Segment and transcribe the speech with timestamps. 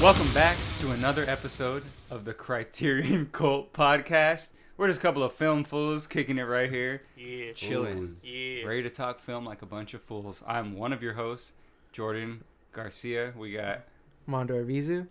[0.00, 4.52] Welcome back to another episode of the Criterion Cult Podcast.
[4.78, 7.52] We're just a couple of film fools kicking it right here, Yeah.
[7.52, 8.64] chilling, Yeah.
[8.64, 10.42] ready to talk film like a bunch of fools.
[10.46, 11.52] I'm one of your hosts,
[11.92, 13.34] Jordan Garcia.
[13.36, 13.82] We got
[14.26, 15.06] Mondo Arvizu.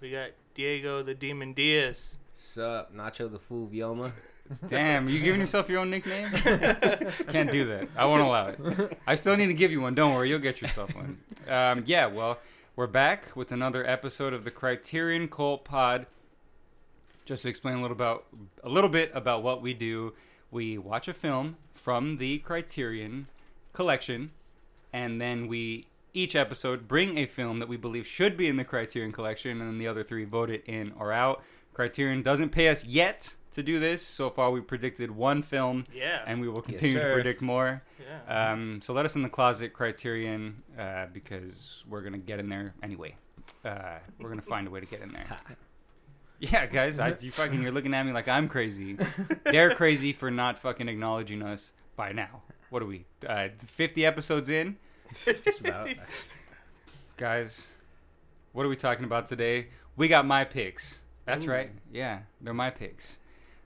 [0.00, 2.18] We got Diego the Demon Diaz.
[2.34, 4.12] Sup, Nacho the Fool Vioma.
[4.68, 6.28] Damn, you giving yourself your own nickname?
[7.28, 7.88] Can't do that.
[7.96, 8.98] I won't allow it.
[9.06, 9.94] I still need to give you one.
[9.94, 11.18] Don't worry, you'll get yourself one.
[11.48, 12.38] Um, yeah, well,
[12.76, 16.06] we're back with another episode of the Criterion Cult Pod.
[17.24, 18.26] Just to explain a little about
[18.64, 20.12] a little bit about what we do.
[20.50, 23.28] We watch a film from the Criterion
[23.72, 24.32] collection,
[24.92, 28.64] and then we each episode bring a film that we believe should be in the
[28.64, 31.42] Criterion collection, and then the other three vote it in or out.
[31.72, 34.02] Criterion doesn't pay us yet to do this.
[34.02, 36.22] So far, we predicted one film, Yeah.
[36.26, 37.82] and we will continue to predict more.
[38.00, 38.52] yeah.
[38.52, 42.74] Um, so let us in the closet, Criterion, uh, because we're gonna get in there
[42.82, 43.16] anyway.
[43.64, 45.26] Uh, we're gonna find a way to get in there.
[46.40, 48.98] Yeah, guys, I, you fucking you're looking at me like I'm crazy.
[49.44, 52.42] They're crazy for not fucking acknowledging us by now.
[52.70, 53.06] What are we?
[53.26, 54.76] Uh, 50 episodes in,
[55.44, 55.88] Just about.
[57.16, 57.68] guys.
[58.52, 59.68] What are we talking about today?
[59.96, 61.02] We got my picks.
[61.24, 61.50] That's Ooh.
[61.50, 61.70] right.
[61.92, 63.18] Yeah, they're my picks.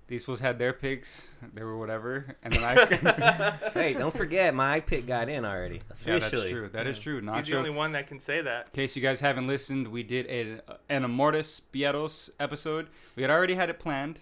[0.08, 1.28] These fools had their picks.
[1.52, 3.58] They were whatever, and then I.
[3.74, 5.82] hey, don't forget, my pick got in already.
[6.06, 6.70] yeah, that's true.
[6.72, 7.20] That is true.
[7.20, 7.36] Nacho.
[7.36, 8.68] He's the only one that can say that.
[8.68, 12.88] In case you guys haven't listened, we did a, an Amores Perros episode.
[13.16, 14.20] We had already had it planned,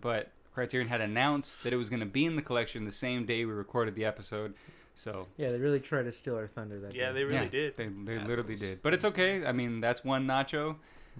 [0.00, 3.26] but Criterion had announced that it was going to be in the collection the same
[3.26, 4.54] day we recorded the episode.
[4.94, 6.98] So Yeah, they really tried to steal our thunder that day.
[6.98, 7.12] Yeah, day.
[7.12, 7.76] they really yeah, did.
[7.76, 8.80] They, they literally did.
[8.82, 9.44] But it's okay.
[9.44, 10.76] I mean, that's one nacho,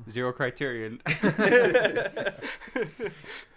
[0.09, 1.03] zero Criterion.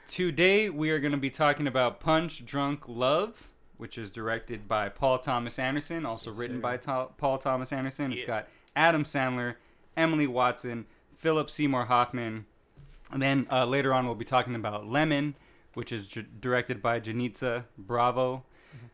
[0.09, 4.90] Today we are going to be talking about Punch Drunk Love, which is directed by
[4.90, 6.62] Paul Thomas Anderson, also Yes, written sir.
[6.62, 8.12] by To- Paul Thomas Anderson.
[8.14, 8.28] It's Yeah.
[8.28, 9.58] got Adam Sandler,
[9.96, 12.48] Emily Watson, Philip Seymour Hoffman,
[13.12, 15.36] and then uh, later on we'll be talking about Lemon,
[15.75, 18.44] which is j- directed by Janitza Bravo.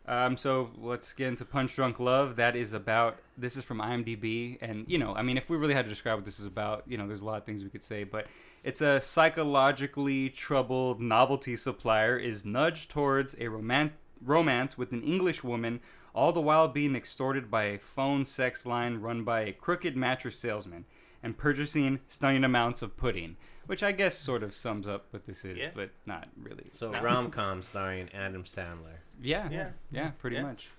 [0.07, 2.35] Um, so let's get into Punch Drunk Love.
[2.35, 3.17] That is about.
[3.37, 6.17] This is from IMDb, and you know, I mean, if we really had to describe
[6.17, 8.27] what this is about, you know, there's a lot of things we could say, but
[8.63, 15.43] it's a psychologically troubled novelty supplier is nudged towards a roman- romance with an English
[15.43, 15.81] woman,
[16.13, 20.37] all the while being extorted by a phone sex line run by a crooked mattress
[20.39, 20.85] salesman
[21.21, 25.43] and purchasing stunning amounts of pudding, which I guess sort of sums up what this
[25.45, 25.71] is, Yeah.
[25.75, 26.67] but not really.
[26.71, 28.99] So, rom com starring Adam Sandler.
[29.21, 29.69] Yeah, Yeah.
[29.91, 30.43] yeah, pretty Yeah.
[30.43, 30.69] much.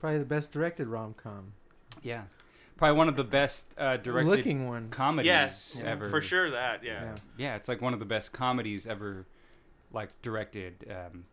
[0.00, 1.52] Probably the best directed rom com.
[2.02, 2.24] Yeah,
[2.76, 4.90] probably one of the best uh, directed Looking one.
[4.90, 6.10] comedies yes, ever.
[6.10, 6.82] for sure that.
[6.84, 7.02] Yeah.
[7.04, 7.14] Yeah.
[7.36, 9.24] Yeah, it's like one of the best comedies ever,
[9.92, 10.84] like directed.
[10.90, 11.24] Um,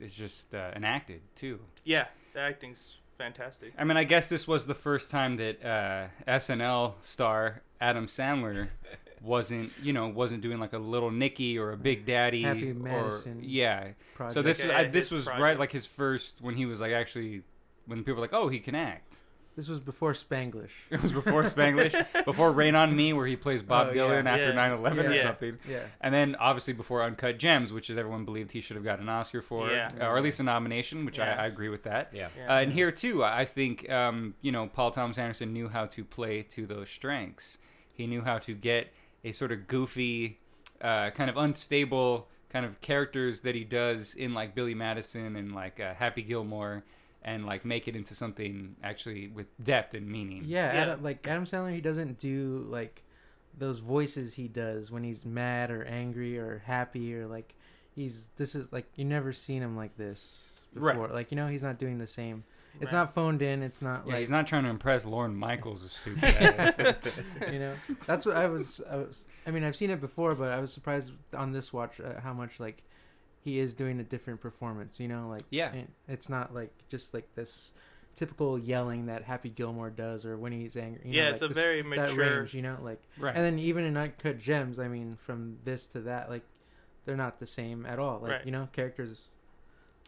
[0.00, 1.60] it's just uh, enacted too.
[1.84, 3.72] Yeah, the acting's fantastic.
[3.78, 8.68] I mean, I guess this was the first time that uh, SNL star Adam Sandler
[9.22, 13.22] wasn't, you know, wasn't doing like a little Nicky or a Big Daddy Happy or
[13.40, 13.88] yeah.
[14.14, 14.34] Project.
[14.34, 15.42] So this Yeah, was I, this was project.
[15.42, 17.42] right like his first when he was like actually
[17.86, 19.18] when people were like, oh, he can act.
[19.56, 20.70] This was before Spanglish.
[20.90, 21.92] It was before Spanglish,
[22.24, 24.02] before Reign Over Me, where he plays Bob Oh, yeah.
[24.02, 24.68] Dylan after Yeah.
[24.76, 25.22] 9/11 or Yeah.
[25.24, 25.58] something.
[25.68, 25.80] Yeah.
[26.00, 29.08] And then obviously before Uncut Gems, which is everyone believed he should have got an
[29.08, 29.90] Oscar for, Yeah.
[30.00, 31.34] uh, or at least a nomination, which Yeah.
[31.36, 32.12] I, I agree with that.
[32.14, 32.28] Yeah.
[32.38, 32.54] Yeah.
[32.54, 35.86] Uh, and here too, I I think um, you know Paul Thomas Anderson knew how
[35.86, 37.58] to play to those strengths.
[37.92, 38.92] He knew how to get
[39.24, 40.38] a sort of goofy,
[40.80, 45.54] uh, kind of unstable kind of characters that he does in like Billy Madison and
[45.54, 46.84] like uh, Happy Gilmore,
[47.22, 50.44] and like make it into something actually with depth and meaning.
[50.46, 50.80] Yeah, Yeah.
[50.82, 53.02] Adam, like Adam Sandler, he doesn't do like
[53.58, 57.54] those voices he does when he's mad or angry or happy or like
[57.94, 60.92] he's this is like you never seen him like this Right.
[60.94, 61.08] before.
[61.08, 62.44] Like you know he's not doing the same.
[62.80, 62.98] It's Right.
[62.98, 63.62] not phoned in.
[63.62, 66.74] It's not Yeah, like he's not trying to impress Lorne Michaels, a stupid ass.
[67.52, 67.74] you know
[68.06, 70.72] that's what I was, I was i mean i've seen it before but i was
[70.72, 72.82] surprised on this watch uh, how much like
[73.40, 75.72] he is doing a different performance you know like Yeah.
[76.06, 77.72] it's not like just like this
[78.14, 81.48] typical yelling that happy gilmore does or when he's angry you yeah, know, it's a
[81.48, 82.38] this- very that mature.
[82.40, 83.34] range you know like right.
[83.34, 86.42] and then even in uncut gems i mean from this to that like
[87.04, 88.44] they're not the same at all like Right.
[88.46, 89.22] you know characters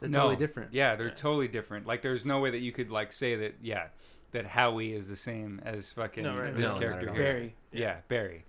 [0.00, 0.18] they're No.
[0.20, 1.14] totally different Yeah, they're Yeah.
[1.14, 1.86] totally different.
[1.86, 3.56] Like, there's no way that you could like say that.
[3.62, 3.88] Yeah,
[4.32, 6.54] that Howie is the same as fucking No, right.
[6.54, 7.22] this No, character here.
[7.22, 7.54] Barry.
[7.72, 8.44] Yeah, Barry.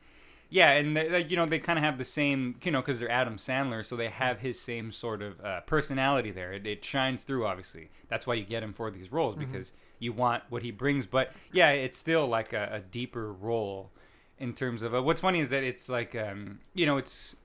[0.54, 3.00] Yeah, and they, like, you know they kind of have the same, you know, because
[3.00, 6.52] they're Adam Sandler, so they have his same sort of uh, personality there.
[6.52, 7.90] It, it shines through, obviously.
[8.10, 9.40] That's why you get him for these roles Mhm.
[9.40, 11.06] because you want what he brings.
[11.06, 13.92] But yeah, it's still like a, a deeper role
[14.40, 17.38] in terms of uh, what's funny is that it's like, um, you know, it's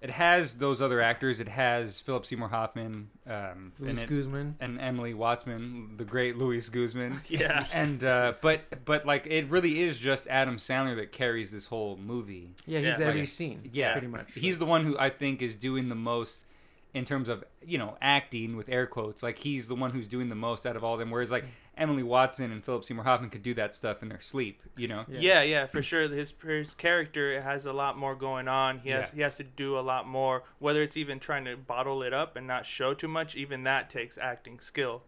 [0.00, 1.40] it has those other actors.
[1.40, 4.56] It has Philip Seymour Hoffman, um, Luis and, it- Guzman.
[4.60, 7.20] and Emily Watson, the great Louis Guzman.
[7.28, 7.64] Yeah.
[7.74, 11.96] and uh, but but like it really is just Adam Sandler that carries this whole
[11.96, 12.50] movie.
[12.66, 13.06] Yeah, he's Yeah.
[13.06, 13.68] every Like, scene.
[13.72, 14.32] Yeah, pretty much.
[14.34, 16.44] He's the one who I think is doing the most
[16.94, 19.22] in terms of you know acting with air quotes.
[19.22, 21.10] Like he's the one who's doing the most out of all of them.
[21.10, 21.44] Whereas like
[21.78, 24.60] Emily Watson and Philip Seymour Hoffman could do that stuff in their sleep.
[24.76, 25.04] You know.
[25.08, 25.18] Yeah.
[25.20, 26.08] Yeah, yeah, for sure.
[26.08, 28.80] His his character has a lot more going on.
[28.80, 29.14] He has Yeah.
[29.16, 30.42] he has to do a lot more.
[30.58, 33.88] Whether it's even trying to bottle it up and not show too much, even that
[33.90, 35.02] takes acting skill.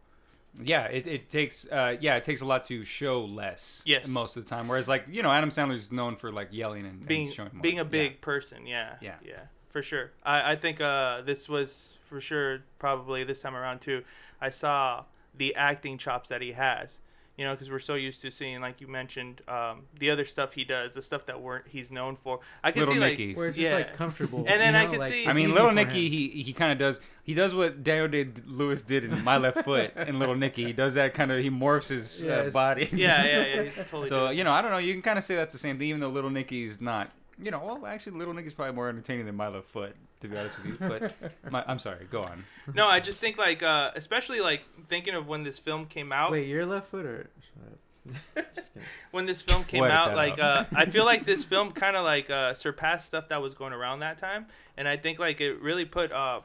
[0.60, 3.82] Yeah, it, it takes uh yeah it takes a lot to show less.
[3.86, 4.08] Yes.
[4.08, 4.66] most of the time.
[4.66, 7.62] Whereas like you know Adam Sandler's known for like yelling and, Being and showing more.
[7.62, 7.88] being a Yeah.
[7.88, 9.14] big person, yeah, Yeah.
[9.24, 10.10] yeah, for sure.
[10.24, 14.02] I I think uh this was for sure probably this time around too.
[14.40, 15.04] I saw
[15.40, 17.00] the acting chops that he has.
[17.36, 20.52] You know, because we're so used to seeing, like you mentioned, um, the other stuff
[20.52, 22.40] he does, the stuff that weren't he's known for.
[22.62, 23.26] I can Little see Nicky.
[23.28, 24.40] like where it's just like comfortable.
[24.46, 26.52] And then you I know, could like, see- I mean, Little for Nicky, he he
[26.52, 30.18] kind of does he does what Daniel did Lewis did in My Left Foot in
[30.18, 30.64] Little Nicky.
[30.66, 32.90] He does that kind of he morphs his Yeah, uh, body.
[32.92, 33.62] yeah, yeah, yeah.
[33.70, 34.08] He's totally.
[34.08, 34.36] So did.
[34.36, 34.78] you know, I don't know.
[34.78, 37.10] You can kind of say that's the same thing, even though Little Nicky's not.
[37.42, 40.36] You know, well, actually, Little Nicky's probably more entertaining than My Left Foot, to be
[40.36, 40.76] honest with you.
[40.80, 41.14] But
[41.50, 42.06] my, I'm sorry.
[42.10, 42.44] Go on.
[42.74, 46.32] No, I just think like, uh, especially like thinking of when this film came out.
[46.32, 47.30] Wait, you're left foot or?
[47.40, 48.54] Shut up.
[48.54, 48.88] Just kidding.
[49.10, 52.04] When this film came We'll out, like, uh, I feel like this film kind of
[52.04, 54.46] like uh, surpassed stuff that was going around that time,
[54.76, 56.40] and I think like it really put uh,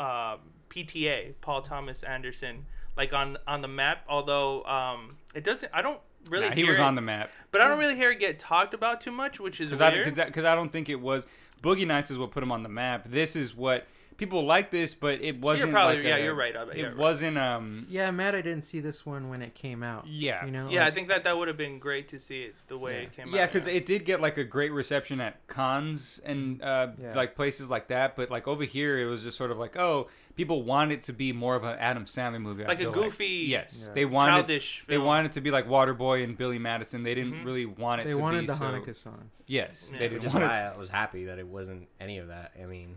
[0.00, 0.36] uh,
[0.70, 2.66] PTA Paul Thomas Anderson
[2.96, 4.04] like on on the map.
[4.08, 6.48] Although um, it doesn't, I don't really.
[6.48, 8.74] Nah, he was it- on the map but I don't really hear it get talked
[8.74, 10.14] about too much, which is because I weird.
[10.14, 11.26] because I don't think it was
[11.62, 13.04] Boogie Nights is what put him on the map.
[13.08, 13.86] This is what
[14.18, 15.68] people like this, but it wasn't.
[15.70, 16.54] you're probably like yeah, a- you're right.
[16.56, 16.96] I- It yeah, right.
[16.96, 17.38] wasn't.
[17.38, 17.86] Um.
[17.88, 20.06] Yeah, I'm mad I didn't see this one when it came out.
[20.06, 20.44] Yeah.
[20.44, 20.68] You know.
[20.70, 23.12] Yeah, I think that that would have been great to see it the way it
[23.16, 23.52] came Yeah, out.
[23.52, 27.14] because it did get like a great reception at Cannes and uh, Yeah.
[27.14, 28.16] like places like that.
[28.16, 31.12] But like over here, it was just sort of like, oh, people want it to
[31.12, 32.64] be more of an Adam Sandler movie.
[32.64, 33.94] I Like a feel goofy, yes, Yeah.
[33.94, 34.84] they wanted childish.
[34.86, 35.06] they film.
[35.06, 37.02] wanted it to be like Waterboy and Billy Madison.
[37.02, 37.44] They didn't Mhm.
[37.44, 38.64] really want it they to wanted be the so.
[38.64, 39.30] Hanukkah song.
[39.46, 39.98] Yes, Yeah.
[39.98, 40.48] they Which didn't is want it.
[40.48, 42.52] why I was happy that it wasn't any of that.
[42.62, 42.96] I mean,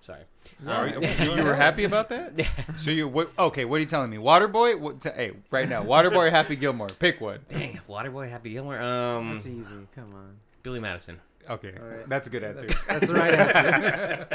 [0.00, 0.22] sorry.
[0.66, 1.00] Are you,
[1.36, 2.32] you were happy about that?
[2.78, 3.30] So you what?
[3.38, 4.16] Okay, what are you telling me?
[4.18, 4.78] Waterboy?
[4.78, 7.40] What, t- hey, right now, Waterboy, or Happy Gilmore, pick one.
[7.48, 8.80] Dang, Waterboy, Happy Gilmore.
[8.80, 9.64] Um, That's easy.
[9.94, 10.36] Come on.
[10.62, 11.20] Billy Madison.
[11.50, 12.08] Okay, All right.
[12.08, 12.66] that's a good answer.
[12.66, 14.26] That's, that's the right answer.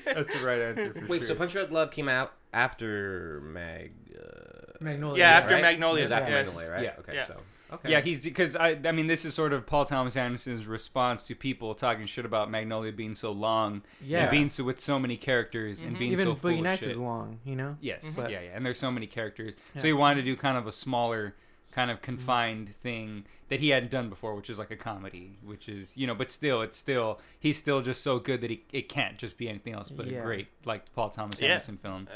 [0.04, 1.08] that's the right answer for sure.
[1.08, 1.26] Wait, sure.
[1.28, 3.92] so Punch Drunk Love came out after Mag.
[4.16, 5.18] Uh, Magnolia.
[5.24, 5.62] Yeah, after right?
[5.62, 6.46] Magnolia, It was after yes.
[6.46, 6.82] Magnolia, right?
[6.82, 6.92] Yeah.
[7.00, 7.26] Okay, Yeah.
[7.26, 7.40] so
[7.72, 7.90] okay.
[7.92, 11.34] Yeah, he's because I I mean this is sort of Paul Thomas Anderson's response to
[11.34, 14.22] people talking shit about Magnolia being so long Yeah.
[14.22, 15.98] and being so with so many characters and Mhm.
[15.98, 16.90] being Even so full Boogie of Nights shit.
[16.92, 17.40] is long.
[17.44, 17.76] You know.
[17.80, 20.58] Yes, But- yeah, yeah, and there's so many characters, so he wanted to do kind
[20.58, 21.34] of a smaller,
[21.76, 21.96] kind Mm-hmm.
[21.98, 25.96] of confined thing that he hadn't done before, which is like a comedy, which is
[25.96, 29.16] you know, but still, it's still he's still just so good that he it can't
[29.18, 30.18] just be anything else but Yeah.
[30.20, 31.48] a great like Paul Thomas Yeah.
[31.50, 32.08] Anderson film.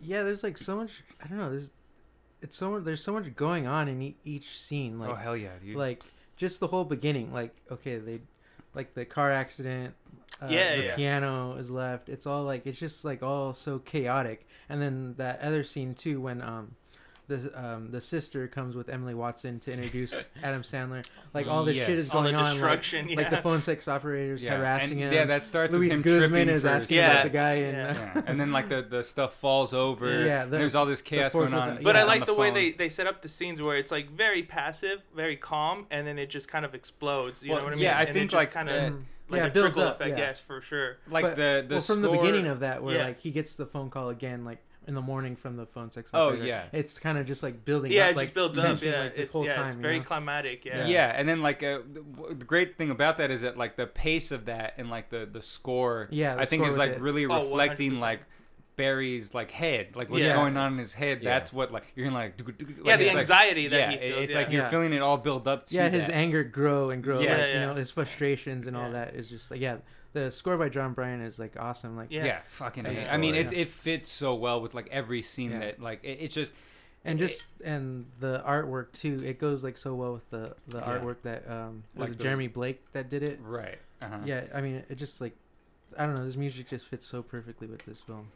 [0.00, 1.02] Yeah, there's like so much.
[1.22, 1.48] I don't know.
[1.50, 1.70] There's
[2.42, 2.84] it's so much.
[2.84, 4.98] There's so much going on in e- each scene.
[4.98, 5.76] Like oh hell yeah, dude!
[5.76, 6.02] like
[6.36, 7.32] just the whole beginning.
[7.32, 8.20] Like okay, they
[8.74, 9.94] like the car accident.
[10.40, 10.96] Uh, Yeah, the yeah.
[10.96, 12.08] piano is left.
[12.08, 14.46] It's all like it's just like all so chaotic.
[14.68, 16.76] And then that other scene too when um.
[17.30, 20.12] The, um, the sister comes with Emily Watson to introduce
[20.42, 21.04] Adam Sandler.
[21.32, 21.98] Like all this shit Yes.
[22.00, 22.44] is All the going on.
[22.44, 23.30] Like, destruction, like yeah.
[23.30, 25.12] the phone sex operators yeah, harassing and, him.
[25.12, 26.82] yeah, that starts Luis with him Guzman tripping is first.
[26.82, 27.10] asking Yeah.
[27.12, 27.74] about the guy in.
[27.76, 28.12] Yeah.
[28.16, 30.24] Yeah, and then like the the stuff falls over.
[30.24, 31.74] Yeah, and the- there's all this chaos fourth going on.
[31.76, 32.54] with But Yeah, I on like the, way phone.
[32.54, 36.18] they, they set up the scenes where it's like very passive, very calm, and then
[36.18, 37.44] it just kind of explodes.
[37.44, 37.84] You Well, know what I mean?
[37.84, 38.94] yeah, I and think, it like, kind of
[39.28, 40.18] like yeah, a builds trickle up, effect.
[40.18, 40.24] yeah.
[40.26, 40.96] Yes, for sure.
[41.08, 43.04] like But- the the well, from the score- beginning of that, where Yeah.
[43.04, 46.10] like he gets the phone call again, like in the morning from the phone sex.
[46.14, 46.44] Oh, operator.
[46.46, 46.64] yeah.
[46.72, 47.92] it's kind of just like building.
[47.92, 48.82] Yeah, up, it like, just builds up.
[48.82, 49.66] Yeah, like, this it's, whole yeah, time.
[49.68, 50.04] it's you very know?
[50.04, 50.64] climatic.
[50.64, 50.86] Yeah.
[50.86, 51.12] Yeah.
[51.14, 54.32] and then like uh, the, the great thing about that is that like the pace
[54.32, 57.00] of that and like the the score, Yeah, the I think score is like it.
[57.00, 58.00] really Oh, reflecting 100%.
[58.00, 58.20] like
[58.76, 60.34] Barry's like head, like what's Yeah.
[60.34, 61.22] going on in his head.
[61.22, 61.30] Yeah.
[61.34, 63.98] That's what like you're gonna like, like yeah, the it's like- anxiety that yeah, he
[63.98, 64.22] feels.
[64.24, 64.38] it's yeah.
[64.40, 64.70] like you're Yeah.
[64.70, 66.14] feeling it all build up to Yeah, his that.
[66.14, 67.20] anger grow and grow.
[67.20, 67.32] Yeah.
[67.32, 69.76] like, Yeah, you know, his frustrations and all that is just like yeah.
[70.12, 71.96] The score by Jon Brion is like awesome.
[71.96, 72.24] Like Yeah.
[72.24, 72.84] yeah, fucking.
[72.84, 73.10] Yeah.
[73.10, 73.14] A.
[73.14, 73.60] I mean, it Yeah.
[73.60, 75.58] it fits so well with like every scene Yeah.
[75.60, 76.54] that like it, it's just
[77.04, 79.22] and just and the artwork too.
[79.24, 80.84] It goes like so well with the the Yeah.
[80.98, 83.38] artwork that um was Like the- Jeremy Blake that did it.
[83.42, 83.78] right.
[84.02, 84.18] Uh-huh.
[84.24, 85.34] Yeah, I mean it just like
[85.98, 86.24] I don't know.
[86.24, 88.28] This music just fits so perfectly with this film.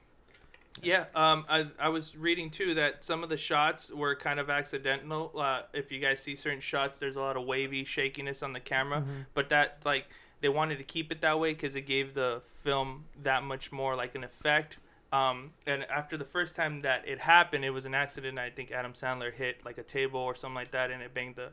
[0.82, 4.50] Yeah, um, I, I was reading too that some of the shots were kind of
[4.50, 5.30] accidental.
[5.38, 8.58] Uh, if you guys see certain shots, there's a lot of wavy shakiness on the
[8.58, 9.26] camera, Mhm.
[9.34, 10.06] but that like
[10.44, 13.96] they wanted to keep it that way because it gave the film that much more
[13.96, 14.76] like an effect.
[15.10, 18.38] Um, and after the first time that it happened, it was an accident.
[18.38, 21.36] I think Adam Sandler hit like a table or something like that, and it banged
[21.36, 21.48] the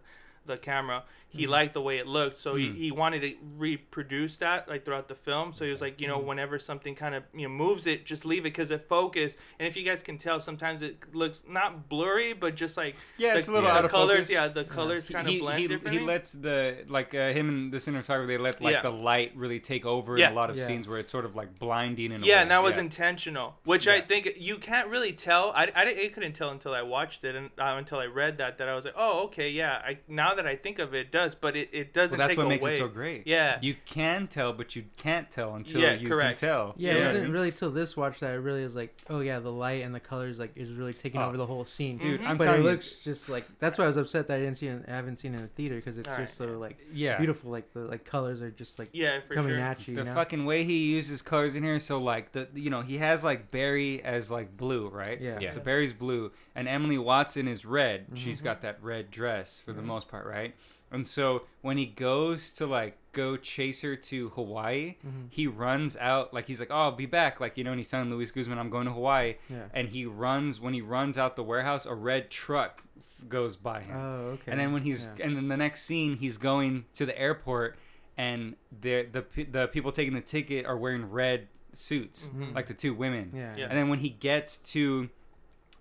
[0.45, 1.03] the camera.
[1.29, 1.49] He Mhm.
[1.49, 2.59] liked the way it looked, so Mm.
[2.59, 5.53] he, he wanted to reproduce that like throughout the film.
[5.53, 6.25] So he was like, you know, Mhm.
[6.25, 9.37] whenever something kind of you know moves it, just leave it because it focus.
[9.59, 13.33] And if you guys can tell, sometimes it looks not blurry, but just like Yeah,
[13.33, 14.15] the, it's a little the out of colors.
[14.15, 14.31] focus.
[14.31, 15.99] Yeah, the colors He, kind of blend he, differently.
[16.01, 18.81] he lets the like uh, him and the cinematographer they let like Yeah.
[18.81, 20.27] the light really take over Yeah.
[20.27, 20.65] in a lot of Yeah.
[20.67, 22.41] scenes where it's sort of like blinding and yeah, way.
[22.41, 22.81] and that was yeah.
[22.81, 25.51] intentional, which I think you can't really tell.
[25.51, 28.57] I, I, I couldn't tell until I watched it and uh, until I read that
[28.57, 29.81] that I was like, oh, okay, yeah.
[29.85, 32.35] I now that I think of it, it does, but it, it doesn't well, that's
[32.35, 32.55] take what away.
[32.55, 33.27] makes it so great.
[33.27, 33.57] Yeah.
[33.61, 36.39] you can tell, but you can't tell until Yeah, you correct.
[36.39, 36.73] can tell.
[36.77, 39.19] Yeah, You know it wasn't really till this watch that I really was like, oh
[39.21, 41.25] yeah, the light and the colors like is really taking Oh.
[41.27, 41.97] over the whole scene.
[41.97, 42.27] Dude, Mhm.
[42.27, 44.39] I'm but it telling you, looks just like that's why I was upset that I
[44.39, 44.83] didn't see it.
[44.87, 47.51] I haven't seen it in the theater because it's Alright, just so like yeah, beautiful.
[47.51, 49.59] Like the like colors are just like Yeah, for coming sure.
[49.59, 49.95] at you.
[49.95, 50.13] the you know?
[50.13, 51.79] fucking way he uses colors in here.
[51.79, 55.19] So like the you know he has like Barry as like blue, right?
[55.19, 55.39] Yeah.
[55.39, 55.53] Yeah.
[55.53, 58.09] So Barry's blue, and Emily Watson is red.
[58.11, 58.17] Mhm.
[58.17, 60.53] She's got that red dress for the most part, right?
[60.93, 65.27] And so when he goes to like go chase her to Hawaii, Mhm.
[65.29, 67.89] he runs out like he's like, "Oh, I'll be back." Like you know, and he's
[67.89, 69.67] telling Luis Guzman, "I'm going to Hawaii," Yeah.
[69.73, 70.59] and he runs.
[70.59, 73.95] When he runs out the warehouse, a red truck f- goes by him.
[73.95, 74.51] Oh okay.
[74.51, 75.25] And then when he's Yeah.
[75.25, 77.77] and then the next scene, he's going to the airport,
[78.17, 82.53] and the the the people taking the ticket are wearing red suits, Mhm.
[82.53, 83.31] like the two women.
[83.33, 83.53] yeah.
[83.57, 83.67] Yeah.
[83.69, 85.09] And then when he gets to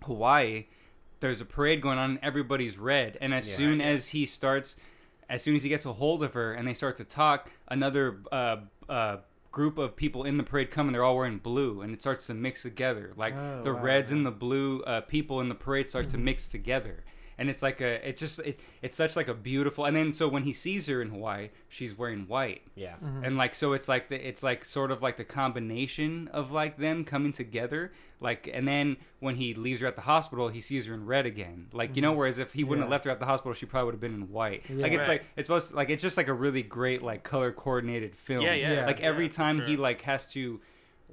[0.03, 0.65] Hawaii,
[1.19, 3.17] there's a parade going on, and everybody's red.
[3.21, 3.55] And as Yeah.
[3.57, 3.85] soon Yeah.
[3.87, 4.75] as he starts,
[5.29, 8.19] as soon as he gets a hold of her, and they start to talk, another
[8.31, 8.57] uh,
[8.89, 9.17] uh,
[9.51, 12.27] group of people in the parade come, and they're all wearing blue, and it starts
[12.27, 13.11] to mix together.
[13.15, 16.17] Like Oh, the wow, reds and the blue uh, people in the parade start to
[16.17, 17.03] mix together.
[17.41, 19.85] And it's like a, it's just, it, it's such like a beautiful.
[19.85, 22.95] And then so when he sees her in Hawaii, she's wearing white Yeah.
[23.03, 23.25] Mhm.
[23.25, 26.77] and like so it's like the it's like sort of like the combination of like
[26.77, 30.85] them coming together like and then when he leaves her at the hospital he sees
[30.85, 32.91] her in red again like you know whereas if he wouldn't have Mm-hmm.
[32.91, 34.83] Left her at the hospital she probably would have been in white Yeah.
[34.83, 35.21] like it's Right.
[35.21, 38.43] like it's supposed to, like it's just like a really great like color coordinated film
[38.43, 38.73] Yeah, yeah.
[38.73, 38.85] Yeah.
[38.85, 40.59] like every yeah, for time he like has to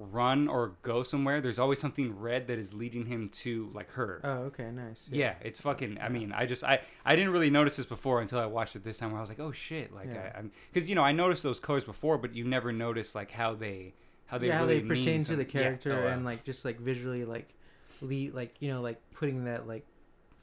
[0.00, 4.20] run or go somewhere there's always something red that is leading him to like her
[4.22, 5.08] Oh okay, nice.
[5.10, 5.98] yeah, it's fucking.
[6.00, 8.84] I mean, I just I I didn't really notice this before until I watched it
[8.84, 9.10] this time.
[9.10, 10.30] Where I was like, oh shit, like Yeah.
[10.34, 13.30] I, I'm because you know I noticed those colors before, but you never notice like
[13.32, 13.94] how they
[14.26, 15.46] how they yeah, how really they pertain to the something.
[15.46, 15.62] Yeah.
[15.62, 17.52] character Oh, and like just like visually like
[18.00, 19.84] lead like you know like putting that like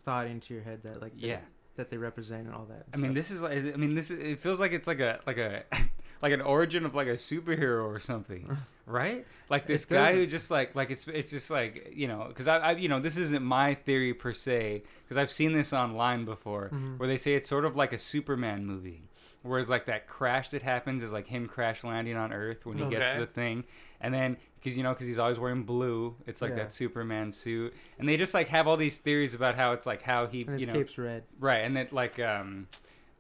[0.04, 1.40] thought into your head that like Yeah.
[1.78, 2.86] that they represent and all that.
[2.94, 5.20] I mean, this is like I mean this is, it feels like it's like a
[5.26, 5.64] like a
[6.22, 9.26] like an origin of like a superhero or something, right?
[9.50, 12.58] Like this guy who just like like it's it's just like you know because I,
[12.58, 16.70] I you know this isn't my theory per se because I've seen this online before
[16.74, 16.98] Mhm.
[16.98, 19.04] where they say it's sort of like a Superman movie.
[19.44, 22.86] Whereas like that crash that happens is like him crash landing on Earth when he
[22.90, 23.20] gets Okay.
[23.20, 23.64] to the thing,
[24.02, 26.64] and then because you know because he's always wearing blue, it's like Yeah.
[26.64, 30.02] that Superman suit, and they just like have all these theories about how it's like
[30.02, 31.26] how he and you know cape's red.
[31.40, 32.68] Right, and that like um,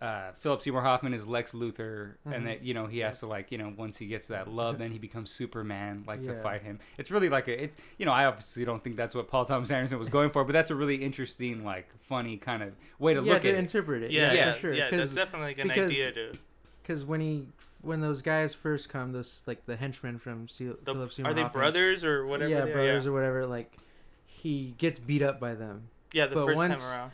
[0.01, 2.35] uh, Philip Seymour Hoffman is Lex Luthor, Mhm.
[2.35, 4.77] and that you know he has to like you know once he gets that love,
[4.77, 6.79] then he becomes Superman, like to fight him.
[6.97, 9.71] It's really like a it's you know I obviously don't think that's what Paul Thomas
[9.71, 13.21] Anderson was going for, but that's a really interesting like funny kind of way to
[13.23, 14.11] yeah, look to at interpret it.
[14.11, 14.73] Yeah, Yeah, yeah, for sure.
[14.73, 14.89] yeah.
[14.89, 16.37] Because That's definitely like an because- idea to.
[16.83, 17.47] because when he
[17.81, 21.31] when those guys first come, those like the henchmen from C- The, Philip Seymour Hoffman.
[21.31, 22.49] are they Hoffman, brothers or whatever?
[22.51, 22.73] Yeah, they are?
[22.73, 23.45] brothers or whatever.
[23.45, 23.71] Like
[24.25, 25.87] he gets beat up by them.
[26.11, 27.11] Yeah, the but first once- time around.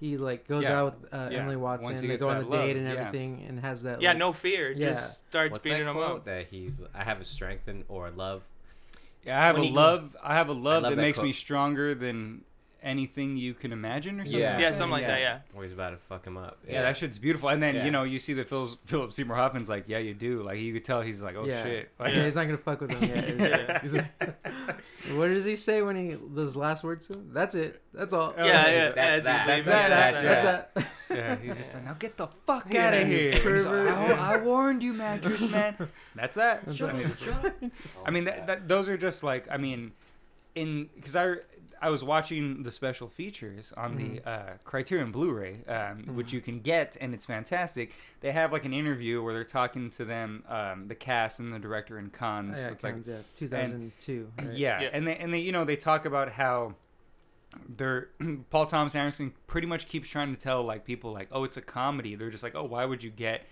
[0.00, 0.80] He like goes Yeah.
[0.80, 1.38] out with uh, Yeah.
[1.40, 1.84] Emily Watson.
[1.84, 2.92] Once he they gets go on that the date love, and yeah.
[3.06, 4.00] everything, and has that.
[4.00, 4.72] Yeah, like, no fear.
[4.72, 4.94] Yeah.
[4.94, 6.24] Just starts What's beating that him quote up.
[6.24, 8.42] that he's I have a strength and or a love?
[9.26, 10.16] Yeah, I have When a he- love.
[10.24, 11.34] I have a love, love that that makes me quote.
[11.34, 12.42] stronger than
[12.82, 14.40] anything you can imagine, or something.
[14.40, 14.58] Yeah.
[14.58, 15.20] Yeah, something like that.
[15.20, 15.38] Yeah.
[15.54, 16.58] Or he's about to fuck him up.
[16.68, 17.48] Yeah, that shit's beautiful.
[17.48, 17.84] And then Yeah.
[17.84, 20.42] you know you see that Phil, Philip Seymour Hoffman's like, yeah, you do.
[20.42, 21.62] Like you could tell he's like, oh yeah.
[21.62, 21.90] shit.
[22.00, 23.00] Yeah, he's not gonna fuck with him.
[23.38, 23.48] Yeah.
[23.48, 23.80] Yeah.
[23.80, 24.06] He's like-
[25.14, 27.30] what does he say when he those last words to him?
[27.32, 27.82] That's it.
[27.92, 28.34] That's all.
[28.36, 28.92] Yeah, yeah, yeah.
[28.92, 30.22] that's that, that's That's that, that.
[30.22, 31.16] that's That's that.
[31.16, 33.32] Yeah, he's just like, now get the fuck Yeah, out of here.
[33.32, 34.18] He's like, pervert.
[34.18, 35.74] I, I warned you, mattress man.
[36.14, 36.64] That's that.
[36.64, 37.72] That's I mean.
[38.06, 39.92] I mean that, that, those are just like, I mean,
[40.54, 41.36] in because I
[41.82, 46.32] I was watching the special features on the uh, Criterion Blu-ray, um, which Mhm.
[46.34, 47.94] you can get, and it's fantastic.
[48.20, 51.58] They have like an interview where they're talking to them, um, the cast and the
[51.58, 52.58] director in Cannes.
[52.62, 54.30] yeah, it's like Cannes, yeah, 2002.
[54.38, 54.52] right?
[54.52, 54.88] yeah, Yeah.
[54.92, 56.74] and they and they you know they talk about how
[57.68, 58.08] they're
[58.50, 61.62] Paul Thomas Anderson pretty much keeps trying to tell like people like oh it's a
[61.62, 62.14] comedy.
[62.14, 63.42] They're just like oh why would you get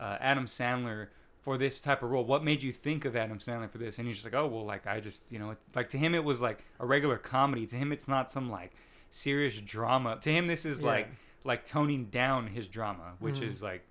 [0.00, 1.08] uh, Adam Sandler
[1.48, 2.24] for this type of role?
[2.26, 3.98] What made you think of Adam Sandler for this?
[3.98, 6.14] And he's just like oh well like I just you know it's like to him
[6.14, 7.64] it was like a regular comedy.
[7.68, 8.72] To him it's not some like
[9.10, 10.18] serious drama.
[10.20, 10.86] To him this is Yeah.
[10.86, 11.08] like
[11.44, 13.48] like toning down his drama, which Mhm.
[13.48, 13.82] is like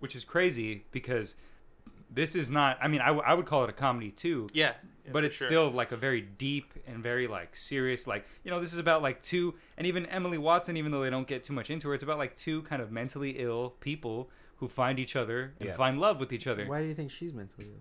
[0.00, 1.36] which is crazy because
[2.10, 2.76] this is not.
[2.82, 4.46] I mean, I, w- I would call it a comedy too.
[4.52, 4.72] Yeah,
[5.06, 5.46] yeah, but it's sure.
[5.46, 9.00] still like a very deep and very like serious like you know this is about
[9.00, 11.94] like two and even emily watson even though they don't get too much into her
[11.94, 14.28] it's about like two kind of mentally ill people
[14.62, 15.74] who find each other and Yeah.
[15.74, 17.80] find love with each other Why do you think she's mentally ill?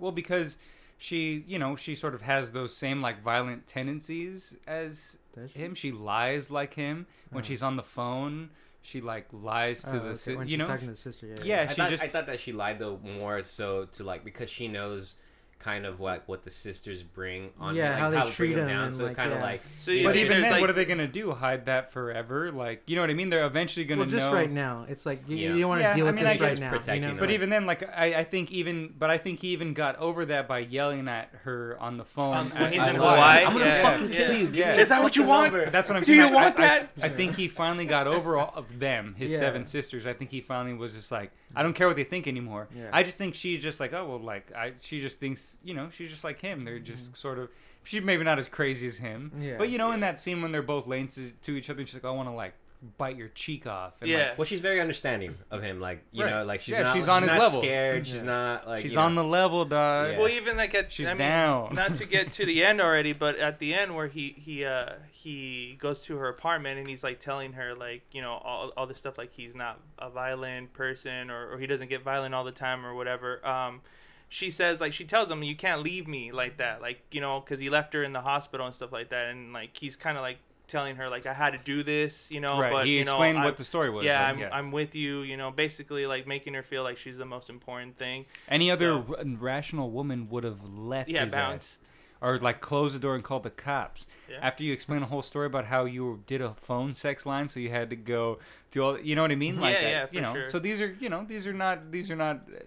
[0.00, 0.58] well because
[0.98, 5.18] she you know she sort of has those same like violent tendencies as
[5.52, 5.58] she?
[5.60, 7.46] him she lies like him when Oh.
[7.46, 8.50] she's on the phone
[8.82, 10.96] she like lies to Oh, the okay, si- when you she's know talking to the
[10.96, 11.26] sister.
[11.28, 11.34] Yeah.
[11.44, 14.24] Yeah, I she thought, just- I thought that she lied though more so to like
[14.24, 15.14] because she knows
[15.60, 18.54] kind of like what the sisters bring on Yeah, like, how they to bring treat
[18.54, 20.60] them him down and, so like, kind of like So you but even then like-
[20.62, 23.44] what are they gonna do hide that forever like you know what i mean they're
[23.44, 25.52] eventually gonna Well, just know right now, it's like you, Yeah.
[25.54, 26.72] you don't want to Yeah, deal I with mean, this I guess right now.
[26.72, 27.08] You protecting know?
[27.08, 27.16] them.
[27.18, 30.24] But even then, like I, I think even, but I think he even got over
[30.24, 33.16] that by yelling at her on the phone Um, when at- he's at in Hawaii.
[33.16, 34.16] Hawaii, I'm gonna yeah, fucking yeah.
[34.18, 34.48] kill you.
[34.54, 34.74] Yeah.
[34.76, 34.80] Yeah.
[34.80, 35.52] Is that what you want?
[35.72, 36.20] That's what I'm Do saying.
[36.20, 36.90] you I- want that?
[37.02, 40.06] I, I think he finally got over all of them, his seven sisters.
[40.06, 42.68] I think he finally was just like, I don't care what they think anymore.
[42.92, 45.88] I just think she's just like, oh well, like I, she just thinks, you know,
[45.90, 46.64] she's just like him.
[46.64, 47.48] They're just sort of,
[47.82, 49.30] she's maybe not as crazy as him.
[49.34, 49.42] Mm-hmm.
[49.42, 49.56] Yeah.
[49.58, 51.94] But you know, in that scene when they're both laying to, to each other, she's
[51.94, 52.54] like, I want to like
[52.96, 53.92] bite your cheek off.
[54.00, 54.28] And, Yeah.
[54.30, 56.30] like, well she's very understanding of him like you Right.
[56.30, 57.60] know like she's Yeah, not she's on his not level.
[57.60, 58.22] scared she's Yeah.
[58.22, 60.12] not like she's you know, on the level, dog.
[60.12, 60.18] Yeah.
[60.18, 61.74] Well, even like at She's I mean, down.
[61.74, 64.92] not to get to the end already, but at the end where he he uh
[65.10, 68.86] he goes to her apartment and he's like telling her like you know all all
[68.86, 72.44] this stuff like he's not a violent person or, or he doesn't get violent all
[72.44, 73.46] the time or whatever.
[73.46, 73.82] Um,
[74.32, 77.40] she says like she tells him you can't leave me like that like you know
[77.40, 80.16] because he left her in the hospital and stuff like that and like he's kind
[80.16, 82.70] of like telling her like I had to do this you know right.
[82.72, 84.04] but he you know explained I- what the story was.
[84.06, 84.48] yeah, like, I'm, yeah.
[84.52, 87.96] I'm with you you know basically like making her feel like she's the most important
[87.96, 91.90] thing Any other So- r- rational woman would have left yeah bounced ass
[92.22, 94.06] or like closed the door and called the cops.
[94.28, 94.36] Yeah.
[94.42, 97.58] After you explain a whole story about how you did a phone sex line, so
[97.60, 98.40] you had to go
[98.72, 99.00] do all.
[99.00, 99.54] You know what I mean?
[99.54, 99.62] Mm-hmm.
[99.62, 100.34] Like, Yeah, I- yeah, you for know.
[100.34, 100.44] sure.
[100.50, 102.58] So these are, you know, these are not, these are not, uh,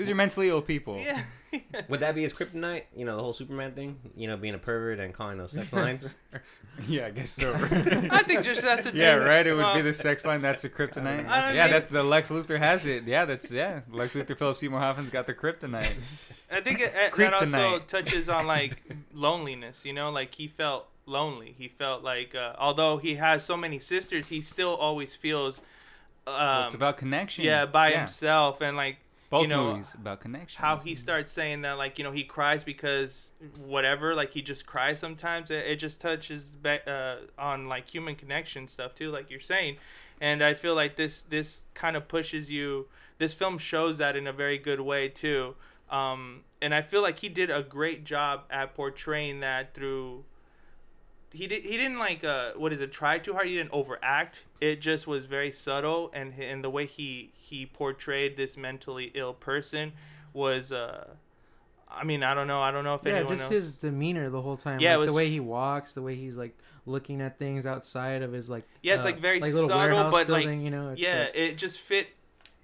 [0.00, 0.98] these are mentally ill people.
[0.98, 1.22] yeah
[1.88, 4.58] would that be his kryptonite you know the whole superman thing you know being a
[4.58, 6.14] pervert and calling those sex lines
[6.88, 7.52] yeah, I guess so.
[8.10, 9.46] I think just that's the yeah, right.
[9.46, 10.40] It would Well, be the sex line.
[10.40, 11.28] That's the kryptonite.
[11.28, 13.04] I yeah, mean- that's the Lex Luthor has it.
[13.04, 13.80] Yeah, that's yeah.
[13.90, 16.00] Lex Luthor, Philip Seymour Hoffman's got the kryptonite.
[16.50, 17.86] I think it, it, that also Kryptonite.
[17.86, 19.84] touches on like loneliness.
[19.84, 21.54] You know, like he felt lonely.
[21.58, 25.58] He felt like uh, although he has so many sisters, he still always feels.
[26.26, 27.44] Um, Well, it's about connection.
[27.44, 27.98] yeah, by Yeah.
[27.98, 28.98] himself and like
[29.30, 30.60] Both you know, movies about connection.
[30.60, 33.30] how he starts saying that like you know he cries because
[33.64, 38.16] whatever like he just cries sometimes it, it just touches ba- uh, on like human
[38.16, 39.76] connection stuff too like you're saying
[40.20, 42.88] and i feel like this this kind of pushes you
[43.18, 45.54] this film shows that in a very good way too
[45.90, 50.24] um, and i feel like he did a great job at portraying that through
[51.32, 54.42] he did he didn't like uh what is it try too hard he didn't overact
[54.60, 59.32] it just was very subtle and and the way he he portrayed this mentally ill
[59.32, 59.92] person
[60.32, 61.08] was uh
[61.88, 64.30] I mean I don't know I don't know if yeah, anyone just else his demeanor
[64.30, 64.80] the whole time.
[64.80, 68.22] Yeah, it like, the way he walks, the way he's like looking at things outside
[68.22, 68.64] of his like.
[68.82, 70.90] Yeah, it's, uh, like, very little subtle, warehouse but, like, building, you know.
[70.90, 72.08] It's yeah like- it just fit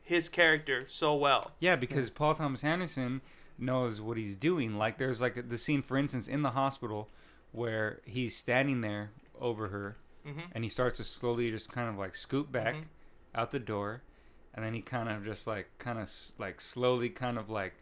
[0.02, 3.20] his character so well Yeah, because Paul Thomas Anderson
[3.58, 4.78] knows what he's doing.
[4.78, 7.08] Like there's like the scene, for instance, in the hospital
[7.56, 11.96] where he's standing there over her, hmm and he starts to slowly just kind of
[11.98, 12.84] like scoot back Mhm.
[13.34, 14.02] out the door,
[14.54, 17.74] and then he kind of just like kind of like slowly kind of like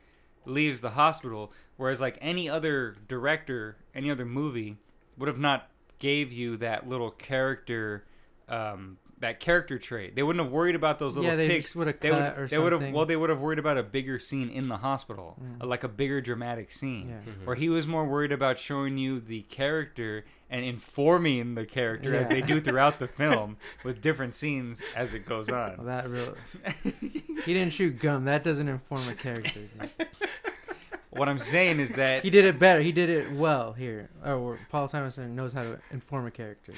[0.47, 1.53] leaves the hospital.
[1.77, 4.77] Whereas like any other director, any other movie
[5.17, 8.05] would have not gave you that little character.
[8.49, 10.15] Um, that character trait.
[10.17, 12.37] They wouldn't have worried about those little yeah, they ticks just would have they cut
[12.37, 14.69] would or they would have well they would have worried about a bigger scene in
[14.69, 15.67] the hospital Mm.
[15.67, 17.33] like a bigger dramatic scene Yeah.
[17.33, 17.47] Mhm.
[17.47, 22.29] where he was more worried about showing you the character and informing the character as
[22.29, 26.35] they do throughout the film with different scenes as it goes Well, on that really
[27.45, 28.25] he didn't shoot gum.
[28.27, 29.61] That doesn't inform a character.
[31.11, 32.81] what i'm saying is that he did it better.
[32.81, 34.11] He did it well here.
[34.25, 36.73] Oh, Paul Thomason knows how to inform a character.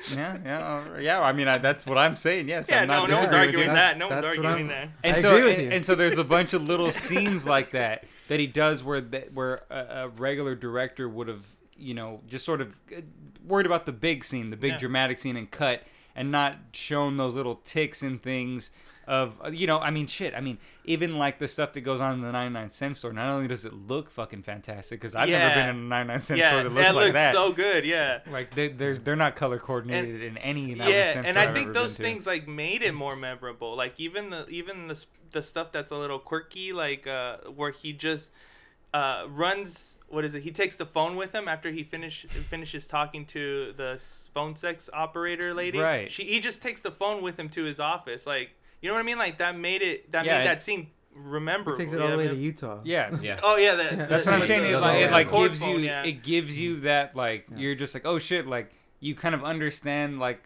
[0.14, 3.08] yeah yeah yeah i mean I, that's what i'm saying yes yeah I'm no not
[3.10, 3.74] no one's arguing you.
[3.74, 5.72] that no one's That's what arguing I'm- that and I so agree with and, you.
[5.76, 9.32] and so there's a bunch of little scenes like that that he does where that
[9.32, 13.00] where a, a regular director would have you know just sort of uh,
[13.46, 14.78] worried about the big scene the big Yeah.
[14.78, 15.82] dramatic scene and cut
[16.16, 18.70] and not shown those little ticks and things
[19.08, 22.00] of uh, you know I mean shit I mean even like the stuff that goes
[22.00, 25.28] on in the 99 cent store not only does it look fucking fantastic because I've
[25.30, 27.52] never been in a 99 cent yeah store that looks that like looks that so
[27.52, 31.32] good yeah like they, there's they're not color coordinated in any 99 yeah cent and
[31.34, 32.12] store i I've think ever those been to.
[32.12, 35.90] things like made it more memorable like even the even the s- the stuff that's
[35.90, 38.30] a little quirky like uh where he just
[38.94, 42.86] uh runs what is it he takes the phone with him after he finish finishes
[42.86, 46.10] talking to the s- phone sex operator lady Right.
[46.10, 49.00] she he just takes the phone with him to his office like you know what
[49.00, 51.74] i mean like that made it that Yeah, made it- that scene remember.
[51.74, 52.80] It takes it all the way I to Utah.
[52.84, 53.16] Yeah.
[53.22, 53.40] Yeah.
[53.42, 54.64] Oh yeah, the, That's what I'm saying.
[54.64, 56.04] It like, it like gives phone, you yeah.
[56.04, 56.82] it gives you mm.
[56.82, 57.58] that like Yeah.
[57.58, 60.40] you're just like oh shit like you kind of understand like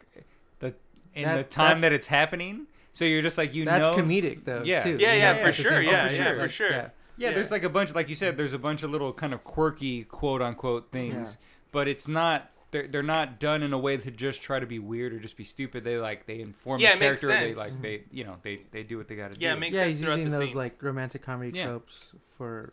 [0.60, 0.74] the
[1.14, 2.66] in That- the time that- that, it's happening.
[2.94, 4.62] So you're just like you That's know that's comedic though.
[4.64, 4.82] Yeah.
[4.82, 6.40] Too, Yeah, yeah, for sure, yeah, for yeah, sure.
[6.40, 6.70] for sure.
[6.70, 6.76] Yeah.
[7.16, 7.34] Yeah, Yeah.
[7.34, 10.04] there's like a bunch, like you said, there's a bunch of little kind of quirky
[10.04, 11.36] quote unquote things,
[11.70, 12.48] but it's not.
[12.72, 15.36] They're, they're not done in a way to just try to be weird or just
[15.36, 15.84] be stupid.
[15.84, 17.46] They like they inform Yeah, the it makes character.
[17.48, 19.56] They like they you know they they do what they got to Yeah, do.
[19.58, 20.58] it makes yeah, sense he's using the those scene.
[20.58, 21.66] like romantic comedy Yeah.
[21.66, 22.72] tropes for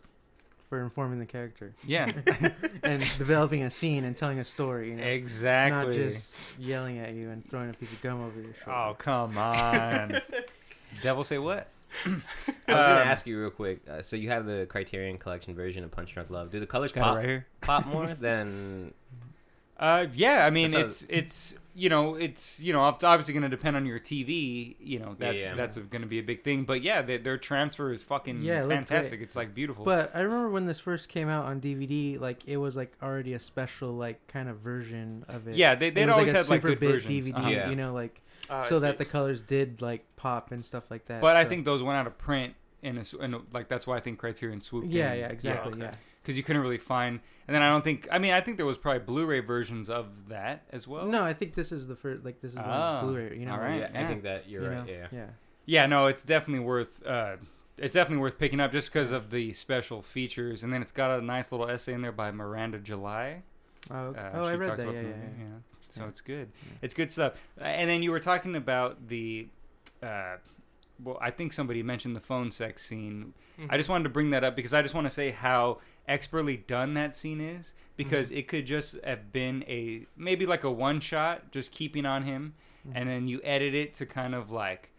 [0.70, 2.10] for informing the character yeah,
[2.84, 4.90] and developing a scene and telling a story.
[4.90, 5.02] You know?
[5.04, 5.86] exactly.
[5.88, 8.72] Not just yelling at you and throwing a piece of gum over your shoulder.
[8.72, 10.20] Oh come on,
[11.02, 11.68] devil say what?
[12.06, 12.22] I was
[12.86, 13.80] gonna Um, ask you real quick.
[13.90, 16.50] Uh, so you have the Criterion Collection version of Punch Drunk Love.
[16.52, 17.46] Do the colors pop right here.
[17.60, 18.94] pop more than?
[19.80, 23.44] Uh, yeah, I mean, That's it's it's you know it's you know it's obviously going
[23.44, 24.76] to depend on your TV.
[24.78, 25.54] You know that's yeah.
[25.54, 26.64] that's going to be a big thing.
[26.64, 29.22] But yeah, they, their transfer is fucking Yeah, it fantastic.
[29.22, 29.86] It's like beautiful.
[29.86, 33.32] But I remember when this first came out on DVD, like it was like already
[33.32, 35.56] a special like kind of version of it.
[35.56, 37.28] yeah, they It they'd always like, a had like super good big versions.
[37.28, 37.48] DVD, Uh-huh.
[37.48, 37.70] Yeah.
[37.70, 41.22] you know, like I so that the colors did like pop and stuff like that.
[41.22, 42.54] But I think those went out of print.
[42.82, 45.20] In a, s- in like that's why I think Criterion swooped yeah, in.
[45.20, 45.82] yeah, exactly, okay.
[45.82, 45.94] yeah.
[46.22, 47.20] Because you couldn't really find.
[47.48, 48.06] And then I don't think.
[48.12, 51.06] I mean, I think there was probably Blu-ray versions of that as well.
[51.06, 53.38] no, I think this is the first, like this is Oh, on Blu-ray.
[53.38, 54.86] You know, all like, yeah, I think that you're you right.
[54.86, 55.06] know, Yeah.
[55.12, 55.26] yeah.
[55.66, 57.04] Yeah, no, it's definitely worth.
[57.06, 57.36] Uh,
[57.76, 61.18] it's definitely worth picking up just because of the special features, and then it's got
[61.18, 63.42] a nice little essay in there by Miranda July.
[63.90, 64.20] Oh, okay.
[64.20, 64.82] Uh, oh I read talks that.
[64.88, 65.46] about Yeah, the yeah, movie, yeah.
[65.88, 66.08] So Yeah.
[66.08, 66.48] it's good.
[66.66, 66.72] Yeah.
[66.82, 67.32] It's good stuff.
[67.60, 69.48] Uh, and then you were talking about the.
[70.02, 70.36] Uh,
[71.02, 73.32] well, I think somebody mentioned the phone sex scene.
[73.58, 73.68] Mhm.
[73.70, 75.78] I just wanted to bring that up because I just want to say how
[76.10, 78.38] expertly done that scene is because Mm-hmm.
[78.38, 82.54] it could just have been a maybe like a one shot just keeping on him
[82.86, 82.92] Mhm.
[82.94, 84.90] and then you edit it to kind of like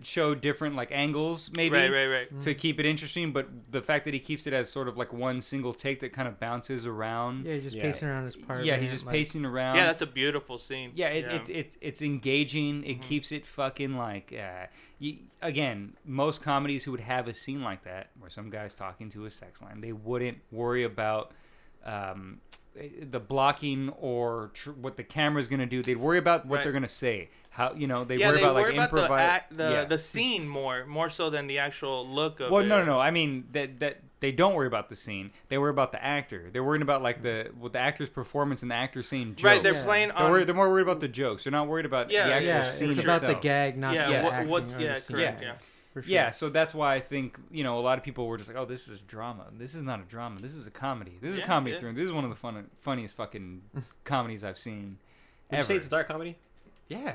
[0.00, 2.40] show different like angles maybe Right, right, right.
[2.40, 5.12] to keep it interesting but the fact that he keeps it as sort of like
[5.12, 7.82] one single take that kind of bounces around Yeah, he's just Yeah.
[7.82, 8.64] pacing around his part.
[8.64, 10.92] yeah he's just pacing around Yeah, that's a beautiful scene.
[10.94, 12.84] yeah, it, it's it's it's engaging.
[12.84, 13.02] It Mhm.
[13.02, 14.32] keeps it fucking like.
[14.32, 14.66] Uh,
[14.98, 19.10] you, again, most comedies who would have a scene like that, where some guy's talking
[19.10, 21.32] to a sex line, they wouldn't worry about
[21.84, 22.40] um,
[23.10, 25.82] the blocking or tr- what the camera's gonna do.
[25.82, 26.64] They'd worry about what Right.
[26.64, 27.30] they're gonna say.
[27.50, 29.20] How you know they yeah, worry they about worry like about the improvise.
[29.22, 29.84] act, the yeah.
[29.84, 32.66] the scene more, more so than the actual look of well, it.
[32.66, 33.00] no, no, no.
[33.00, 35.30] I mean that that they don't worry about the scene.
[35.48, 36.50] They worry about the actor.
[36.52, 39.44] They're worried about like the what the actor's performance and the actor saying jokes.
[39.44, 39.84] Right, they're Yeah.
[39.84, 40.30] playing They're, on.
[40.30, 41.44] worried, they're more worried about the jokes.
[41.44, 43.22] They're not worried about Yeah, the actual yeah, scene it's itself.
[43.22, 45.16] about the gag, not yeah, the what, acting what's or yeah, the scene.
[45.16, 45.52] correct, Yeah.
[45.96, 46.02] Yeah.
[46.02, 46.14] For sure.
[46.14, 48.56] Yeah, so that's why I think you know a lot of people were just like,
[48.58, 49.46] "Oh, this is drama.
[49.56, 50.40] This is not a drama.
[50.40, 51.18] This is a comedy.
[51.20, 51.80] This is Yeah, a comedy yeah.
[51.80, 51.94] thriller.
[51.94, 53.62] This is one of the fun, funniest fucking
[54.04, 54.98] comedies I've seen
[55.50, 56.36] Would you ever." say it's a dark comedy?
[56.88, 57.14] yeah,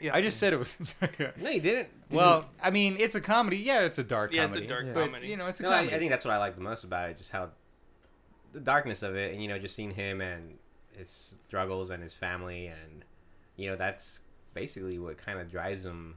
[0.00, 0.14] Yeah.
[0.14, 0.76] I just said it was.
[1.40, 1.88] No, you didn't.
[2.10, 3.58] well, I mean, it's a comedy.
[3.58, 4.66] Yeah, it's a dark Yeah, it's a comedy.
[4.68, 5.28] dark but, comedy.
[5.28, 5.94] You know, it's a no, I, comedy.
[5.96, 7.16] I think that's what I like the most about it.
[7.18, 7.50] Just how
[8.52, 10.58] the darkness of it, and you know, just seeing him and
[10.96, 13.04] his struggles and his family, and
[13.56, 14.20] you know, that's
[14.54, 16.16] basically what kind of drives him.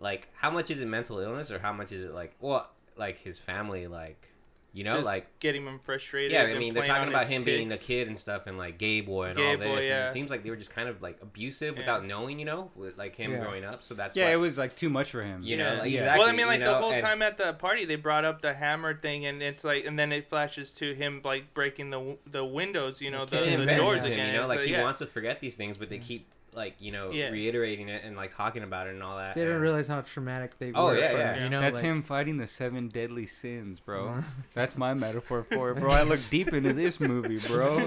[0.00, 3.18] Like, how much is it mental illness, or how much is it like, well, like
[3.18, 4.26] his family, like,
[4.72, 6.30] you know, Just like getting him frustrated.
[6.30, 7.86] Yeah, I mean, they're talking about his him being the tics.
[7.86, 9.88] kid and stuff, and like gay boy and Gay all boy, this.
[9.88, 9.98] yeah.
[10.02, 11.80] And it seems like they were just kind of like abusive Yeah.
[11.80, 13.40] without knowing, you know, with, like him Yeah.
[13.40, 13.82] growing up.
[13.82, 15.42] So that's yeah, why, it was like too much for him.
[15.42, 15.74] you Yeah.
[15.74, 15.98] know, like, Yeah.
[15.98, 16.20] exactly.
[16.20, 18.42] Well, I mean, like you the whole and- time at the party, they brought up
[18.42, 22.16] the hammer thing, and it's like, and then it flashes to him like breaking the
[22.30, 24.34] the windows, you know, the, It it the doors embarrasses him, again.
[24.34, 24.82] you know, like So, he yeah.
[24.84, 26.02] wants to forget these things, but they mm.
[26.06, 27.28] keep like you know Yeah.
[27.30, 29.34] reiterating it and like talking about it and all that.
[29.34, 30.98] They don't realize how traumatic they Oh, were.
[30.98, 31.34] yeah, yeah.
[31.34, 34.22] him, You know, That's like, him fighting the seven deadly sins, bro.
[34.54, 35.90] That's my metaphor for it, bro.
[35.92, 37.78] I look deep into this movie, bro.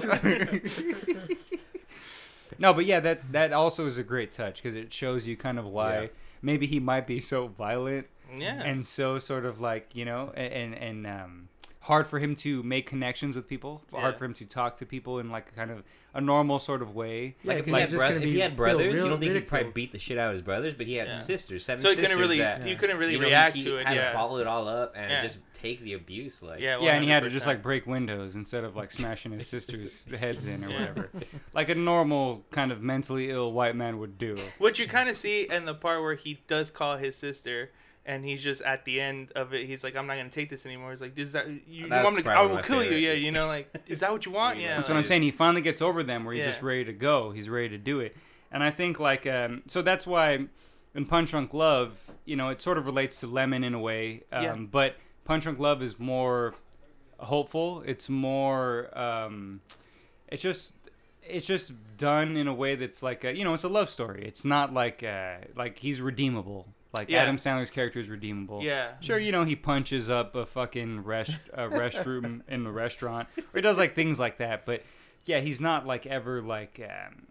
[2.58, 5.58] no, but yeah, that that also is a great touch because it shows you kind
[5.58, 6.06] of why Yeah.
[6.42, 8.62] maybe he might be so violent Yeah.
[8.62, 11.48] and so sort of like you know a- and and um
[11.84, 15.18] hard for him to make connections with people hard for him to talk to people
[15.18, 15.82] in like kind of
[16.14, 18.94] a normal sort of way Yeah, Like if he, had, bro- if he had brothers,
[18.94, 20.94] real you don't think he'd probably beat the shit out of his brothers, but he
[20.94, 21.12] had Yeah.
[21.18, 23.76] sisters, seven so sisters couldn't really, that you couldn't really you know, react he, to
[23.76, 23.86] it.
[23.86, 24.12] had Yeah.
[24.12, 25.20] to bottle it all up and Yeah.
[25.22, 26.42] just take the abuse.
[26.42, 26.78] Like, Yeah.
[26.80, 30.06] yeah and he had to just like break windows instead of like smashing his sister's
[30.18, 30.78] heads in or Yeah.
[30.80, 31.10] whatever
[31.52, 35.16] like a normal kind of mentally ill white man would do What you kind of
[35.18, 37.72] see in the part where he does call his sister,
[38.06, 39.66] and he's just at the end of it.
[39.66, 42.16] He's like, "I'm not gonna take this anymore." He's like, "Is that you, you want
[42.16, 42.30] me to?
[42.32, 44.58] I will my kill you." Yeah, you know, like, is that what you want?
[44.58, 44.68] Yeah.
[44.68, 44.76] Yeah.
[44.76, 45.22] That's what I'm saying.
[45.22, 46.50] He finally gets over them where he's Yeah.
[46.50, 47.30] just ready to go.
[47.32, 48.16] He's ready to do it.
[48.52, 50.46] And I think like um, so that's why
[50.94, 54.22] in Punch Drunk Love, you know, it sort of relates to Lemon in a way.
[54.32, 54.54] Um, Yeah.
[54.54, 56.54] But Punch Drunk Love is more
[57.18, 57.82] hopeful.
[57.86, 58.96] It's more.
[58.98, 59.60] Um,
[60.28, 60.74] it's just.
[61.26, 64.24] It's just done in a way that's like a, you know it's a love story.
[64.28, 66.68] It's not like uh, like he's redeemable.
[66.94, 67.22] Like Yeah.
[67.22, 68.62] Adam Sandler's character is redeemable.
[68.62, 68.92] Yeah.
[69.00, 73.42] Sure, you know he punches up a fucking rest a restroom in the restaurant, or
[73.56, 74.64] he does like things like that.
[74.64, 74.82] But
[75.26, 77.26] yeah, he's not like ever like um,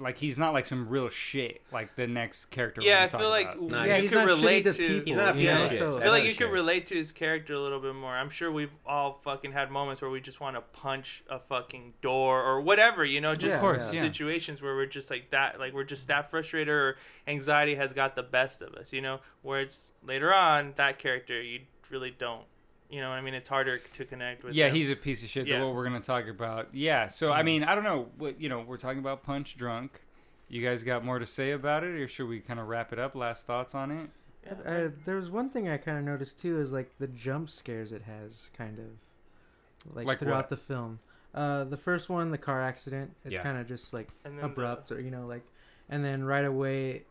[0.00, 2.80] like he's not like some real shit like the next character.
[2.80, 3.70] we're Yeah, I feel like about.
[3.70, 4.78] Nah, you yeah, can relate to to.
[4.78, 5.02] people.
[5.06, 5.82] He's not a piece know, of shit.
[5.82, 6.46] I feel like you sure.
[6.48, 8.12] can relate to his character a little bit more.
[8.12, 11.94] I'm sure we've all fucking had moments where we just want to punch a fucking
[12.02, 14.00] door or whatever, you know, just Yeah, course, yeah.
[14.00, 16.96] situations where we're just like that, like we're just that frustrated or
[17.28, 19.20] anxiety has got the best of us, you know.
[19.42, 22.44] Where it's later on that character you really don't,
[22.90, 23.10] you know.
[23.10, 24.54] I mean, it's harder to connect with.
[24.54, 24.74] Yeah, him.
[24.74, 25.46] he's a piece of shit.
[25.46, 25.58] Yeah.
[25.58, 25.64] Yeah.
[25.64, 26.68] What we're gonna talk about.
[26.72, 27.08] Yeah.
[27.08, 28.08] So I mean, I don't know.
[28.18, 30.00] What you know, we're talking about Punch Drunk.
[30.48, 32.98] You guys got more to say about it, or should we kind of wrap it
[32.98, 33.14] up?
[33.14, 34.10] Last thoughts on it?
[34.44, 34.52] Yeah.
[34.70, 37.92] Uh, there was one thing I kind of noticed too is like the jump scares
[37.92, 40.48] it has kind of like, Like throughout what?
[40.50, 40.98] the film.
[41.34, 43.42] Uh, the first one, the car accident, it's Yeah.
[43.42, 45.42] kind of just like And then the- abrupt or you know like,
[45.88, 47.04] and then right away,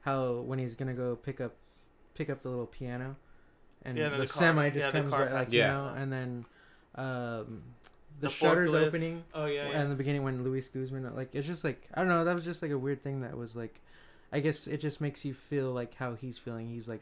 [0.00, 1.54] how when he's gonna go pick up,
[2.14, 3.16] pick up the little piano,
[3.84, 5.54] and Yeah, the, the car- semi just yeah, comes right like passes.
[5.54, 6.44] you know, and then,
[6.96, 7.62] um,
[8.20, 8.86] the, The shutters forklift.
[8.88, 9.82] opening oh yeah, yeah.
[9.82, 12.44] in the beginning when Luis Guzman like it's just like I don't know that was
[12.44, 13.80] just like a weird thing that was like
[14.32, 17.00] I guess it just makes you feel like how he's feeling he's like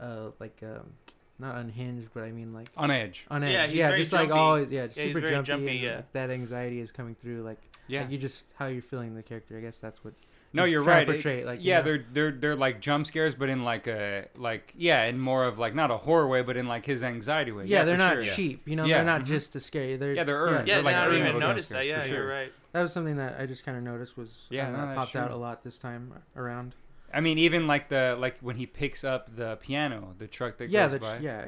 [0.00, 0.92] uh like um
[1.40, 3.26] not unhinged but I mean like On edge.
[3.30, 4.38] on edge Yeah, yeah, he's very just like jumpy.
[4.40, 5.96] always yeah, Yeah, super jumpy, jumpy, and, yeah.
[5.96, 7.58] like, that anxiety is coming through like
[7.88, 8.02] Yeah.
[8.02, 10.14] like you just how you're feeling the character I guess that's what
[10.52, 11.04] no, you're right.
[11.04, 11.82] to It- portray it, like, you yeah, know?
[11.84, 15.58] they're they're they're like jump scares, but in like a like yeah, in more of
[15.58, 17.64] like not a horror way, but in like his anxiety way.
[17.66, 18.24] yeah, they're not sure.
[18.24, 19.26] cheap you know Yeah, they're not mhm.
[19.26, 20.66] just to scare you they're Yeah, they're earned.
[20.68, 21.86] yeah, they're like I don't even notice jump that.
[21.86, 22.52] Yeah, for you're right.
[22.72, 24.98] that was something that I just kind of noticed was Yeah, uh, no, that that's
[24.98, 26.74] popped out a lot this time around
[27.12, 30.68] I mean, even like the like when he picks up the piano, the truck that
[30.68, 31.18] yeah goes that's by.
[31.20, 31.46] yeah,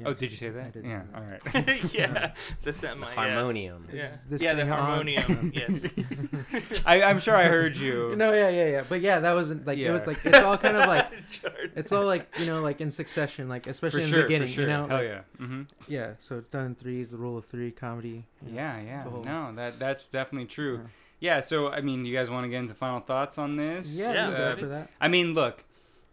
[0.00, 0.72] I, yeah Oh, did you say I that?
[0.72, 1.02] did Yeah.
[1.02, 1.54] say All that.
[1.54, 1.94] right.
[1.94, 2.32] yeah,
[2.62, 3.06] the semi.
[3.06, 3.14] Yeah.
[3.14, 3.88] Harmonium.
[3.92, 5.52] Yeah, Is this yeah the harmonium.
[5.54, 6.82] yes.
[6.86, 8.14] I, I'm sure I heard you.
[8.20, 8.84] No, yeah, yeah, yeah.
[8.88, 11.72] But yeah, that wasn't like it was like it's all kind of like Jordan.
[11.76, 14.48] it's all like you know like in succession, like For especially in sure, the beginning,
[14.48, 14.64] for sure.
[14.64, 14.86] you know.
[14.90, 15.20] Oh like- yeah.
[15.38, 16.12] hmm yeah.
[16.18, 18.26] So it's done in threes, the rule of three comedy.
[18.44, 18.56] you know.
[18.56, 19.02] Yeah, yeah.
[19.04, 20.76] Whole- No, that that's definitely true.
[21.20, 21.36] Yeah.
[21.36, 21.40] Yeah.
[21.40, 23.98] So I mean, you guys want to get into final thoughts on this?
[23.98, 24.90] Yeah, Yeah, Uh, for that.
[25.00, 25.64] I mean, look,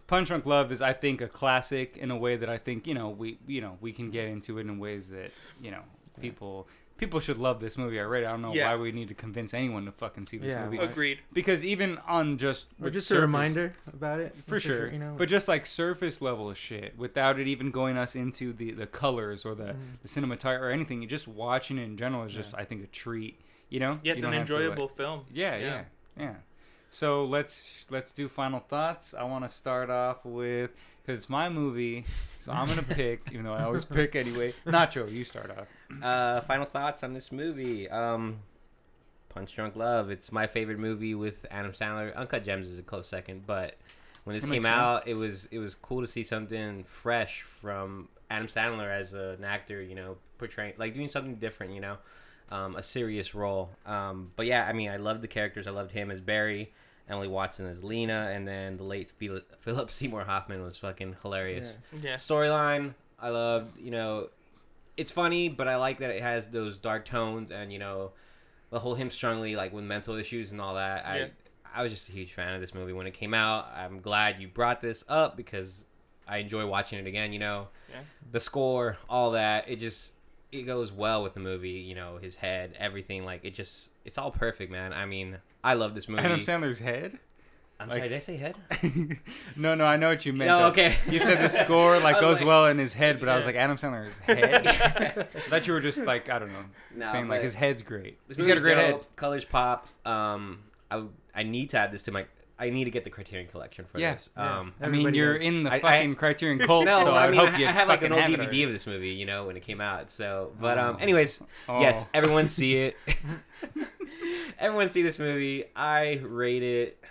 [0.07, 2.93] Punch Drunk Love is, I think, a classic in a way that I think you
[2.93, 5.81] know we you know we can get into it in ways that you know
[6.21, 6.67] people
[6.97, 8.25] people should love this movie already.
[8.25, 8.71] I don't know Yeah.
[8.71, 10.65] why we need to convince anyone to fucking see this Yeah.
[10.65, 11.19] movie Agreed.
[11.31, 14.33] because even on just Or just surface- a reminder about it.
[14.43, 15.13] for sure, you know.
[15.15, 19.45] but just like surface level shit without it even going us into the the colors
[19.45, 20.01] or the Mhm.
[20.01, 21.07] the cinematography or anything.
[21.07, 22.61] Just watching it in general is just Yeah.
[22.61, 23.39] I think a treat.
[23.69, 25.25] You know, Yeah, it's You an don't have to, like- enjoyable film.
[25.31, 25.65] yeah, Yeah.
[25.65, 25.83] yeah,
[26.17, 26.35] yeah.
[26.89, 29.13] So let's let's do final thoughts.
[29.13, 30.71] I want to start off with
[31.01, 32.05] because it's my movie,
[32.39, 34.53] so I'm gonna pick, even though I always pick anyway.
[34.65, 35.67] Nacho, you start off.
[36.03, 37.89] Uh, final thoughts on this movie.
[37.89, 38.39] Um,
[39.29, 40.09] Punch Drunk Love.
[40.09, 42.15] It's my favorite movie with Adam Sandler.
[42.15, 43.75] Uncut Gems is a close second, but
[44.23, 48.09] when this That came out, it was it was cool to see something fresh from
[48.29, 49.81] Adam Sandler as an actor.
[49.81, 51.73] You know, portraying like doing something different.
[51.73, 51.97] You know,
[52.51, 53.69] um, a serious role.
[53.85, 55.67] Um, but yeah, I mean, I loved the characters.
[55.67, 56.71] I loved him as Barry.
[57.09, 61.77] Emily Watson as Lena, and then the late Phil- Philip Seymour Hoffman was fucking hilarious
[62.01, 62.15] Yeah.
[62.15, 64.27] storyline i love you know
[64.97, 68.11] it's funny but i like that it has those dark tones and you know
[68.71, 71.27] the whole him strongly like with mental issues and all that Yeah.
[71.73, 74.01] i i was just a huge fan of this movie when it came out i'm
[74.01, 75.85] glad you brought this up because
[76.27, 78.01] i enjoy watching it again you know Yeah.
[78.33, 80.11] the score all that it just
[80.51, 84.17] it goes well with the movie you know his head everything like it just it's
[84.17, 87.19] all perfect man i mean i love this movie Adam Sandler's head.
[87.79, 88.55] i'm like- sorry did i say head
[89.55, 90.49] no, no, I know what you meant.
[90.51, 90.65] Oh, though.
[90.67, 90.95] okay.
[91.09, 93.55] You said the score like goes like- well in his head, but I was like
[93.55, 94.65] Adam Sandler's head.
[95.35, 98.17] I thought you were just like I don't know, No, saying like his head's great.
[98.27, 99.05] This He's got a movie's great head.
[99.15, 99.87] Colors pop.
[100.05, 101.03] Um, I
[101.35, 102.25] I need to add this to my.
[102.59, 104.29] I need to get the Criterion Collection for Yeah, this.
[104.35, 104.59] yeah.
[104.59, 105.43] Um, I mean, you're does.
[105.43, 107.57] in the I- I- fucking Criterion cult, no, so I, I would mean, hope I,
[107.59, 109.61] you I have like an old have DVD of this movie, you know, when it
[109.63, 110.09] came out.
[110.09, 111.03] So, but um, Oh.
[111.03, 111.79] anyways, Oh.
[111.81, 112.97] yes, everyone see it.
[114.59, 115.65] everyone see this movie.
[115.75, 117.03] I rate it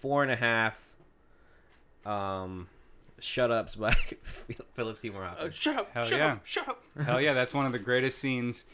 [0.00, 0.74] four and a half.
[2.04, 2.68] Um,
[3.18, 3.92] shut ups by
[4.74, 5.50] Philip Seymour Uh, Hoffman.
[5.52, 5.90] shut up!
[5.92, 6.26] Hell shut yeah.
[6.32, 6.40] up!
[6.46, 6.82] Shut up!
[7.04, 8.66] Hell yeah, that's one of the greatest scenes.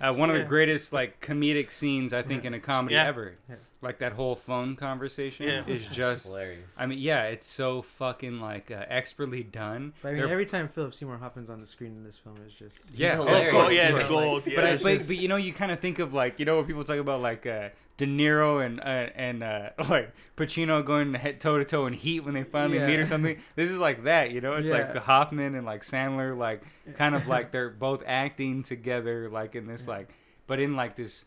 [0.00, 3.06] Uh, one of the greatest like comedic scenes I think in a comedy Yeah.
[3.06, 3.36] ever.
[3.82, 3.86] Yeah.
[3.86, 5.62] Like that whole phone conversation Yeah.
[5.66, 6.26] is just.
[6.26, 6.70] hilarious.
[6.76, 9.92] I mean, yeah, it's so fucking like uh, expertly done.
[10.02, 12.36] But I mean, They're- every time Philip Seymour Hoffman's on the screen in this film
[12.46, 14.24] is just yeah, He's of course, Oh yeah, of it's course.
[14.24, 14.46] gold.
[14.46, 14.54] Yeah.
[14.56, 16.44] But, I, it's but, just- but you know you kind of think of like you
[16.44, 18.82] know when people talk about like uh, De Niro and uh,
[19.14, 22.86] and uh, like Pacino going head toe to toe in Heat when they finally Yeah.
[22.86, 23.38] meet or something.
[23.56, 24.54] This is like that, you know.
[24.54, 25.00] It's like Yeah.
[25.00, 26.62] Hoffman and like Sandler, like
[26.94, 30.08] kind of like they're both acting together, like in this like,
[30.46, 31.24] but in like this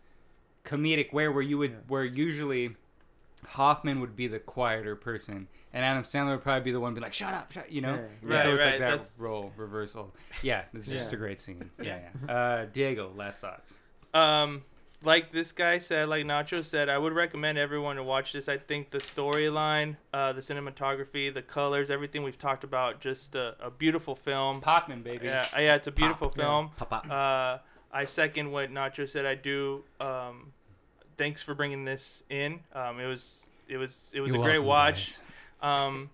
[0.65, 1.77] comedic way where you would Yeah.
[1.87, 2.75] where usually
[3.45, 7.01] Hoffman would be the quieter person, and Adam Sandler would probably be the one be
[7.01, 7.93] like, "Shut up, shut," you know.
[7.93, 7.99] Yeah.
[8.21, 10.15] And Right, so it's right, like that that's- role reversal.
[10.41, 11.69] Yeah, this is just a great scene.
[11.81, 12.33] Yeah, yeah.
[12.33, 13.79] Uh, Diego, last thoughts.
[14.13, 14.63] Um,
[15.03, 18.47] like this guy said, like Nacho said, I would recommend everyone to watch this.
[18.47, 23.57] I think the storyline, uh, the cinematography, the colors, everything we've talked about, just a,
[23.59, 24.61] a beautiful film.
[24.61, 25.25] Popman, baby.
[25.27, 26.43] Yeah, yeah, it's a beautiful Yeah.
[26.45, 26.71] film.
[26.77, 27.13] Papa.
[27.13, 27.57] Uh,
[27.93, 29.25] I second what Nacho said.
[29.25, 29.83] I do.
[30.01, 30.51] Um,
[31.17, 32.59] thanks for bringing this in.
[32.73, 35.19] Um, it was it was it was You're a great welcome, watch.
[35.61, 35.81] guys.
[35.85, 36.09] Um,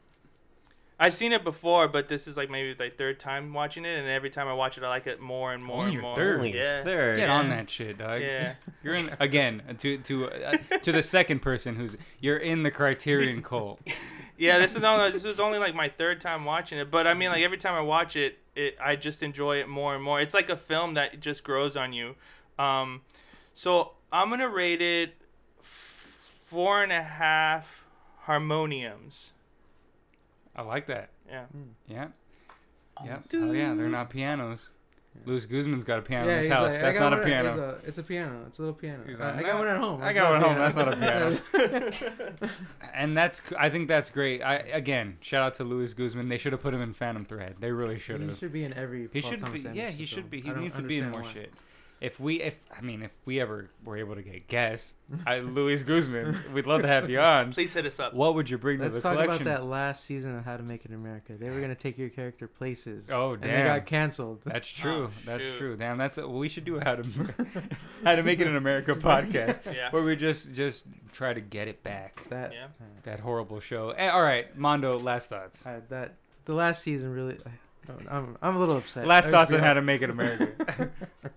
[1.01, 4.07] I've seen it before, but this is like maybe like third time watching it, and
[4.09, 6.15] every time I watch it, I like it more and more Only and more.
[6.17, 6.39] third.
[6.39, 7.15] Only Yeah, third.
[7.15, 7.35] Get Yeah.
[7.37, 8.21] on that shit, dog.
[8.21, 8.55] yeah.
[8.83, 13.41] You're in again to to uh, to the second person who's you're in the Criterion
[13.41, 13.79] cult.
[14.37, 17.13] yeah, this is only this was only like my third time watching it, but I
[17.13, 20.19] mean like every time I watch it, it I just enjoy it more and more.
[20.21, 22.15] It's like a film that just grows on you.
[22.57, 23.01] Um,
[23.53, 25.13] so I'm gonna rate it
[25.61, 27.85] f- four and a half
[28.21, 29.31] harmoniums.
[30.55, 31.09] I like that.
[31.27, 31.45] Yeah,
[31.87, 32.07] Yeah.
[33.05, 33.19] Yeah.
[33.33, 34.69] Oh yeah, they're not pianos.
[35.25, 36.73] Luis Guzman's got a piano in his house.
[36.81, 37.49] like, I not a one- piano.
[37.49, 38.43] It's a, it's a piano.
[38.47, 39.03] It's a little piano.
[39.05, 40.01] He's I, I got one at home.
[40.01, 40.57] I got one at home.
[40.57, 42.49] That's not a piano."
[42.93, 44.41] and that's I think that's great.
[44.41, 46.29] I again shout out to Luis Guzman.
[46.29, 47.55] They should have put him in Phantom Thread.
[47.59, 48.29] They really should have.
[48.29, 49.09] he should be in every.
[49.11, 49.69] He Paul should Thomas be.
[49.69, 50.41] Yeah, Anderson he should be.
[50.41, 51.31] He needs to be in more why.
[51.31, 51.53] shit.
[52.01, 54.95] If we, if I mean, if we ever were able to get guests,
[55.27, 57.51] I, Luis Guzman, we'd love to have you on.
[57.51, 58.13] please hit us up.
[58.13, 59.47] What would you bring Let's to the talk collection?
[59.47, 61.33] about that last season of How to Make It in America.
[61.37, 63.09] They were gonna take your character places.
[63.11, 63.49] Oh, damn!
[63.49, 64.39] and they got canceled.
[64.45, 65.07] That's true.
[65.07, 65.57] Oh, That's shoot.
[65.57, 65.75] true.
[65.75, 67.03] Damn, that's a, we should do a how to
[68.05, 71.67] how to make it in America podcast Yeah, where we just just try to get
[71.67, 72.23] it back.
[72.29, 72.67] That yeah.
[73.03, 73.89] That horrible show.
[73.89, 74.97] Eh, all right, Mondo.
[74.97, 75.65] Last thoughts.
[75.65, 76.13] uh, that
[76.45, 77.37] the last season really.
[78.09, 79.05] I'm I'm a little upset.
[79.07, 80.89] Last I thoughts on how to make it America.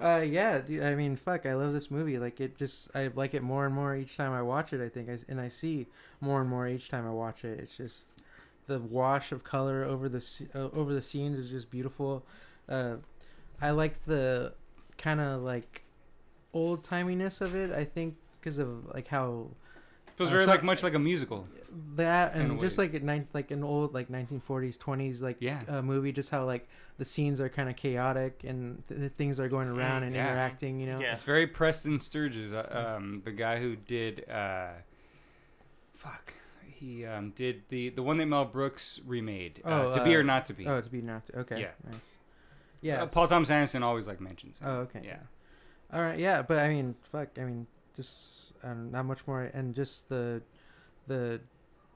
[0.00, 0.58] Uh, yeah.
[0.58, 1.46] dude, I mean, fuck.
[1.46, 2.18] I love this movie.
[2.18, 4.80] Like it just, I like it more and more each time I watch it.
[4.84, 5.86] I think, I, s- and I see
[6.20, 7.60] more and more each time I watch it.
[7.60, 8.02] It's just
[8.66, 10.24] the wash of color over the
[10.56, 12.24] uh, over the scenes is just beautiful.
[12.68, 12.96] Uh,
[13.60, 14.54] I like the
[14.98, 15.84] kind of like
[16.52, 17.70] old timiness of it.
[17.70, 19.46] I think because of like how
[20.16, 21.46] Feels Uh, very so- like much like a musical.
[21.96, 25.62] that and just like at nine, like an old like 1940s 20s like Yeah.
[25.68, 29.40] uh, movie just how like the scenes are kind of chaotic and th- the things
[29.40, 30.30] are going around and yeah.
[30.30, 31.12] interacting you know Yeah.
[31.12, 34.28] It's very Preston Sturges, uh, um, the guy who did.
[34.28, 34.72] Uh,
[35.94, 36.34] fuck,
[36.66, 40.18] he um, did the the one that Mel Brooks remade, uh, Oh, To Be uh,
[40.18, 40.66] or Not to Be.
[40.66, 41.38] oh to be or not to, be.
[41.38, 41.70] okay Yeah.
[41.90, 41.96] nice
[42.80, 44.58] yeah Uh, Paul Thomas Anderson always like mentions.
[44.58, 44.68] him.
[44.68, 45.18] oh okay Yeah.
[45.92, 49.74] all right yeah but i mean fuck i mean just um, not much more and
[49.74, 50.42] just the
[51.06, 51.40] the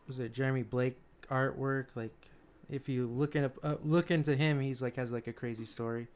[0.07, 0.99] was it jeremy blake
[1.31, 2.29] artwork like
[2.71, 6.09] if you look in uh, look into him he's like has like a crazy story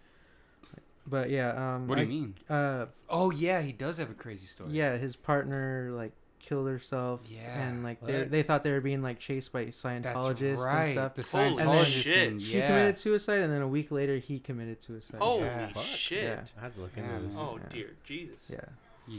[1.06, 2.34] but yeah um What do I- you mean?
[2.48, 4.70] uh Oh yeah, he does have a crazy story.
[4.72, 7.22] Yeah, his partner like killed herself.
[7.28, 10.82] Yeah, and like they they thought they were being like chased by That's Scientologists right.
[10.84, 11.14] and stuff.
[11.14, 12.04] The Holy Scientologist shit.
[12.28, 12.38] thing.
[12.38, 12.66] She yeah.
[12.68, 15.18] committed suicide, and then a week later he committed suicide.
[15.20, 15.72] Holy Yeah.
[15.82, 16.22] Shit!
[16.22, 16.40] Yeah.
[16.58, 17.36] I have to look Yeah, into this.
[17.36, 17.68] Oh Yeah.
[17.74, 18.52] dear Jesus!
[18.52, 19.16] Yeah,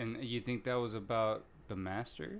[0.00, 2.38] And you think that was about the master?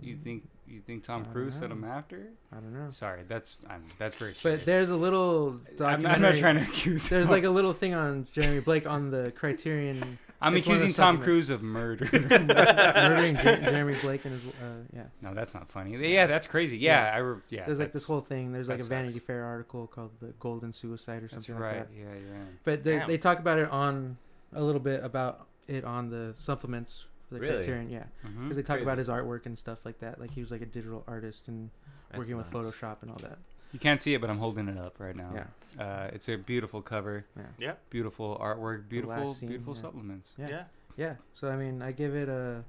[0.00, 1.68] You think you think Tom Cruise know.
[1.68, 2.28] him after?
[2.52, 2.90] I don't know.
[2.90, 4.34] Sorry, that's I'm, that's very.
[4.34, 4.60] Serious.
[4.60, 6.04] But there's a little I'm.
[6.06, 7.08] I'm not trying to accuse.
[7.08, 7.32] There's Tom.
[7.32, 11.20] like a little thing on Jeremy Blake on the Criterion I'm it's accusing Tom.
[11.20, 12.08] Cruise of murder.
[12.12, 15.02] murdering Jer- Jeremy Blake and his uh, yeah.
[15.22, 15.96] no, that's not funny.
[16.12, 16.78] Yeah, that's crazy.
[16.78, 17.14] Yeah, Yeah.
[17.14, 17.66] I re- yeah.
[17.66, 18.52] There's like this whole thing.
[18.52, 19.26] There's like a Vanity sucks.
[19.26, 21.78] Fair article called "The Golden Suicide" or something That's right.
[21.78, 21.96] like that.
[21.96, 22.44] Yeah, yeah.
[22.64, 24.18] But they talk about it on
[24.52, 27.56] a little bit about it on the supplements for the Really?
[27.56, 27.90] Criterion.
[27.90, 28.04] Yeah.
[28.24, 28.42] Mhm.
[28.44, 30.20] because they talk about his artwork and stuff like that.
[30.20, 31.70] Like he was like a digital artist and
[32.10, 32.66] That's working with nuts.
[32.76, 33.38] Photoshop and all that.
[33.72, 35.32] You can't see it, but I'm holding it up right now.
[35.34, 37.26] Yeah, Uh, it's a beautiful cover.
[37.36, 37.74] yeah, Yeah.
[37.90, 38.88] Beautiful artwork.
[38.88, 39.80] Beautiful, scene, beautiful yeah.
[39.82, 40.32] supplements.
[40.38, 40.64] yeah, Yeah.
[40.96, 41.16] yeah.
[41.34, 42.64] So I mean, I give it a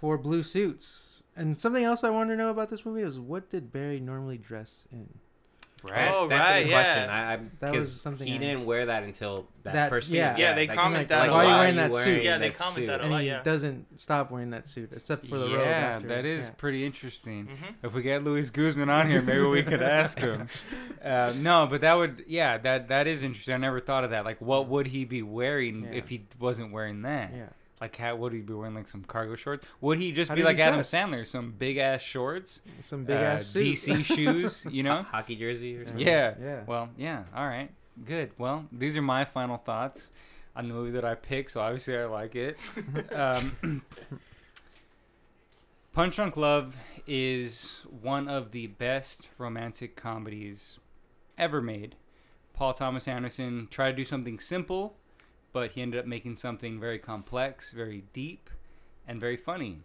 [0.00, 1.22] four blue suits.
[1.36, 4.38] And something else I wanted to know about this movie is what did Barry normally
[4.38, 5.18] dress in?
[5.84, 6.12] Right.
[6.14, 6.82] Oh, That's, that's a right, good yeah.
[6.82, 7.10] question.
[7.10, 10.08] I, I, That was because something he I- didn't wear that until that, That- first
[10.10, 10.18] scene.
[10.18, 10.36] yeah.
[10.36, 11.58] Yeah, they like- comment like, that Like, why are you lot.
[11.60, 12.22] wearing that suit?
[12.22, 12.86] Yeah, they that comment suit?
[12.86, 13.42] that a and lot, he yeah.
[13.42, 15.58] doesn't stop wearing that suit except for the robe.
[15.60, 16.54] yeah, that is Yeah.
[16.58, 17.46] pretty interesting.
[17.46, 17.86] Mm-hmm.
[17.86, 20.48] If we get Luis Guzman on here, maybe we could ask him.
[21.02, 23.52] Uh, no, but that would, yeah, that that is interesting.
[23.54, 24.24] I never thought of that.
[24.24, 25.90] Like, what would he be wearing Yeah.
[25.98, 27.32] if he wasn't wearing that?
[27.34, 27.46] Yeah.
[27.82, 29.66] Like, how would he be wearing like some cargo shorts?
[29.80, 30.92] Would he just How be did like he Adam dress?
[30.92, 33.74] Sandler, some big ass shorts, Some big uh, ass suit.
[33.74, 34.64] DC shoes?
[34.70, 35.02] You know?
[35.10, 36.06] hockey jersey or something.
[36.06, 36.34] Yeah.
[36.40, 36.60] Yeah.
[36.64, 37.24] Well, yeah.
[37.34, 37.72] All right.
[38.04, 38.30] Good.
[38.38, 40.12] Well, these are my final thoughts
[40.54, 41.50] on the movie that I picked.
[41.50, 42.56] So obviously I like it.
[43.12, 43.82] um,
[45.92, 46.76] Punch Drunk Love
[47.08, 50.78] is one of the best romantic comedies
[51.36, 51.96] ever made.
[52.52, 54.94] Paul Thomas Anderson tried to do something simple,
[55.52, 58.50] but he ended up making something very complex, very deep,
[59.06, 59.82] and very funny.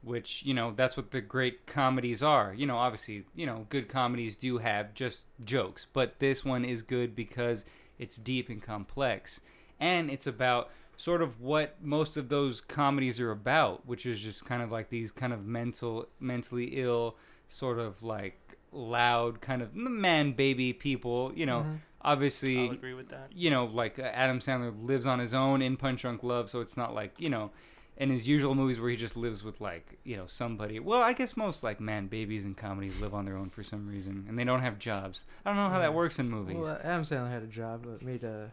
[0.00, 2.54] which you know that's what the great comedies are.
[2.54, 6.82] You know, obviously, you know, good comedies do have just jokes, but this one is
[6.82, 7.64] good because
[7.98, 9.40] it's deep and complex,
[9.80, 14.44] and it's about sort of what most of those comedies are about, which is just
[14.46, 17.16] kind of like these kind of mental, mentally ill,
[17.48, 18.38] sort of like
[18.70, 21.32] loud kind of man baby people.
[21.34, 21.78] You know, Mhm.
[22.02, 23.30] Obviously I'll agree with that.
[23.34, 26.60] you know, like uh, Adam Sandler lives on his own in Punch Drunk Love, so
[26.60, 27.50] it's not like you know,
[27.96, 30.78] in his usual movies where he just lives with like you know somebody.
[30.80, 33.86] Well, I guess most like man babies in comedies live on their own for some
[33.88, 35.24] reason, and they don't have jobs.
[35.44, 36.56] I don't know how that works in movies.
[36.58, 38.52] Well, uh, Adam Sandler had a job, but made a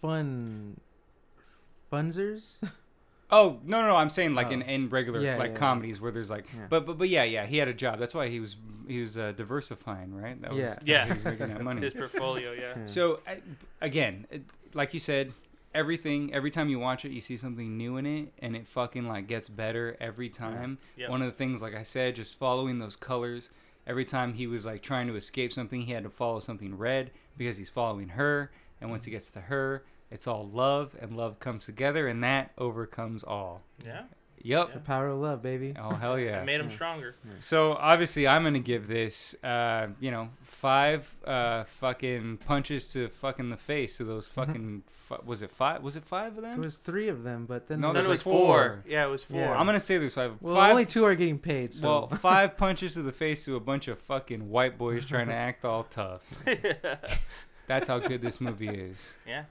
[0.00, 0.80] fun
[1.92, 2.56] funzers.
[3.32, 4.52] oh no, no, no, I'm saying like Oh.
[4.52, 5.58] in, in regular Yeah, like yeah, yeah.
[5.58, 6.66] comedies where there's like, Yeah.
[6.68, 7.98] but but but yeah, yeah, he had a job.
[7.98, 8.56] That's why he was
[8.86, 10.40] he was uh, diversifying, right?
[10.42, 10.66] That was, Yeah.
[10.68, 10.98] that's Yeah.
[11.00, 11.80] how he was making that money.
[11.80, 12.74] His portfolio, yeah.
[12.76, 12.86] Yeah.
[12.86, 13.20] So
[13.80, 14.26] again,
[14.74, 15.32] like you said,
[15.74, 19.08] everything every time you watch it, you see something new in it, and it fucking
[19.08, 20.78] like gets better every time.
[20.96, 21.10] Yep.
[21.10, 23.50] One of the things, like I said, just following those colors.
[23.86, 27.10] Every time he was like trying to escape something, he had to follow something red
[27.36, 28.52] because he's following her.
[28.80, 32.52] And once he gets to her, it's all love, and love comes together, and that
[32.58, 33.62] overcomes all.
[33.84, 34.02] Yeah.
[34.44, 34.72] Yep.
[34.74, 35.72] the power of love, baby.
[35.78, 36.42] Oh hell yeah.
[36.42, 36.74] It made him Yeah.
[36.74, 37.14] stronger.
[37.38, 43.50] So obviously, I'm gonna give this, uh, you know, five uh, fucking punches to fucking
[43.50, 44.82] the face to those fucking.
[44.90, 45.80] fu- was it five?
[45.84, 46.58] Was it five of them?
[46.60, 48.46] It was three of them, but then No, No, there it was like four.
[48.46, 48.84] four.
[48.88, 49.38] Yeah, it was four.
[49.38, 49.52] Yeah.
[49.56, 50.32] I'm gonna say there's five.
[50.40, 51.72] well, five only two are getting paid.
[51.72, 55.28] So well, five punches to the face to a bunch of fucking white boys trying
[55.28, 56.22] to act all tough.
[57.68, 59.16] That's how good this movie is.
[59.24, 59.44] yeah.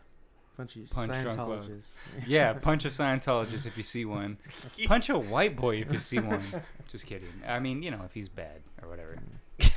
[0.61, 1.69] Bunch of Punch drunk love.
[2.27, 4.37] Yeah, punch a Scientologist if you see one.
[4.85, 6.43] Punch a white boy if you see one.
[6.89, 7.29] Just kidding.
[7.47, 9.17] I mean, you know, if he's bad or whatever.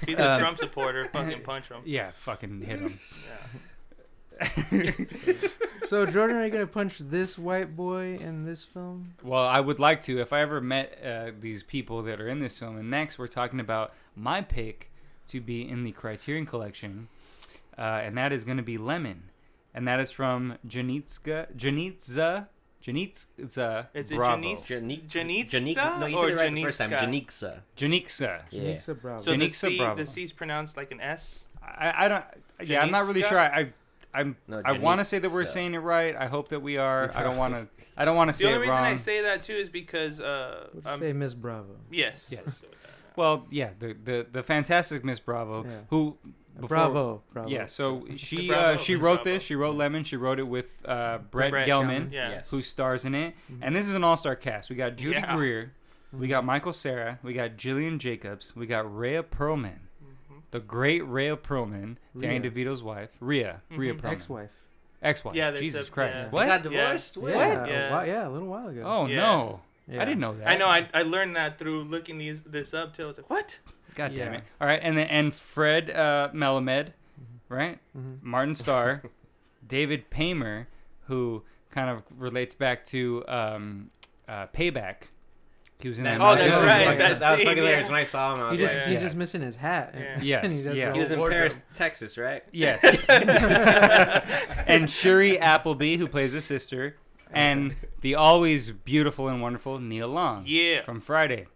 [0.06, 1.08] He's a Um, Trump supporter.
[1.12, 1.80] Fucking punch him.
[1.84, 2.98] Yeah, fucking hit him.
[4.72, 4.90] Yeah.
[5.84, 9.14] so Jordan, are you gonna punch this white boy in this film?
[9.22, 10.20] Well, I would like to.
[10.20, 13.28] If I ever met uh, these people that are in this film, and next we're
[13.28, 14.90] talking about my pick
[15.28, 17.08] to be in the Criterion Collection,
[17.78, 19.30] uh, and that is going to be Lemon,
[19.74, 22.48] and that is from Janitska, Janitza,
[22.82, 24.42] Janitza Is it Bravo.
[24.42, 24.68] Janice?
[24.68, 26.90] Janik- Janitza Janik- no, you or said it right the first time.
[26.90, 26.98] Janikska?
[26.98, 27.60] Janiksa.
[27.76, 28.40] Janiksa.
[28.50, 28.60] Yeah.
[28.62, 29.22] Janiksa Bravo.
[29.22, 29.96] So the Janixa C, Bravo.
[29.96, 31.44] the C's pronounced like an S.
[31.62, 32.24] I, I don't.
[32.62, 33.28] Yeah, I'm not really Janiska?
[33.28, 33.38] sure.
[33.40, 33.72] I, I
[34.20, 34.36] I'm.
[34.46, 35.48] No, I want to say that we're Janiksa.
[35.48, 36.14] saying it right.
[36.14, 37.10] I hope that we are.
[37.14, 37.66] I don't want to.
[37.96, 38.84] I don't want to The say only it reason wrong.
[38.84, 41.76] I say that too is because uh, Would you um, say Miss Bravo?
[41.90, 42.42] yes, Yes.
[42.44, 42.90] let's go with that.
[43.16, 45.70] well, yeah, the the the fantastic Miss Bravo, Yeah.
[45.90, 46.18] who
[46.54, 47.48] before- Bravo, Bravo.
[47.48, 49.24] Yeah, so she Bravo, uh, she wrote Bravo.
[49.24, 49.42] this.
[49.42, 50.04] She wrote Lemon.
[50.04, 52.12] She wrote it with uh, Brett, Brett Gelman, Gelman.
[52.12, 52.50] Yes.
[52.50, 53.34] who stars in it.
[53.52, 53.58] Mhm.
[53.62, 54.70] And this is an all-star cast.
[54.70, 55.34] We got Judy Yeah.
[55.36, 55.72] Greer,
[56.12, 59.78] we got Michael Cera, we got Gillian Jacobs, we got Rhea Perlman,
[60.30, 60.42] Mhm.
[60.52, 62.50] the great Rhea Perlman, Danny Rhea.
[62.50, 64.00] DeVito's wife, Rhea, Rhea Mhm.
[64.00, 64.50] Perlman, ex-wife.
[65.02, 65.34] ex-wife.
[65.34, 66.24] Yeah, Jesus a- Christ, yeah.
[66.24, 66.46] They what?
[66.46, 67.16] got divorced?
[67.16, 67.58] Yeah, When?
[67.58, 67.90] a Yeah.
[67.92, 68.82] while- yeah, a little while ago.
[68.84, 69.16] Oh Yeah.
[69.16, 70.00] no, Yeah.
[70.02, 70.48] I didn't know that.
[70.48, 70.68] I know.
[70.68, 73.02] I, I learned that through looking these this up too.
[73.02, 73.58] I was like, what?
[73.94, 74.38] God damn Yeah.
[74.38, 74.44] it!
[74.60, 76.88] All right, and then and Fred uh, Melamed,
[77.48, 77.78] right?
[77.96, 78.22] Mhm.
[78.22, 79.02] Martin Starr,
[79.66, 80.66] David Paymer,
[81.06, 83.90] who kind of relates back to um,
[84.28, 84.96] uh, Payback.
[85.80, 86.18] He was in that.
[86.18, 86.98] That- Oh, he that's was in right, Payback.
[86.98, 87.86] that That was fucking hilarious.
[87.88, 87.92] yeah.
[87.92, 89.06] When I saw him, I He was just like, he's Yeah.
[89.06, 89.94] just missing his hat.
[89.96, 90.18] Yeah.
[90.22, 90.86] Yes, he does yeah.
[90.88, 91.74] the he was in whole Paris, wardrobe.
[91.74, 92.42] Texas, right?
[92.52, 92.82] Yes.
[94.66, 96.96] and Shiri Appleby, who plays his sister,
[97.30, 100.82] and the always beautiful and wonderful Nia Long Yeah.
[100.82, 101.46] from Friday.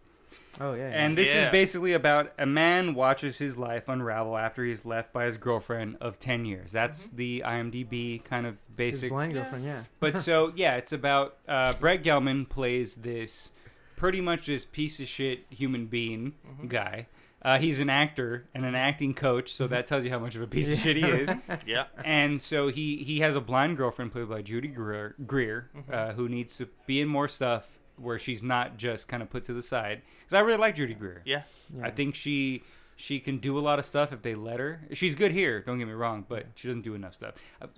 [0.61, 0.89] Oh yeah.
[0.89, 5.25] And this is basically about a man watches his life unravel after he's left by
[5.27, 6.73] his girlfriend of 10 years.
[6.73, 8.93] That's the IMDb kind of basic.
[8.93, 9.11] his basic.
[9.11, 9.65] blind girlfriend.
[9.65, 9.83] Yeah.
[10.01, 13.53] But so, yeah, it's about uh, Brett Gelman plays this
[13.97, 16.69] pretty much this piece of shit human being Mhm.
[16.69, 17.07] guy.
[17.41, 20.43] Uh, he's an actor and an acting coach, so that tells you how much of
[20.43, 21.31] a piece of shit he is.
[21.67, 21.85] Yeah.
[22.05, 25.95] And so he he has a blind girlfriend played by Judy Greer, Greer Mhm.
[25.95, 29.45] uh, who needs to be in more stuff where she's not just kind of put
[29.45, 30.03] to the side.
[30.21, 31.23] Because I really like Judy Greer.
[31.25, 31.43] Yeah.
[31.77, 31.87] yeah.
[31.87, 32.63] I think she
[32.97, 34.81] she can do a lot of stuff if they let her.
[34.93, 37.35] She's good here, don't get me wrong, but she doesn't do enough stuff.
[37.63, 37.69] Uh,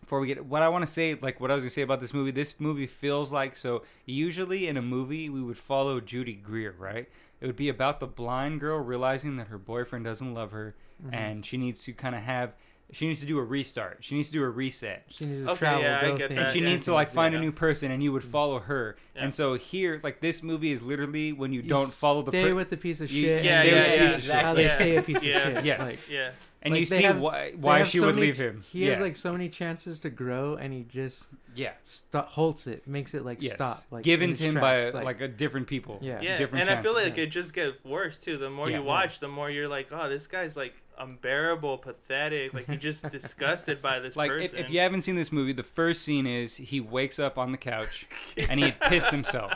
[0.00, 2.00] Before we get what I want to say, like what I was gonna say about
[2.00, 3.84] this movie, this movie feels like so.
[4.06, 7.08] Usually in a movie, we would follow Judy Greer, right?
[7.40, 11.14] It would be about the blind girl realizing that her boyfriend doesn't love her, Mhm.
[11.14, 12.54] and she needs to kind of have.
[12.92, 13.98] She needs to do a restart.
[14.00, 15.82] She needs to do a reset she needs to Okay, travel.
[15.82, 16.68] yeah, I get things, and she yeah.
[16.68, 18.30] needs to like find a new person and you would mm.
[18.30, 19.24] follow her Yeah.
[19.24, 22.48] and so here like this movie is literally when you, You don't follow the Stay
[22.50, 23.44] per- with the piece of you- shit.
[23.44, 24.44] Yeah, and yeah, yeah, with the piece of shit.
[24.44, 24.74] How they yeah.
[24.74, 25.48] stay a piece Yeah.
[25.48, 25.64] of shit.
[25.64, 25.80] Yes.
[25.80, 26.30] Like, Yeah.
[26.62, 28.92] and like, you see have- why why she so would many- leave him He yeah.
[28.92, 33.12] has like so many chances to grow, and he just yeah st- halts it, makes
[33.14, 33.54] it like yes.
[33.54, 36.20] stop, like given to him by tracks, like, a different people Yeah.
[36.20, 37.24] Yeah, different and I feel like Yeah.
[37.24, 38.36] it just gets worse too.
[38.36, 38.78] The more Yeah.
[38.78, 42.54] you watch, the more you're like, oh, this guy's like unbearable, pathetic.
[42.54, 44.58] Like you're just disgusted by this Like person.
[44.58, 47.52] if, if you haven't seen this movie, the first scene is he wakes up on
[47.52, 48.06] the couch
[48.48, 49.52] and he had pissed himself,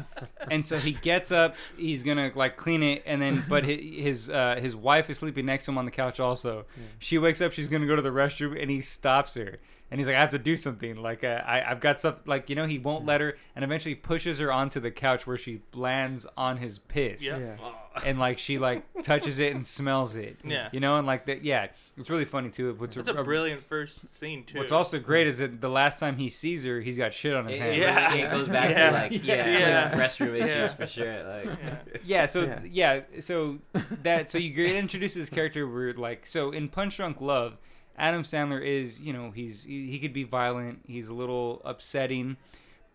[0.50, 4.30] and so he gets up, he's gonna like clean it, and then but his his,
[4.30, 6.64] uh, his wife is sleeping next to him on the couch also.
[6.98, 9.58] She wakes up, she's gonna go to the restroom, and he stops her.
[9.88, 10.96] And he's like, I have to do something.
[10.96, 12.22] Like, uh, I, I've got stuff.
[12.26, 15.36] Like, you know, he won't let her, and eventually pushes her onto the couch where
[15.36, 17.38] she lands on his piss Yeah.
[17.38, 17.56] Yeah.
[18.04, 20.38] And like she like touches it and smells it.
[20.44, 20.68] Yeah.
[20.72, 21.44] You know, and like that.
[21.44, 22.74] Yeah, it's really funny too.
[22.74, 24.58] What's That's a brilliant first scene too.
[24.58, 27.46] What's also great is that the last time he sees her, he's got shit on
[27.46, 27.76] his It, hands.
[27.76, 28.14] it, Yeah.
[28.14, 28.90] it goes back Yeah.
[28.90, 29.90] to like yeah, Yeah.
[29.94, 30.66] like restroom issues Yeah.
[30.68, 31.22] for sure.
[31.24, 31.78] Like Yeah.
[32.04, 32.26] Yeah.
[32.26, 32.60] So Yeah.
[32.64, 33.00] yeah.
[33.20, 33.58] So
[34.02, 37.56] that so you get introduced this character where like so in Punch Drunk Love,
[37.98, 40.80] Adam Sandler is you know he's he, he could be violent.
[40.86, 42.36] He's a little upsetting,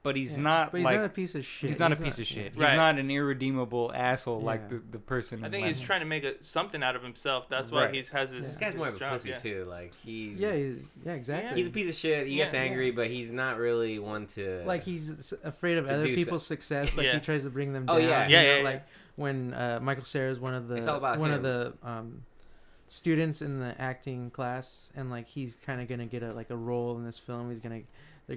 [0.03, 0.41] but he's Yeah.
[0.41, 1.69] not But he's like not a piece of shit.
[1.69, 2.43] he's not a piece of yeah.
[2.43, 2.57] shit.
[2.57, 2.69] Right.
[2.69, 5.45] He's not an irredeemable asshole like the, the person.
[5.45, 7.47] I think Last- he's trying to make a, something out of himself.
[7.49, 7.93] That's why Right.
[7.93, 8.41] he has his.
[8.41, 8.47] Yeah.
[8.47, 9.37] this guy's more of a job, pussy yeah.
[9.37, 9.65] too.
[9.69, 11.59] Like he Yeah, he's, yeah, exactly.
[11.59, 12.27] he's a piece of shit.
[12.27, 12.61] He gets Yeah.
[12.61, 16.45] angry, but he's not really one to like he's afraid of other do so- people's
[16.45, 16.97] success.
[16.97, 17.13] Like Yeah.
[17.13, 18.07] he tries to bring them Oh, down.
[18.09, 18.27] yeah.
[18.27, 18.63] you Yeah, know, yeah, yeah.
[18.63, 18.87] Like
[19.17, 21.35] when uh, Michael Cera is one of the It's all about one him.
[21.37, 22.23] of the um,
[22.89, 26.57] students in the acting class, and like he's kind of gonna get a like a
[26.57, 27.49] role in this film.
[27.49, 27.81] He's gonna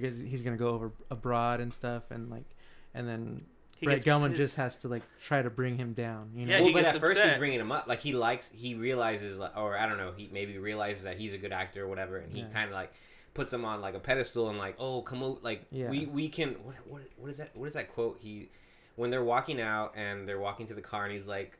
[0.01, 2.45] because he's gonna go over abroad and stuff, and like
[2.93, 3.45] and then
[3.77, 4.37] He Brett Gelman pissed.
[4.37, 6.31] just has to like try to bring him down.
[6.35, 6.53] You know.
[6.57, 7.87] Yeah, well, but gets at first he's bringing him up.
[7.87, 11.33] Like he likes, he realizes, like, or I don't know, he maybe realizes that he's
[11.33, 12.47] a good actor or whatever, and he Yeah.
[12.53, 12.93] kind of like
[13.33, 15.89] puts him on like a pedestal and like, oh, come on, like Yeah.
[15.89, 16.51] we we can.
[16.63, 17.55] What what what is that?
[17.55, 18.17] What is that quote?
[18.21, 18.49] He
[18.95, 21.57] when they're walking out and they're walking to the car, and he's like,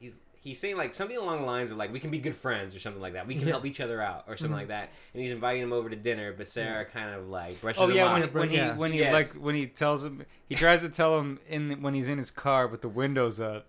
[0.00, 0.20] he's.
[0.44, 2.78] He's saying like something along the lines of like we can be good friends or
[2.78, 3.26] something like that.
[3.26, 3.54] We can Yeah.
[3.54, 4.58] help each other out or something Mhm.
[4.60, 4.90] like that.
[5.14, 7.96] And he's inviting him over to dinner, but Cera kind of like brushes Oh him
[7.96, 8.20] yeah, off.
[8.20, 8.76] when, when he Yeah.
[8.76, 9.12] when he Yes.
[9.34, 12.30] like when he tells him he tries to tell him in when he's in his
[12.30, 13.66] car with the windows up,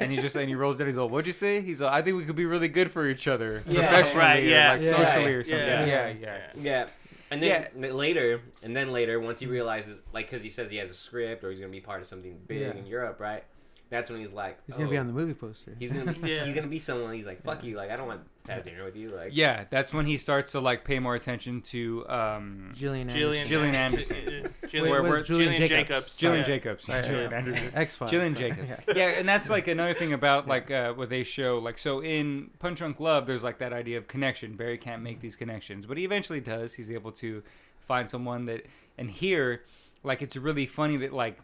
[0.00, 0.88] and he just and he rolls down.
[0.88, 3.06] He's like, "What'd you say?" He's like, "I think we could be really good for
[3.06, 3.86] each other, Yeah.
[3.86, 4.72] professionally, Right, or, yeah.
[4.72, 4.90] like Yeah.
[4.90, 5.86] socially or something." Yeah.
[5.86, 6.38] Yeah, yeah.
[6.60, 6.86] Yeah.
[7.30, 10.78] And then n- later, and then later, once he realizes, like, because he says he
[10.78, 12.70] has a script or he's gonna be part of something big Yeah.
[12.70, 13.44] in Europe, right?
[13.90, 15.74] That's when he's like, He's gonna be oh, on the movie poster.
[15.78, 16.28] He's gonna be.
[16.30, 16.44] Yeah.
[16.44, 17.14] He's gonna be someone.
[17.14, 17.74] He's like, fuck you.
[17.76, 19.08] Like, I don't want to have dinner with you.
[19.08, 23.14] Like, Yeah, that's when he starts to like pay more attention to um, Gillian Jillian,
[23.38, 23.46] Anderson.
[23.46, 24.16] Gillian Anderson.
[24.16, 26.16] Jillian, Wait, Where- where- Julian Gillian Jacobs.
[26.16, 26.18] Jacobs.
[26.20, 26.42] Jillian Yeah.
[26.42, 27.36] Jacobs, Right, Gillian yeah.
[27.38, 27.72] Anderson.
[27.74, 28.10] X Files.
[28.10, 28.68] Gillian Jacobs.
[28.94, 31.58] Yeah, and that's like another thing about like uh, what they show.
[31.58, 34.54] Like, so in Punch Drunk Love, there's like that idea of connection.
[34.56, 36.74] Barry can't make these connections, but he eventually does.
[36.74, 37.42] He's able to
[37.80, 38.66] find someone that.
[38.98, 39.62] And here,
[40.02, 41.38] like, it's really funny that like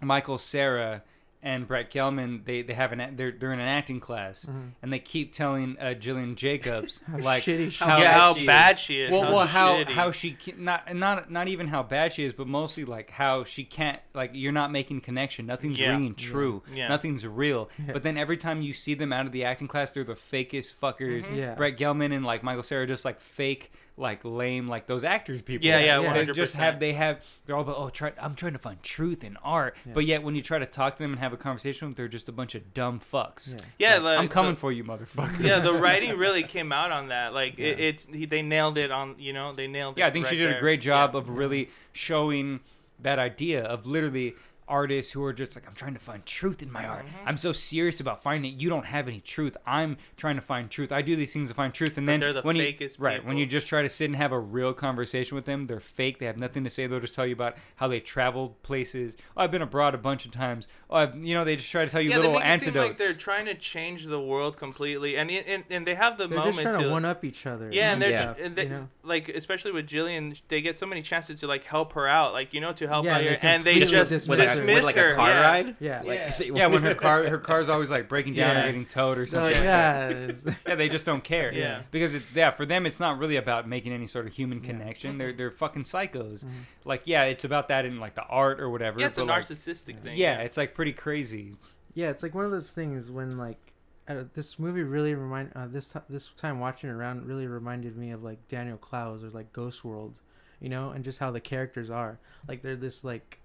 [0.00, 1.02] Michael Cera
[1.42, 4.70] and Brett Gelman, they they have an they're they're in an acting class, Mhm.
[4.82, 8.34] and they keep telling uh, Gillian Jacobs How like shitty she how yeah, bad how
[8.34, 8.80] she bad is.
[8.80, 9.10] she is.
[9.12, 9.86] well, well, how shitty.
[9.88, 13.44] how she can, not not not even how bad she is, but mostly like how
[13.44, 15.46] she can't like you're not making connection.
[15.46, 15.90] Nothing's Yeah.
[15.92, 16.62] ringing true.
[16.74, 16.88] Yeah.
[16.88, 17.70] Nothing's real.
[17.78, 17.92] Yeah.
[17.92, 20.74] But then every time you see them out of the acting class, they're the fakest
[20.74, 21.24] fuckers.
[21.28, 21.36] Mhm.
[21.36, 21.54] Yeah.
[21.54, 25.66] Brett Gelman and like Michael Cera just like fake, like lame, like those actors people.
[25.66, 26.12] Yeah, yeah, Yeah.
[26.12, 26.34] They 100%.
[26.34, 29.36] just have they have they're all about oh try I'm trying to find truth in
[29.42, 29.92] art, Yeah.
[29.92, 32.02] but yet when you try to talk to them and have a conversation with them,
[32.02, 33.60] they're just a bunch of dumb fucks.
[33.78, 33.94] Yeah.
[33.94, 35.40] Like, like, I'm coming the- for you, motherfucker.
[35.40, 37.34] Yeah, the writing really came out on that.
[37.34, 39.16] Like it, it's he, they nailed it on.
[39.18, 40.00] You know, they nailed it.
[40.00, 42.60] Yeah, I think she right did a great job of really showing
[43.00, 44.34] that idea of literally
[44.68, 47.06] artists who are just like, I'm trying to find truth in my art.
[47.06, 47.10] Mhm.
[47.26, 48.60] I'm so serious about finding it.
[48.60, 49.56] You don't have any truth.
[49.66, 50.92] I'm trying to find truth.
[50.92, 51.96] I do these things to find truth.
[51.98, 54.04] And But then they're the when you fakest right when you just try to sit
[54.06, 56.18] and have a real conversation with them, they're fake.
[56.18, 56.86] They have nothing to say.
[56.86, 59.16] They'll just tell you about how they traveled places.
[59.36, 60.68] Oh, I've been abroad a bunch of times.
[60.90, 62.74] Oh, you know, they just try to tell you yeah, little they make it seem
[62.74, 63.04] like antidotes.
[63.04, 66.54] they're trying to change the world completely, and and, and they have the They're moment
[66.56, 67.68] just trying to to one up each other.
[67.70, 68.34] Yeah, and they're Yeah.
[68.42, 68.88] and they, you know?
[69.02, 72.54] like especially with Gillian, they get so many chances to like help her out, like
[72.54, 74.44] you know, to help Yeah, out they her, and they completely just dismiss with, her.
[74.46, 75.40] like, dismiss with like a car yeah.
[75.42, 75.76] ride.
[75.78, 76.02] Yeah.
[76.04, 76.08] Yeah.
[76.26, 78.62] Like, they yeah, when her car her car's always like breaking down Yeah.
[78.62, 79.52] or getting towed or something.
[79.56, 80.32] like yeah.
[80.66, 81.52] Yeah, they just don't care.
[81.52, 81.82] Yeah.
[81.90, 85.18] Because it, yeah, for them it's not really about making any sort of human connection.
[85.18, 86.46] They're they're fucking psychos.
[86.46, 86.50] Mhm.
[86.86, 88.98] Like yeah, it's about that in like the art or whatever.
[89.00, 90.16] Yeah, it's a narcissistic thing.
[90.16, 91.56] yeah, it's like pretty crazy.
[91.94, 93.58] Yeah, it's like one of those things when like
[94.06, 97.96] uh, this movie really remind uh, this ti this time watching it around really reminded
[97.96, 100.20] me of like Daniel Clowes or like Ghost World,
[100.60, 103.40] you know, and just how the characters are like they're this like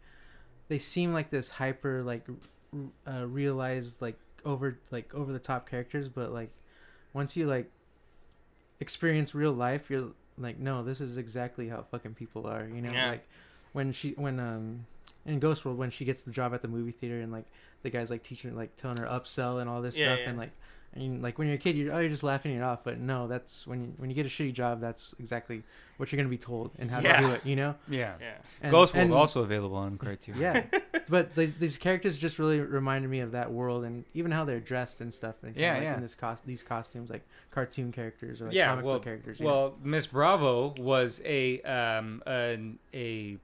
[0.67, 2.23] they seem like this hyper like
[2.71, 6.51] r- uh, realized like over like over the top characters, but like
[7.13, 7.71] once you like
[8.79, 12.91] experience real life, you're like, no, this is exactly how fucking people are, you know,
[12.91, 13.09] Yeah.
[13.09, 13.27] like
[13.71, 14.85] when she when um
[15.25, 17.45] in Ghost World when she gets the job at the movie theater and like
[17.81, 20.29] the guy's like teaching like telling her upsell and all this Yeah, stuff yeah.
[20.29, 20.51] and like
[20.95, 22.83] I mean, like when you're a kid, you're oh, you're just laughing it off.
[22.83, 25.63] But no, that's when you, when you get a shitty job, that's exactly
[25.97, 27.19] what you're gonna be told and how Yeah.
[27.19, 27.41] to do it.
[27.43, 27.73] You know.
[27.89, 28.13] Yeah.
[28.21, 28.33] Yeah.
[28.61, 30.39] And, Ghost and- World also available on Criterion.
[30.39, 34.45] Yeah, but the, these characters just really reminded me of that world, and even how
[34.45, 35.33] they're dressed and stuff.
[35.41, 35.95] And Yeah, like yeah.
[35.95, 39.39] In this cost, these costumes, like cartoon characters or like Yeah, comic well- book characters.
[39.39, 39.47] you?
[39.47, 43.37] Well, Miss Bravo was a um an, a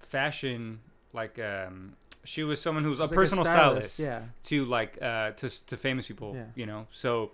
[0.00, 0.80] fashion
[1.12, 1.94] like um
[2.24, 4.22] she was someone who was She a like personal stylist, Yeah.
[4.44, 6.44] to like uh to to famous people, Yeah.
[6.54, 6.86] you know.
[6.90, 7.32] So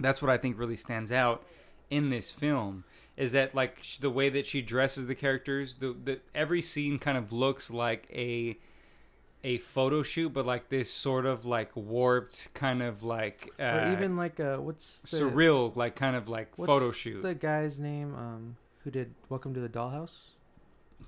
[0.00, 1.44] that's what I think really stands out
[1.90, 2.84] in this film
[3.16, 6.98] is that like sh- the way that she dresses the characters, the the every scene
[6.98, 8.58] kind of looks like a
[9.46, 13.92] a photo shoot, but like this sort of like warped kind of like uh, or
[13.92, 17.22] even like uh, what's the, surreal, like kind of like photo shoot.
[17.22, 20.16] The guy's name, um, who did Welcome to the Dollhouse.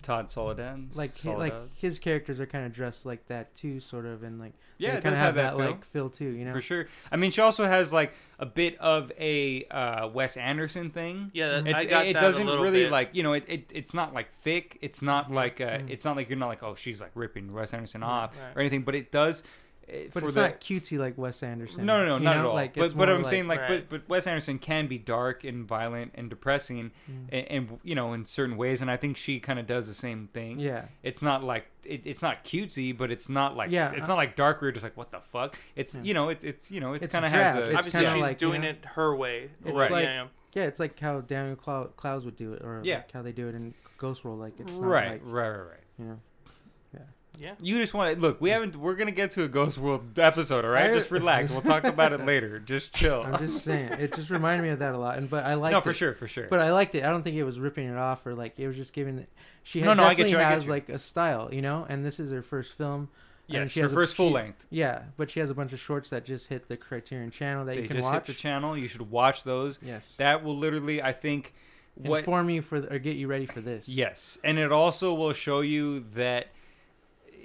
[0.02, 0.96] Todd Solondz.
[0.96, 4.38] Like he, like his characters are kind of dressed like that too, sort of, and
[4.38, 6.28] like yeah, they kind of have that, feel, like feel too.
[6.30, 6.52] You know.
[6.52, 6.86] for sure.
[7.10, 11.30] I mean, she also has like a bit of a uh, Wes Anderson thing.
[11.34, 12.92] Yeah, that, It's, I got it that doesn't a really bit.
[12.92, 15.34] like you know it, it it's not like thick it's not Mhm.
[15.34, 15.90] like uh, Mhm.
[15.90, 18.56] it's not like you're not like oh she's like ripping Wes Anderson off Right.
[18.56, 19.42] or anything but it does
[19.86, 21.86] But for it's the, not cutesy like Wes Anderson.
[21.86, 22.40] no no no not know?
[22.40, 23.88] at all Like, but but I'm like- saying like Right.
[23.88, 27.28] but but Wes Anderson can be dark and violent and depressing Mm.
[27.30, 29.94] and, and you know in certain ways and I think she kind of does the
[29.94, 30.86] same thing Yeah.
[31.04, 34.16] it's not like it, it's not cutesy, but it's not like Yeah, it's uh, not
[34.16, 34.60] like dark.
[34.60, 35.56] Where you're just like, what the fuck?
[35.76, 36.02] It's Yeah.
[36.02, 38.14] you know, it's it's you know, it's, It's kind of has a It's Obviously, she's
[38.16, 39.50] like, you doing know, it her way.
[39.64, 39.90] It's Right.
[39.92, 42.96] like Yeah, yeah, it's like how Daniel Clou- Clouds would do it, or Yeah.
[42.96, 44.40] like how they do it in Ghost World.
[44.40, 45.80] Like it's not right, like right, right, right.
[45.98, 46.20] you know.
[47.38, 47.54] Yeah.
[47.60, 48.40] You just want to look.
[48.40, 48.76] We haven't.
[48.76, 50.64] We're gonna get to a Ghost World episode.
[50.64, 51.50] All right, I- just relax.
[51.50, 52.58] We'll talk about it later.
[52.58, 53.22] Just chill.
[53.22, 55.72] I'm just saying, it just reminded me of that a lot, and but I liked
[55.72, 55.84] no, it.
[55.84, 56.46] for sure, for sure.
[56.48, 57.04] But I liked it.
[57.04, 59.16] I don't think it was ripping it off or like it was just giving.
[59.16, 59.26] The,
[59.62, 60.70] she had no, I definitely get you, I get has you.
[60.70, 61.86] like a style, you know.
[61.88, 63.08] And this is her first film.
[63.48, 64.66] and yes, she her has a- first full she- length.
[64.70, 67.74] Yeah, but she has a bunch of shorts that just hit the Criterion channel that
[67.76, 68.26] They you can just watch.
[68.26, 68.76] hit the channel.
[68.78, 69.78] You should watch those.
[69.82, 71.52] yes, That will literally, I think,
[71.96, 73.88] what inform you for or get you ready for this.
[73.88, 76.48] Yes, and it also will show you that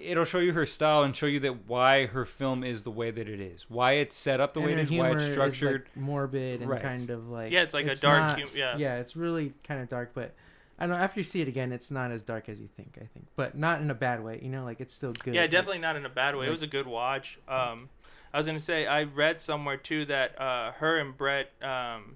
[0.02, 3.12] it'll show you her style and show you that why her film is the way
[3.12, 5.16] that it is, why it's set up the And way it is, her why humor
[5.18, 5.88] it's is, structured.
[5.96, 6.82] like, morbid and Right.
[6.82, 8.78] kind of like Yeah, it's like a dark not- hum- yeah.
[8.78, 10.34] yeah, it's really kind of dark, but
[10.80, 11.04] I don't know.
[11.04, 12.98] After you see it again, it's not as dark as you think.
[12.98, 14.40] I think, but not in a bad way.
[14.42, 15.36] You know, like it's still good.
[15.36, 16.48] Yeah, like- definitely not in a bad way.
[16.48, 17.38] It was a good watch.
[17.48, 17.90] Um,
[18.34, 22.16] I was gonna say I read somewhere too that uh, her and Brett um,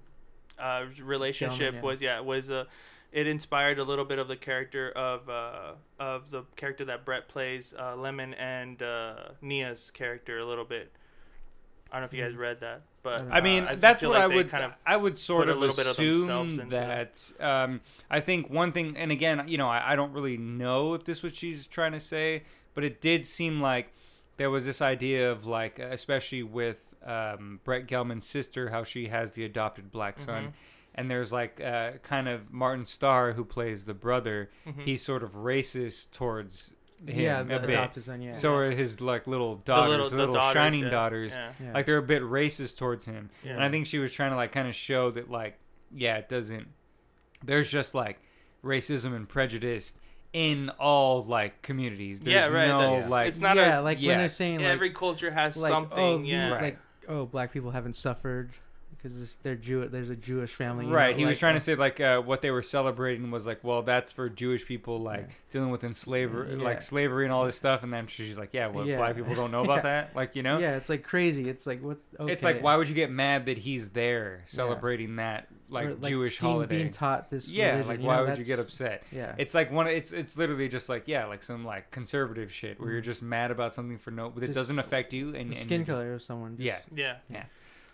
[0.58, 1.82] uh, relationship yeah.
[1.82, 2.66] was yeah was uh,
[3.16, 7.28] it inspired a little bit of the character of uh, of the character that Brett
[7.30, 10.92] plays, uh, Lemon and uh, Nia's character a little bit.
[11.92, 12.40] I don't know if you guys Mhm.
[12.40, 14.50] read that, but I I mean, uh, that's what like I would.
[14.50, 17.32] kind of I would sort put a of little bit of assume that.
[17.40, 21.06] Um, I think one thing, and again, you know, I, I don't really know if
[21.06, 22.44] this was she's trying to say,
[22.74, 23.94] but it did seem like
[24.36, 29.36] there was this idea of like, especially with um, Brett Gelman's sister, how she has
[29.36, 30.48] the adopted black son.
[30.48, 30.52] Mhm.
[30.98, 34.50] And there's like uh, kind of Martin Starr who plays the brother.
[34.66, 34.82] Mhm.
[34.86, 36.74] He's sort of racist towards
[37.06, 37.70] him yeah, a the bit.
[37.72, 38.22] adopted son.
[38.22, 40.90] Yeah, So are his like little the daughters, little, the the little daughters, shining yeah.
[40.90, 41.34] daughters.
[41.34, 41.52] Yeah.
[41.62, 41.74] yeah.
[41.74, 43.30] Like they're a bit racist towards him.
[43.44, 43.56] Yeah.
[43.56, 45.60] And I think she was trying to like kind of show that like
[45.94, 46.68] yeah, it doesn't
[47.44, 48.20] there's just like
[48.64, 49.94] racism and prejudice
[50.32, 52.22] in all like communities.
[52.22, 54.10] There's Yeah, right, no that- like It's not yeah, a- like yeah.
[54.12, 56.00] when they're saying like Every culture has like something.
[56.00, 56.52] oh, yeah.
[56.52, 56.62] Right.
[56.62, 56.80] like
[57.10, 58.52] oh, black people haven't suffered
[59.06, 59.88] because they're Jew.
[59.88, 60.88] There's a Jewish family.
[60.88, 63.30] you Right, know, he was trying uh, to say like uh, what they were celebrating
[63.32, 65.34] was like, well, that's for Jewish people like Yeah.
[65.52, 66.64] dealing with enslaver, Yeah.
[66.64, 68.98] like slavery and all this stuff, and then she's like, yeah, well, Yeah.
[68.98, 69.82] black people don't know about Yeah.
[69.84, 71.48] that, like you know, Yeah, it's like crazy.
[71.50, 71.98] It's like what?
[72.20, 72.32] Okay.
[72.34, 76.40] it's like why would you get mad that he's there celebrating that like, Or, Jewish
[76.40, 76.78] being, holiday?
[76.78, 77.48] Being taught this.
[77.50, 79.04] yeah, religion, like you why know, would you get upset?
[79.12, 79.36] Yeah.
[79.38, 79.88] It's like one.
[79.88, 83.06] It's it's literally just like yeah, like some like conservative shit where you're Mhm.
[83.06, 85.28] just mad about something for no, but it doesn't affect you.
[85.28, 86.56] And, the and skin you're just- color of someone.
[86.60, 86.76] Yeah.
[86.76, 87.16] Just, Yeah.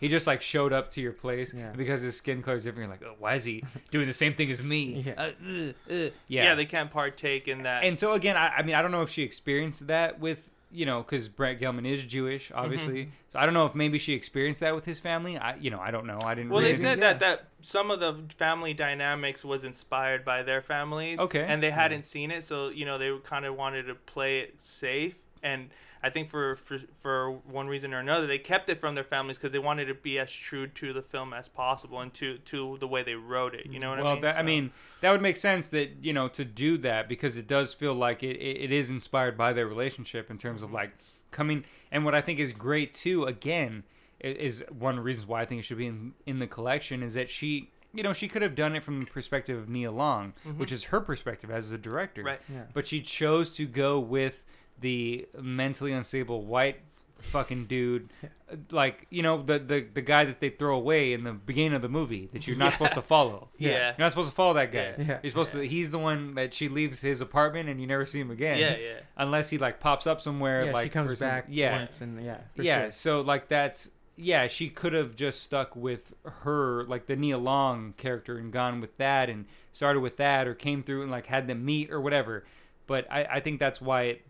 [0.01, 1.71] He just like showed up to your place Yeah.
[1.71, 2.89] because his skin color is different.
[2.89, 5.05] You're like, oh, why is he doing the same thing as me?
[5.05, 5.13] Yeah.
[5.17, 6.09] Uh, uh, uh.
[6.27, 6.43] yeah.
[6.43, 6.55] yeah.
[6.55, 7.85] they can't partake in that.
[7.85, 10.85] and so again, I, I mean, I don't know if she experienced that with you
[10.85, 13.01] know because Brett Gelman is Jewish, obviously.
[13.03, 13.11] Mm-hmm.
[13.33, 15.37] So I don't know if maybe she experienced that with his family.
[15.37, 16.19] I you know I don't know.
[16.21, 16.49] I didn't.
[16.49, 16.85] Well, read they anything.
[16.85, 17.13] said Yeah.
[17.13, 21.19] that that some of the family dynamics was inspired by their families.
[21.19, 21.45] Okay.
[21.47, 24.55] And they hadn't seen it, so you know they kind of wanted to play it
[24.59, 25.15] safe.
[25.43, 25.69] And
[26.03, 29.37] I think for for for one reason or another, they kept it from their families
[29.37, 32.77] because they wanted to be as true to the film as possible and to to
[32.79, 33.67] the way they wrote it.
[33.67, 34.21] You know what well, I mean?
[34.21, 34.71] that, I mean,
[35.01, 38.23] that would make sense that you know to do that because it does feel like
[38.23, 40.91] it, it, it is inspired by their relationship in terms of like
[41.29, 41.65] coming.
[41.91, 43.83] And what I think is great too, again,
[44.19, 47.03] is one of the reasons why I think it should be in in the collection
[47.03, 47.69] is that she.
[47.93, 50.57] You know, she could have done it from the perspective of Nia Long, Mhm.
[50.59, 52.23] which is her perspective as a director.
[52.23, 52.39] Right.
[52.47, 52.63] yeah.
[52.73, 54.45] But she chose to go with
[54.81, 56.79] the mentally unstable white
[57.19, 58.09] fucking dude,
[58.71, 61.81] like you know the the the guy that they throw away in the beginning of
[61.83, 62.77] the movie that you're not Yeah.
[62.77, 63.49] supposed to follow.
[63.57, 63.89] Yeah.
[63.89, 64.95] You're not supposed to follow that guy.
[64.97, 65.05] Yeah.
[65.07, 65.19] Yeah.
[65.21, 65.59] You're supposed to.
[65.67, 68.57] He's the one that she leaves his apartment and you never see him again.
[68.57, 68.99] Yeah, yeah.
[69.17, 70.65] Unless he like pops up somewhere.
[70.65, 72.81] yeah, like she comes for some- back yeah, once and yeah, for yeah.
[72.85, 72.91] sure.
[72.91, 74.47] So like that's yeah.
[74.47, 78.97] She could have just stuck with her like the Nia Long character and gone with
[78.97, 82.45] that and started with that or came through and like had them meet or whatever.
[82.87, 84.21] But I, I think that's why it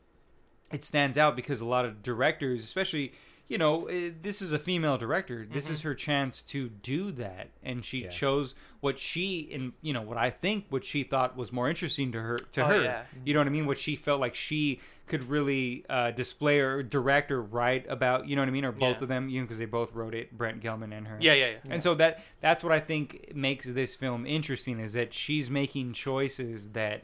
[0.72, 3.13] it stands out because a lot of directors, especially
[3.47, 5.45] you know, eh, this is a female director.
[5.51, 8.07] This is her chance to do that, and she Yeah.
[8.09, 12.13] chose what she and you know what I think what she thought was more interesting
[12.13, 12.82] to her to Oh, her.
[12.84, 13.03] yeah.
[13.26, 13.65] You know what I mean?
[13.65, 18.26] What she felt like she could really uh, display or direct or write about.
[18.26, 18.63] You know what I mean?
[18.63, 19.03] Or both Yeah.
[19.03, 21.17] of them, you know, because they both wrote it, Brett Gelman and her.
[21.19, 21.57] Yeah, yeah, yeah.
[21.74, 25.91] And so that that's what I think makes this film interesting is that she's making
[25.91, 27.03] choices that,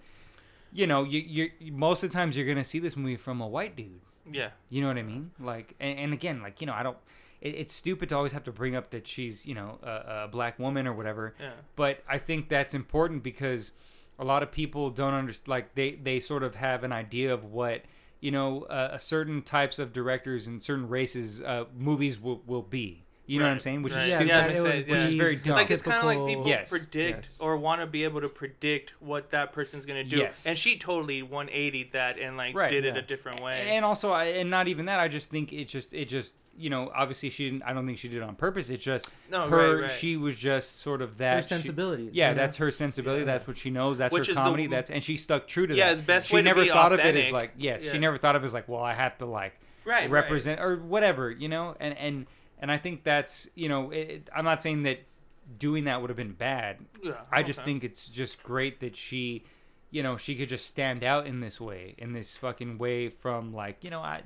[0.71, 3.47] you know, you you most of the times you're gonna see this movie from a
[3.47, 4.01] white dude.
[4.31, 4.49] Yeah.
[4.69, 5.31] You know what I mean?
[5.39, 6.97] Like, and, and again, like you know, I don't.
[7.41, 10.27] It, it's stupid to always have to bring up that she's you know a, a
[10.27, 11.35] black woman or whatever.
[11.39, 11.51] Yeah.
[11.75, 13.71] But I think that's important because
[14.19, 15.47] a lot of people don't understand.
[15.47, 17.83] Like they they sort of have an idea of what
[18.19, 22.63] you know uh, a certain types of directors and certain races uh, movies will will
[22.63, 23.03] be.
[23.27, 23.83] You know what I'm saying?
[23.83, 24.03] Which right.
[24.03, 24.27] is stupid.
[24.27, 25.55] Yeah, that would sense, which is very dumb.
[25.55, 26.69] Like it's kind of like people Yes.
[26.69, 27.37] predict Yes.
[27.39, 30.45] or want to be able to predict what that person's gonna do, Yes.
[30.45, 33.67] and she totally 180 that and like Right, did it a different way.
[33.69, 34.99] And also, I, and not even that.
[34.99, 37.63] I just think it just it just you know obviously she didn't.
[37.63, 38.69] I don't think she did it on purpose.
[38.69, 39.73] It's just No, her.
[39.75, 39.91] right, right.
[39.91, 42.41] She was just sort of that Her she- yeah, you know?
[42.41, 43.21] that's her sensibility.
[43.21, 43.25] Yeah.
[43.25, 43.97] That's what she knows.
[43.97, 44.67] That's Which her is the- comedy.
[44.67, 45.97] that's and she stuck true to Yeah, that.
[45.97, 47.83] the best she way to never be thought of it as like yes.
[47.83, 47.91] Yeah.
[47.91, 49.53] She never thought of it as like well, I have to like
[49.85, 50.09] right, right.
[50.09, 51.75] represent or whatever, you know.
[51.79, 52.25] And and
[52.59, 54.99] and I think that's you know it, I'm not saying that
[55.59, 56.77] doing that would have been bad.
[57.03, 57.65] Yeah, I just okay.
[57.65, 59.43] think it's just great that she,
[59.91, 63.53] you know, she could just stand out in this way, in this fucking way from
[63.53, 64.23] like, you know, I,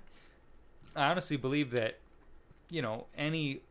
[0.96, 2.00] I honestly believe that,
[2.70, 3.62] you know, any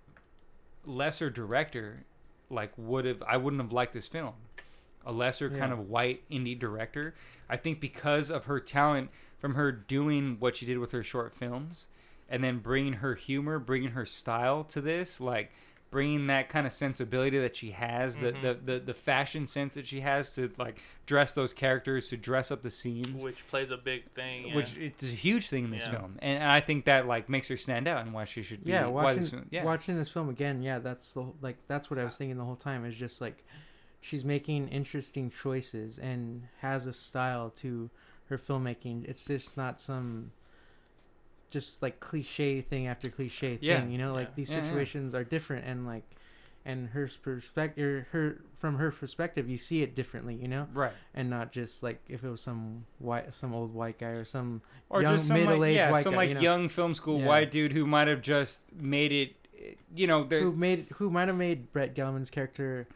[0.84, 2.04] lesser director,
[2.48, 4.34] like would have, I wouldn't have liked this film.
[5.06, 7.14] A lesser kind of white indie director.
[7.48, 11.34] I think because of her talent, from her doing what she did with her short
[11.34, 11.86] films,
[12.30, 15.50] and then bringing her humor, bringing her style to this, like
[15.90, 18.20] bringing that kind of sensibility that she has, Mhm.
[18.20, 22.16] the, the, the the fashion sense that she has to like dress those characters, to
[22.16, 24.46] dress up the scenes, which plays a big thing.
[24.48, 24.54] Yeah.
[24.54, 25.98] which it's a huge thing in this Yeah.
[25.98, 28.62] film, and, and I think that like makes her stand out and why she should
[28.64, 28.70] be.
[28.70, 29.64] yeah why watching this film, yeah.
[29.64, 32.54] watching this film again yeah that's the like that's what i was thinking the whole
[32.54, 33.44] time is just like
[34.00, 37.90] she's making interesting choices and has a style to
[38.26, 40.30] her filmmaking it's just not some
[41.50, 43.80] just like cliche thing after cliche Yeah.
[43.80, 44.34] thing you know like Yeah.
[44.36, 44.62] these Yeah, yeah.
[44.64, 46.04] situations are different and like
[46.64, 50.92] and her perspective her from her perspective you see it differently you know right.
[51.14, 54.60] and not just like if it was some white some old white guy or some
[54.90, 56.40] or young just some middle-aged yeah, white some guy, like you know?
[56.40, 57.26] young film school Yeah.
[57.26, 59.36] white dude who might have just made it.
[59.94, 62.88] You know, who made who might have made Brett Gelman's character.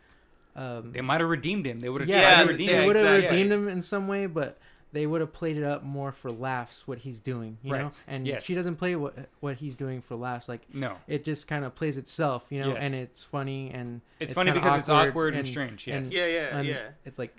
[0.57, 1.81] Um, they might have redeemed him.
[1.81, 4.59] They would have yeah, tried to they- would have redeemed him in some way, but
[4.95, 6.87] they would have played it up more for laughs.
[6.89, 8.03] What he's doing, you know, Right.
[8.09, 8.45] and Yes.
[8.45, 10.49] she doesn't play what what he's doing for laughs.
[10.49, 12.79] Like No, it just kind of plays itself, you know, Yes.
[12.81, 15.87] and it's funny and it's, It's funny kinda because it's awkward awkward and, and- strange.
[15.89, 16.15] and- Yes.
[16.15, 16.89] yeah, yeah, and yeah.
[17.05, 17.37] it's like,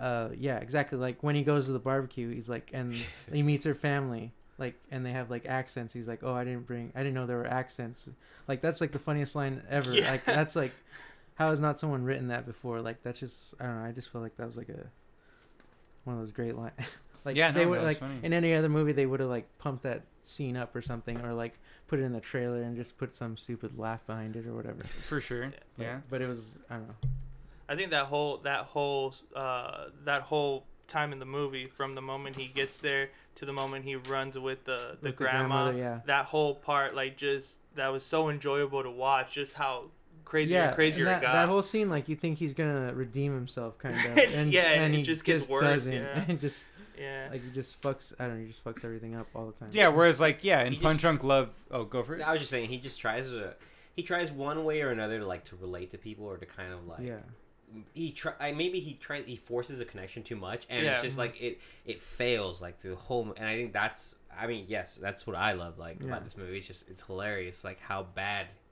[0.00, 0.98] uh, yeah, exactly.
[0.98, 2.92] Like when he goes to the barbecue, he's like, and
[3.32, 4.32] he meets her family.
[4.58, 5.92] Like and they have like accents.
[5.92, 6.90] He's like, "Oh, I didn't bring.
[6.94, 8.08] I didn't know there were accents."
[8.48, 9.92] Like that's like the funniest line ever.
[9.94, 10.10] Yeah.
[10.12, 10.72] Like that's like,
[11.34, 12.80] how has not someone written that before?
[12.80, 13.86] Like that's just I don't know.
[13.86, 14.86] I just feel like that was like a
[16.06, 16.72] one of those great lines.
[17.24, 18.18] like Yeah, no, they would like funny.
[18.22, 21.32] in any other movie they would have like pumped that scene up or something or
[21.34, 24.54] like put it in the trailer and just put some stupid laugh behind it or
[24.54, 24.82] whatever.
[25.08, 25.50] for sure.
[25.76, 26.00] But- Yeah.
[26.10, 26.94] But it was I don't know.
[27.68, 32.00] I think that whole that whole uh, that whole time in the movie, from the
[32.00, 35.78] moment he gets there to the moment he runs with the the With grandma, grandmother,
[35.78, 36.00] yeah.
[36.06, 39.34] that whole part, like just that was so enjoyable to watch.
[39.34, 39.86] Just how
[40.26, 41.32] crazier yeah, and crazier and that, got.
[41.32, 44.92] that whole scene, like you think he's gonna redeem himself, kind of, and Yeah, and
[44.94, 46.24] it he just gets worse, doesn't, yeah.
[46.28, 46.64] and just
[46.98, 47.28] yeah.
[47.30, 48.12] like he just fucks.
[48.18, 49.70] I don't know, he just fucks everything up all the time.
[49.72, 49.88] Yeah.
[49.88, 51.50] Whereas, like, yeah, in He Punch just- Drunk Love.
[51.70, 52.20] Oh, go for it.
[52.22, 53.54] I was just saying he just tries to
[53.94, 56.72] he tries one way or another to like to relate to people or to kind
[56.72, 57.20] of like yeah,
[57.94, 60.92] he try I, maybe he tries he forces a connection too much and Yeah.
[60.92, 64.46] it's just like it it fails like through the whole and I think that's I
[64.46, 66.08] mean yes that's what I love like Yeah.
[66.08, 68.65] about this movie it's just it's hilarious like how bad he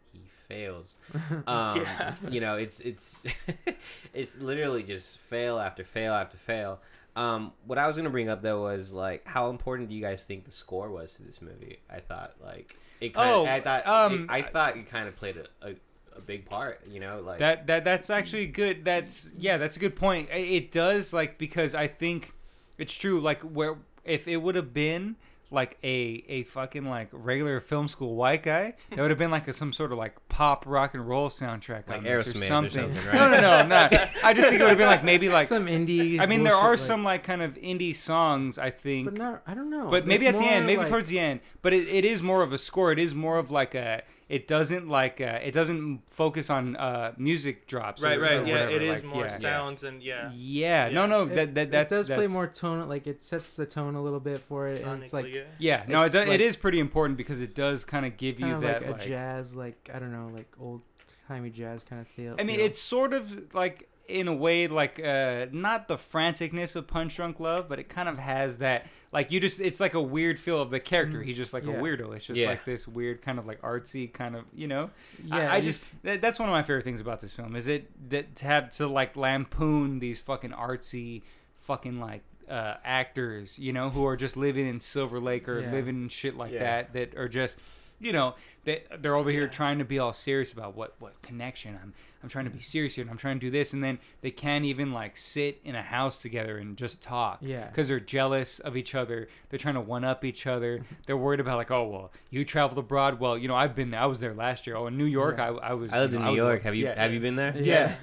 [0.45, 0.97] fails
[1.47, 2.15] um Yeah.
[2.29, 3.25] you know it's it's
[4.15, 6.81] it's literally just fail after fail after fail
[7.17, 10.25] um what I was gonna bring up though was like how important do you guys
[10.25, 13.87] think the score was to this movie I thought like it kind Oh, I thought
[13.87, 15.75] um, it, I thought it kind of played a, a
[16.17, 18.85] a big part you know like That that that's actually good.
[18.85, 20.29] That's yeah, that's a good point.
[20.31, 22.33] It does like because I think
[22.79, 23.21] it's true.
[23.21, 25.17] Like where if it would have been
[25.51, 29.47] like a a fucking like regular film school white guy, that would have been like
[29.47, 32.39] a, some sort of like pop rock and roll soundtrack Like on this Aerosmith or
[32.39, 32.95] or something.
[32.95, 33.31] something, No, right?
[33.31, 33.93] no, no, not.
[34.25, 35.49] I just think it would have been like maybe like.
[35.49, 36.19] some indie.
[36.19, 38.59] I mean, there are like- some like kind of indie songs.
[38.59, 39.43] I think, but not.
[39.47, 39.89] I don't know.
[39.91, 41.41] but maybe It's at the end, maybe like- towards the end.
[41.63, 42.91] But it, it is more of a score.
[42.93, 44.03] It is more of like a.
[44.29, 48.03] It doesn't like uh, it doesn't focus on uh, music drops.
[48.03, 48.47] or- Right, or right.
[48.47, 49.37] Yeah, whatever, it is like, more yeah.
[49.39, 50.31] sounds and yeah.
[50.35, 51.07] Yeah, no, Yeah.
[51.07, 52.89] no, It- that, that that's it does play more tone.
[52.89, 55.43] Like it sets the tone a little bit for it, and it's like yeah.
[55.59, 58.16] Yeah, no, it, It's do, like- it is pretty important because it does kind of
[58.16, 58.81] give you kind that.
[58.83, 60.81] like a like- jazz, like I don't know, like old
[61.29, 62.35] timey jazz kind of feel.
[62.39, 62.66] I mean, feel.
[62.66, 67.41] it's sort of like in a way like uh not the franticness of Punch Drunk
[67.41, 70.61] Love, but it kind of has that like you just it's like a weird feel
[70.61, 71.21] of the character.
[71.21, 71.73] Mm, He's just like yeah.
[71.73, 72.15] a weirdo.
[72.15, 72.49] It's just Yeah.
[72.49, 74.91] like this weird kind of like artsy kind of you know.
[75.25, 75.51] yeah.
[75.53, 77.91] I, I just that, that's one of my favorite things about this film is it
[78.11, 81.23] that to have to like lampoon these fucking artsy
[81.61, 85.73] fucking like uh actors you know who are just living in Silver Lake or Yeah.
[85.73, 86.59] living in shit like Yeah.
[86.61, 87.59] that that are just
[88.01, 88.35] you know
[88.65, 91.93] they they're over here trying to be all serious about what what connection I'm
[92.23, 92.65] I'm trying to be mm.
[92.65, 95.61] serious here and I'm trying to do this and then they can't even like sit
[95.63, 97.67] in a house together and just talk Yeah.
[97.67, 100.95] because they're jealous of each other they're trying to one up each other mm-hmm.
[101.07, 104.01] they're worried about like oh well you traveled abroad well you know I've been there
[104.01, 105.51] I was there last year oh in New York Yeah.
[105.51, 106.63] I, I was I lived you in New was- York.
[106.63, 107.55] Have you yeah, have you been there?
[107.57, 107.95] yeah.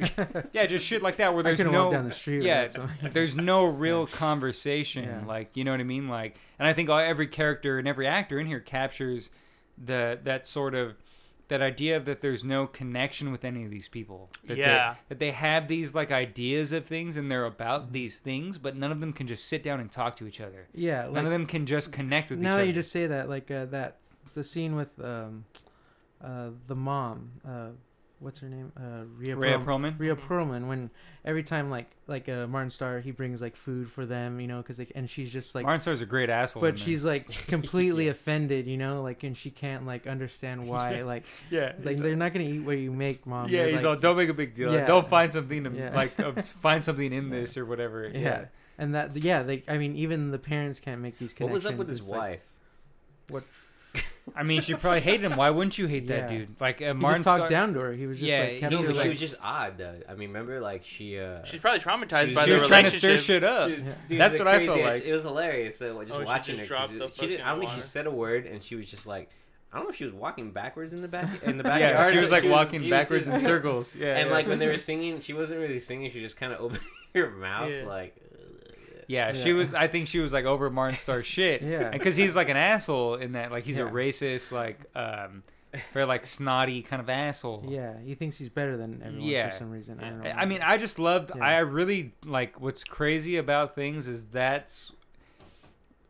[0.54, 2.44] yeah just shit like that where I there's couldn't no down the street.
[2.44, 5.26] yeah without some- there's no real conversation Yeah.
[5.26, 8.08] like you know what i mean like and i think all, every character and every
[8.08, 9.30] actor in here captures
[9.84, 10.96] the that sort of
[11.48, 14.30] that idea of that there's no connection with any of these people.
[14.48, 14.96] That they- Yeah.
[15.10, 18.90] that they have these like ideas of things and they're about these things but none
[18.92, 20.68] of them can just sit down and talk to each other.
[20.74, 22.66] Yeah, none like of them can just connect with now each that other.
[22.68, 23.98] you just say that, like uh, that
[24.34, 25.44] the scene with um,
[26.24, 27.70] uh, the mom, uh,
[28.22, 28.72] what's her name?
[28.78, 30.22] Uh, Rhea, Rhea Perl- Perlman Rhea Mhm.
[30.28, 30.68] Perlman.
[30.68, 30.90] When
[31.26, 34.58] every time like like uh, Martin Starr, he brings like food for them, you know,
[34.62, 35.66] because they and she's just like.
[35.66, 38.12] Martin Starr's a great asshole but she's like completely Yeah.
[38.12, 42.32] offended, you know, like, and she can't like understand why, like, yeah like they're not
[42.34, 43.48] gonna eat what you make, mom.
[43.50, 44.74] Yeah, They're, he's like, all don't make a big deal.
[44.74, 44.86] Yeah.
[44.86, 45.94] Don't find something to Yeah.
[45.96, 48.08] like uh, find something in this or whatever.
[48.14, 48.20] yeah.
[48.20, 48.46] Yeah.
[48.78, 49.64] and that yeah, they.
[49.68, 51.64] I mean, even the parents can't make these connections.
[51.66, 51.72] What connections.
[51.72, 52.48] was up with his It's like- wife?
[54.36, 55.36] I mean, she probably hated him.
[55.36, 56.38] Why wouldn't you hate that Yeah.
[56.38, 56.62] dude?
[56.62, 57.92] Like uh, he Martin just talked Starr- down to her.
[57.94, 59.78] He was just Yeah, like kept he No, her, but was she was just odd
[59.78, 59.96] though.
[60.08, 62.68] I mean, remember like she uh She's probably traumatized She by was- She the was
[62.68, 63.20] trying to relationship.
[63.20, 63.66] stir shit up.
[63.68, 63.94] She was- Yeah.
[64.08, 65.10] dude, That's the what I felt craziest- like.
[65.10, 65.78] It was hilarious.
[65.78, 67.46] So just Oh, she watching just her, 'cause dropped the it- she didn't.
[67.46, 69.30] I don't think she fucking said a word, and she was just like,
[69.74, 72.14] I don't know if she was walking backwards in the back in the Yeah, backyard.
[72.14, 73.94] she or was like she walking she backwards just- in circles.
[73.96, 74.34] Yeah, and yeah.
[74.34, 76.10] like when they were singing, she wasn't really singing.
[76.12, 76.82] She just kind of opened
[77.16, 77.86] her mouth, Yeah.
[77.86, 78.16] like.
[79.12, 79.74] Yeah, she was.
[79.74, 81.62] I think she was like over Martin Starr's shit.
[81.62, 81.90] Yeah.
[81.90, 83.52] because he's like an asshole in that.
[83.52, 85.44] Like he's a racist, like um,
[85.94, 87.66] very like snotty kind of asshole.
[87.68, 89.50] Yeah, he thinks he's better than everyone Yeah.
[89.50, 90.00] for some reason.
[90.00, 90.30] I don't know.
[90.32, 91.32] I mean, I just loved.
[91.36, 91.44] Yeah.
[91.44, 92.60] I really like.
[92.62, 94.92] What's crazy about things is that's.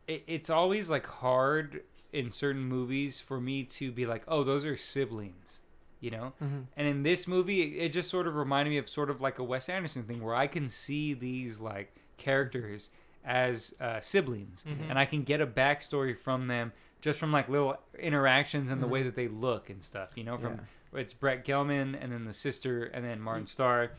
[0.08, 1.82] It, it's always like hard
[2.12, 5.60] in certain movies for me to be like, oh, those are siblings,
[6.00, 6.32] you know.
[6.42, 6.64] Mhm.
[6.76, 9.38] And in this movie, it, it just sort of reminded me of sort of like
[9.38, 12.88] a Wes Anderson thing where I can see these like characters
[13.24, 14.90] as uh, siblings, Mhm.
[14.90, 18.86] and I can get a backstory from them just from like little interactions and the
[18.86, 19.04] way Mhm.
[19.04, 20.10] that they look and stuff.
[20.16, 20.60] You know, from
[20.92, 21.00] Yeah.
[21.00, 23.90] it's Brett Gelman and then the sister and then Martin Starr.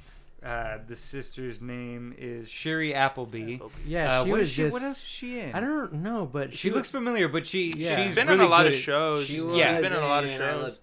[0.43, 3.59] Uh, the sister's name is Shiri Appleby.
[3.85, 4.61] Yeah, uh, she what was is she?
[4.63, 4.73] just.
[4.73, 5.53] what else is she in?
[5.53, 7.95] I don't know, but She, she, looks familiar, but she Yeah.
[7.95, 9.25] she's She's been really on a lot good of shows.
[9.27, 9.79] She She's was Yeah.
[9.79, 10.75] been on a lot of shows.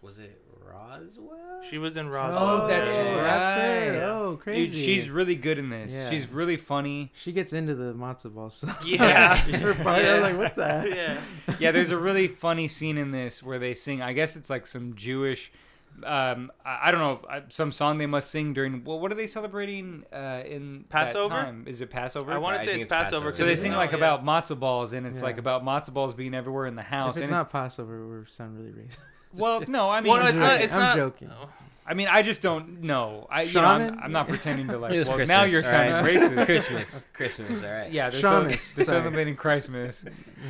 [0.00, 0.41] Was it
[0.72, 1.38] Roswell?
[1.70, 2.66] She was in Oh, Roswell.
[2.68, 3.90] that's that's right.
[4.00, 4.02] right.
[4.08, 4.84] Oh, Dude, crazy.
[4.86, 5.94] she's really good in this.
[5.94, 6.10] Yeah.
[6.10, 7.12] She's really funny.
[7.14, 8.82] she gets into the matzo ball stuff.
[8.86, 9.36] Yeah.
[9.36, 10.14] Her part, I Yeah.
[10.14, 10.92] was like, what the?
[10.96, 11.20] yeah.
[11.58, 14.02] yeah, there's a really funny scene in this where they sing.
[14.02, 15.52] I guess it's like some Jewish.
[16.04, 18.82] Um, I, I don't know uh, some song they must sing during.
[18.82, 21.28] Well, what are they celebrating uh, in Passover?
[21.34, 21.64] That time?
[21.68, 22.32] Is it Passover?
[22.32, 23.26] I want to say it's it's Passover.
[23.26, 23.32] Passover.
[23.34, 25.26] so they sing it's- like oh, about matzo balls, and it's Yeah.
[25.26, 27.16] like about matzo balls being everywhere in the house.
[27.18, 28.96] If it's and not Passover, we sound really racist.
[29.34, 30.60] Well, no, I mean, Well, no, it's not.
[30.60, 30.96] It's I'm not.
[30.96, 31.30] joking.
[31.84, 33.26] I mean, I just don't know.
[33.28, 34.00] I, you know, I'm, Shaman?
[34.04, 34.92] I'm not pretending to like.
[34.92, 36.04] It was Well, Christmas, now you're all sounding right?
[36.16, 36.44] racist.
[36.46, 37.62] Christmas, Christmas.
[37.64, 37.90] All right.
[37.90, 38.98] Yeah, they're, cel- Shamus, they're sorry.
[39.00, 40.04] celebrating Christmas.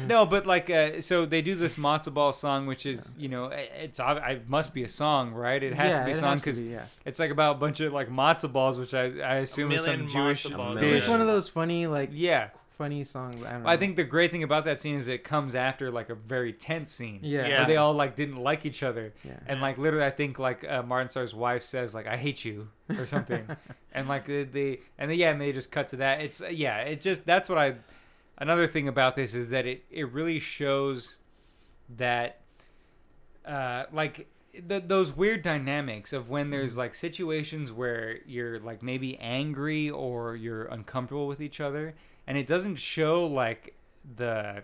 [0.07, 3.47] No, but like, uh, so they do this matzo ball song, which is, you know,
[3.47, 5.63] it's ob- I must be a song, right?
[5.63, 6.85] It has yeah, to be a it song has to because be, yeah.
[7.07, 9.93] it's like about a bunch of like matzo balls, which I I assume is some
[9.93, 10.81] million Jewish matzo balls.
[10.81, 10.99] dish.
[11.01, 12.49] It's one of those funny, like, Yeah,
[12.83, 13.37] funny songs.
[13.45, 13.69] I don't know.
[13.69, 16.53] I think the great thing about that scene is it comes after like a very
[16.53, 17.21] tense scene.
[17.23, 17.47] Yeah.
[17.47, 17.59] Yeah.
[17.59, 19.39] Where they all like didn't like each other, Yeah.
[19.47, 22.69] and like literally, I think like uh, Martin Starr's wife says like "I hate you"
[22.99, 23.45] or something,
[23.93, 26.21] and like they, they and they, yeah, and they just cut to that.
[26.21, 27.77] It's yeah, it just that's what I.
[28.39, 31.19] Another thing about this is that it it really shows
[31.97, 32.41] that,
[33.47, 34.27] uh, like
[34.69, 40.35] th- those weird dynamics of when there's like situations where you're like maybe angry or
[40.37, 41.95] you're uncomfortable with each other,
[42.27, 43.75] and it doesn't show like
[44.17, 44.63] the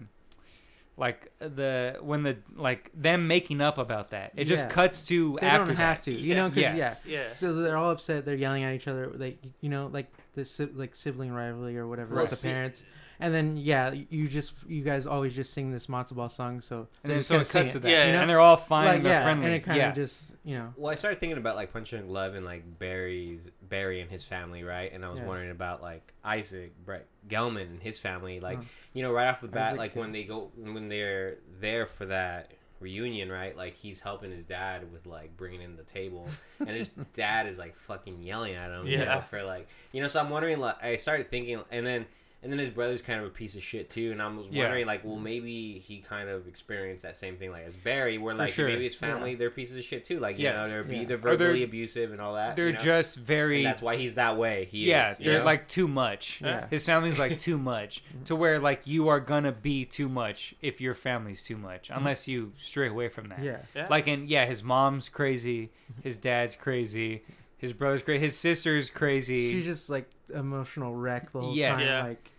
[0.96, 4.32] like the when the like them making up about that.
[4.36, 4.70] It just Yeah.
[4.70, 6.02] cuts to They after don't have that.
[6.04, 6.76] to, you know, because Yeah.
[6.76, 6.94] yeah.
[7.22, 7.28] Yeah.
[7.28, 8.24] So they're all upset.
[8.24, 11.86] They're yelling at each other, like you know, like the si- like sibling rivalry or
[11.86, 12.84] whatever Well, with the see- parents.
[13.20, 16.76] And then yeah, you just you guys always just sing this matzo ball song, so
[16.78, 17.90] And they're then just so gonna it sing cuts to that.
[17.90, 18.20] Yeah, you know?
[18.20, 19.46] And they're all fine like and they're yeah, friendly.
[19.46, 19.92] and it kind of yeah.
[19.92, 23.50] just you know Well, I started thinking about like Punch Drunk Love and like Barry's
[23.62, 24.92] Barry and his family, right?
[24.92, 25.26] And I was Yeah.
[25.26, 28.58] wondering about like Isaac Brett Gelman and his family, like
[28.92, 30.00] you know, right off the bat, like yeah.
[30.00, 33.56] when they go when they're there for that reunion, right?
[33.56, 36.28] Like he's helping his dad with like bringing in the table,
[36.60, 39.20] and his dad is like fucking yelling at him, you know, Yeah.
[39.20, 40.08] for like you know.
[40.08, 42.06] So I'm wondering, like, I started thinking, and then.
[42.40, 44.62] And then his brother's kind of a piece of shit too, and I was Yeah.
[44.62, 48.32] wondering, like, well, maybe he kind of experienced that same thing, like as Barry, where
[48.32, 48.68] For like sure.
[48.68, 50.56] maybe his family, they're pieces of shit too, like you Yes.
[50.56, 51.04] know, they're Yeah.
[51.04, 52.54] they're Or they're- verbally abusive and all that.
[52.54, 52.78] They're you know?
[52.78, 54.66] just very And that's why he's that way.
[54.70, 55.44] He yeah, is, they're know?
[55.44, 56.40] like too much.
[56.40, 56.68] Yeah.
[56.68, 60.80] His family's like too much to where like you are gonna be too much if
[60.80, 61.98] your family's too much mm-hmm.
[61.98, 63.42] unless you stray away from that.
[63.42, 63.62] yeah.
[63.74, 63.88] Yeah.
[63.90, 65.70] Like and yeah, his mom's crazy,
[66.04, 67.24] his dad's crazy,
[67.58, 69.52] his brother's crazy, his sister's crazy.
[69.52, 71.82] She's just like emotional wreck the whole Yes.
[71.84, 71.92] time.
[71.92, 72.02] Yeah.
[72.08, 72.30] Like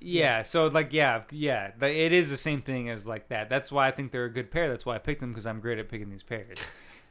[0.00, 3.48] yeah, so like yeah, yeah, but it is the same thing as like that.
[3.50, 4.68] That's why I think they're a good pair.
[4.68, 6.58] That's why I picked them because I'm great at picking these pairs.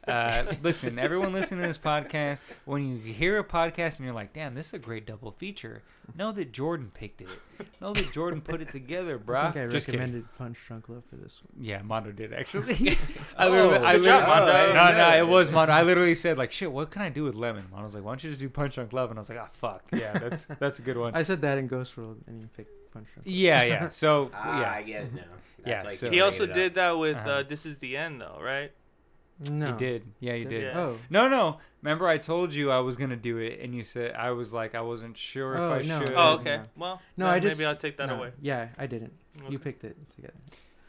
[0.07, 4.31] Uh, listen, everyone listening to this podcast, when you hear a podcast and you're like,
[4.33, 5.83] "Damn, this is a great double feature,"
[6.15, 7.27] know that Jordan picked it.
[7.81, 9.99] Know that Jordan put it together, I think I Just kidding.
[9.99, 11.63] recommended Punch Drunk Love for this one.
[11.65, 12.97] Yeah, Mondo did actually.
[13.37, 14.93] I literally, Oh, I good job, literally- Mondo.
[14.93, 15.73] No, no, it was Mondo.
[15.73, 18.11] I literally said like, "Shit, what can I do with lemon?" Mondo was like, "Why
[18.11, 20.45] don't you just do Punch Drunk Love?" And I was like, "Ah, fuck, yeah, that's
[20.59, 23.25] that's a good one." I said that in Ghost World, and you picked Punch Drunk.
[23.27, 23.35] Love.
[23.35, 23.89] Yeah, yeah.
[23.89, 25.21] So ah, yeah, I get it now.
[25.63, 26.55] That's Yeah, why so- he also it up.
[26.55, 27.29] did that with Uh-huh.
[27.29, 28.71] uh, "This Is the End," though, right?
[29.51, 30.03] No, He did.
[30.19, 30.63] Yeah, he Did- did.
[30.63, 30.79] Yeah.
[30.79, 31.59] Oh, No, no.
[31.83, 34.73] Remember, I told you I was gonna do it, and you said I was like
[34.73, 35.99] I wasn't sure if Oh, I no.
[35.99, 36.13] should.
[36.13, 36.57] Oh, Uh, okay.
[36.57, 36.63] no.
[36.75, 38.15] Well, No, I just- maybe I'll take that no.
[38.15, 38.31] away.
[38.41, 39.13] Yeah, I didn't.
[39.39, 39.51] Okay.
[39.51, 40.33] You picked it together.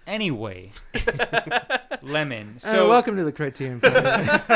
[0.07, 0.72] Anyway,
[2.03, 2.59] lemon.
[2.59, 3.80] So So welcome to the Criterion.
[3.80, 4.49] Project.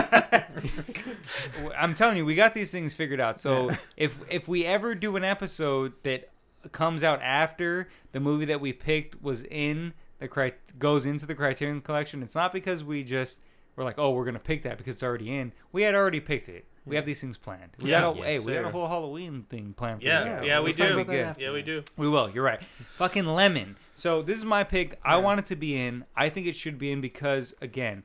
[1.56, 3.40] w- I'm telling you, we got these things figured out.
[3.40, 3.76] So Yeah.
[3.96, 6.30] if if we ever do an episode that
[6.72, 11.34] comes out after the movie that we picked was in the cri- goes into the
[11.34, 13.40] Criterion Collection, it's not because we just
[13.76, 15.52] were like, oh, we're gonna pick that because it's already in.
[15.72, 16.64] We had already picked it.
[16.84, 17.70] We have these things planned.
[17.80, 18.00] We Yeah.
[18.00, 18.70] got a, Yes, hey, we got a sir.
[18.72, 20.96] whole Halloween thing planned for Yeah, you Yeah, yeah, we it's gonna do.
[20.96, 21.24] be about good.
[21.24, 21.42] that after.
[21.42, 21.84] Yeah, we do.
[21.96, 22.28] We will.
[22.30, 22.60] You're right.
[22.96, 23.76] Fucking lemon.
[23.94, 24.98] So this is my pick.
[25.04, 26.04] I want it to be in.
[26.16, 28.04] I think it should be in because again,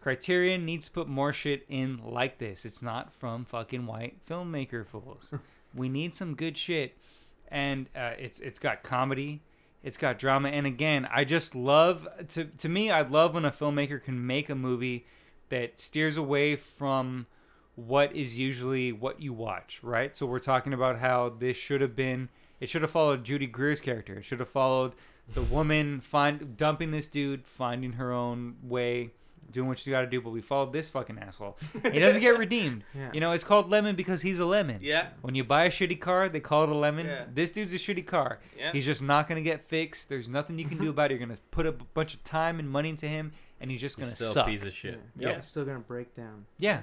[0.00, 2.64] Criterion needs to put more shit in like this.
[2.64, 5.32] It's not from fucking white filmmaker fools.
[5.74, 6.96] we need some good shit,
[7.48, 9.42] and uh, it's it's got comedy,
[9.82, 12.90] it's got drama, and again, I just love to to me.
[12.90, 15.06] I love when a filmmaker can make a movie
[15.48, 17.26] that steers away from
[17.74, 20.14] what is usually what you watch, right?
[20.16, 22.28] So we're talking about how this should have been
[22.62, 24.14] it should have followed Judy Greer's character.
[24.14, 24.92] It should have followed
[25.34, 29.10] the woman find dumping this dude, finding her own way,
[29.50, 31.58] doing what she's got to do, but we followed this fucking asshole.
[31.92, 32.84] He doesn't get redeemed.
[32.94, 33.10] Yeah.
[33.12, 34.78] You know, it's called lemon because he's a lemon.
[34.80, 37.06] Yeah, When you buy a shitty car, they call it a lemon.
[37.06, 37.24] Yeah.
[37.32, 38.38] This dude's a shitty car.
[38.58, 38.72] yeah.
[38.72, 40.08] He's just not going to get fixed.
[40.08, 41.18] There's nothing you can do about it.
[41.18, 43.98] You're going to put a bunch of time and money into him, and he's just
[43.98, 44.46] going to still suck.
[44.46, 45.00] a piece of shit.
[45.18, 45.28] Yeah.
[45.30, 45.34] Yeah.
[45.36, 46.46] It's still gonna break down.
[46.58, 46.80] Yeah.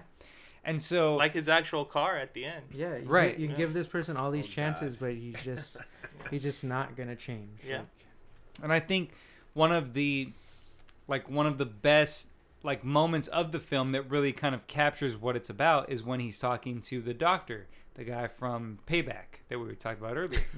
[0.64, 2.66] And so, like his actual car at the end.
[2.72, 3.38] Yeah, you, Right.
[3.40, 3.56] You, Yeah.
[3.56, 4.54] give this person all these Oh, God.
[4.54, 5.78] chances, but he's just
[6.30, 7.60] he's just not gonna change.
[7.66, 7.78] Yeah.
[7.80, 7.88] Like,
[8.64, 9.12] and I think
[9.54, 10.32] one of the
[11.08, 12.30] like one of the best
[12.64, 16.20] like moments of the film that really kind of captures what it's about is when
[16.20, 20.42] he's talking to the doctor, the guy from Payback that we talked about earlier.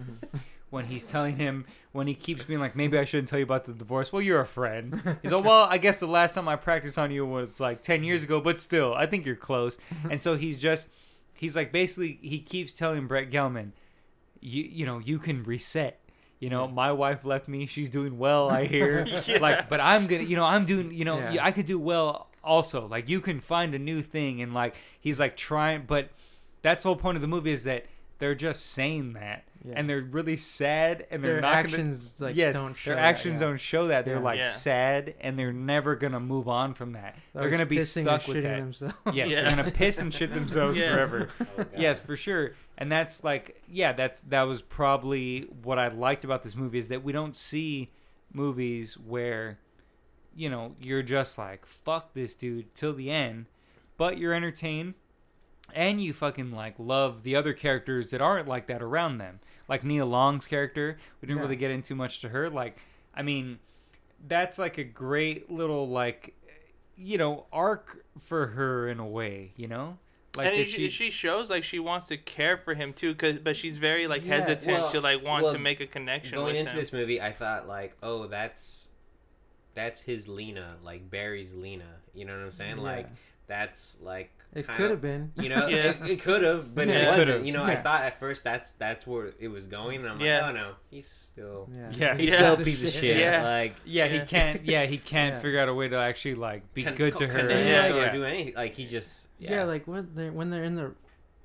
[0.71, 3.65] when he's telling him when he keeps being like, maybe I shouldn't tell you about
[3.65, 4.11] the divorce.
[4.11, 5.19] Well, you're a friend.
[5.21, 8.03] He's like, well, I guess the last time I practiced on you was like ten
[8.03, 9.77] years ago, but still, I think you're close.
[10.09, 10.89] and so he's just,
[11.33, 13.71] he's like basically he keeps telling Brett Gelman,
[14.39, 15.99] you you know you can reset.
[16.41, 17.65] You know, my wife left me.
[17.67, 19.05] She's doing well, I hear.
[19.27, 19.37] Yeah.
[19.39, 21.45] Like, but I'm gonna, you know, I'm doing, you know, Yeah.
[21.45, 22.87] I could do well also.
[22.87, 26.09] Like, you can find a new thing, and like he's like trying, but
[26.63, 27.85] that's the whole point of the movie is that
[28.17, 29.73] they're just saying that, Yeah.
[29.77, 32.95] and they're really sad, and they're Their not actions gonna, like yes, don't show their
[32.97, 33.39] that, actions yeah.
[33.47, 34.05] don't show that.
[34.05, 34.21] They're Yeah.
[34.21, 34.47] like Yeah.
[34.49, 37.15] sad, and they're never gonna move on from that.
[37.33, 38.57] They're Always gonna be stuck and with that.
[38.57, 38.95] themselves.
[39.13, 39.41] Yes, Yeah.
[39.43, 40.93] they're gonna piss and shit themselves Yeah.
[40.93, 41.29] forever.
[41.57, 42.53] Oh, Yes, for sure.
[42.81, 46.87] And that's like, yeah, that's that was probably what I liked about this movie is
[46.87, 47.91] that we don't see
[48.33, 49.59] movies where,
[50.35, 53.45] you know, you're just like fuck this dude till the end,
[53.97, 54.95] but you're entertained,
[55.75, 59.41] and you fucking like love the other characters that aren't like that around them.
[59.69, 61.43] Like Nia Long's character, we didn't Yeah.
[61.43, 62.49] really get into much to her.
[62.49, 62.79] Like,
[63.13, 63.59] I mean,
[64.27, 66.33] that's like a great little like,
[66.97, 69.51] you know, arc for her in a way.
[69.55, 69.99] You know.
[70.37, 73.57] Like and she, she shows like she wants to care for him too, cause but
[73.57, 76.47] she's very like Yeah, hesitant well- to like want well, to make a connection Going
[76.47, 76.77] with into him.
[76.77, 78.87] this movie, I thought like, oh, that's
[79.73, 81.97] that's his Lena, like Barry's Lena.
[82.13, 82.77] You know what I'm saying?
[82.77, 82.83] Yeah.
[82.83, 83.07] Like
[83.47, 85.31] that's like It could have been.
[85.37, 85.77] You know, Yeah.
[85.91, 86.93] it, it could have, but Yeah.
[86.95, 87.45] it It wasn't.
[87.45, 90.41] You know, I thought at first that's that's where it was going, and I'm Yeah.
[90.47, 91.89] like, oh no, he's still Yeah.
[91.91, 92.17] Yeah.
[92.17, 92.51] he's Yeah.
[92.51, 93.17] still a piece of shit.
[93.17, 93.43] Yeah.
[93.43, 94.65] Like Yeah, he can't.
[94.65, 95.39] Yeah, he can't Yeah.
[95.41, 97.39] figure out a way to actually like be con- good to co- her.
[97.39, 98.53] connect Yeah, or do anything.
[98.55, 99.51] Like he just Yeah.
[99.51, 100.93] yeah, like when they're when they're in the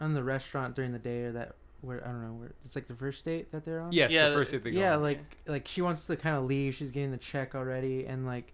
[0.00, 2.88] on the restaurant during the day or that where I don't know where it's like
[2.88, 3.92] the first date that they're on.
[3.92, 4.64] Yes, Yeah, the first date.
[4.64, 5.02] they go yeah, on.
[5.02, 6.74] like like she wants to kind of leave.
[6.74, 8.52] She's getting the check already, and like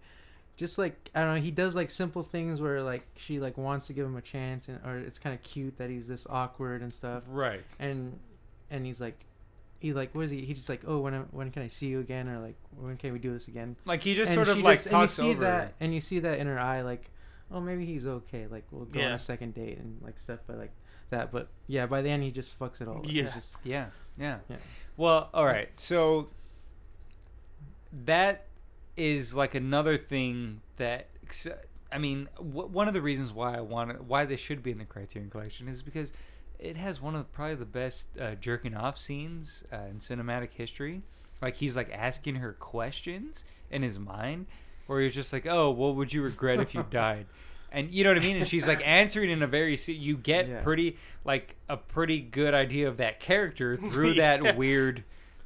[0.57, 3.87] just like I don't know, he does like simple things where like she like wants
[3.89, 6.83] to give him a chance, and or it's kind of cute that he's this awkward
[6.83, 7.63] and stuff, right.
[7.79, 8.19] and
[8.71, 9.25] and he's like.
[9.81, 10.43] He like what is he?
[10.45, 12.97] He just like oh when I, when can I see you again or like when
[12.97, 13.75] can we do this again?
[13.85, 15.45] Like he just and sort of she like just- talks and you see over.
[15.45, 17.11] that and you see that in her eye like
[17.51, 20.57] oh maybe he's okay like we'll go on a second date and like stuff but
[20.57, 20.71] like
[21.11, 23.07] that but yeah by the end he just fucks it all up.
[23.07, 23.25] Yeah.
[23.35, 23.87] just, Yeah,
[24.17, 24.39] yeah.
[24.49, 24.57] Yeah.
[24.97, 25.69] Well, all right.
[25.75, 26.29] So
[28.05, 28.47] that
[28.97, 31.09] is like another thing that
[31.93, 34.79] I mean, w- one of the reasons why I want why this should be in
[34.79, 36.13] the Criterion Collection is because
[36.59, 41.03] it has one of probably the best uh, jerking off scenes uh, in cinematic history.
[41.41, 44.47] Like he's like asking her questions in his mind,
[44.87, 47.27] where he's just like, "Oh, what would you regret if you died?"
[47.73, 48.37] And you know what I mean?
[48.37, 50.61] And she's like answering in a very you get Yeah.
[50.63, 54.37] pretty like a pretty good idea of that character through Yeah.
[54.39, 55.05] that weird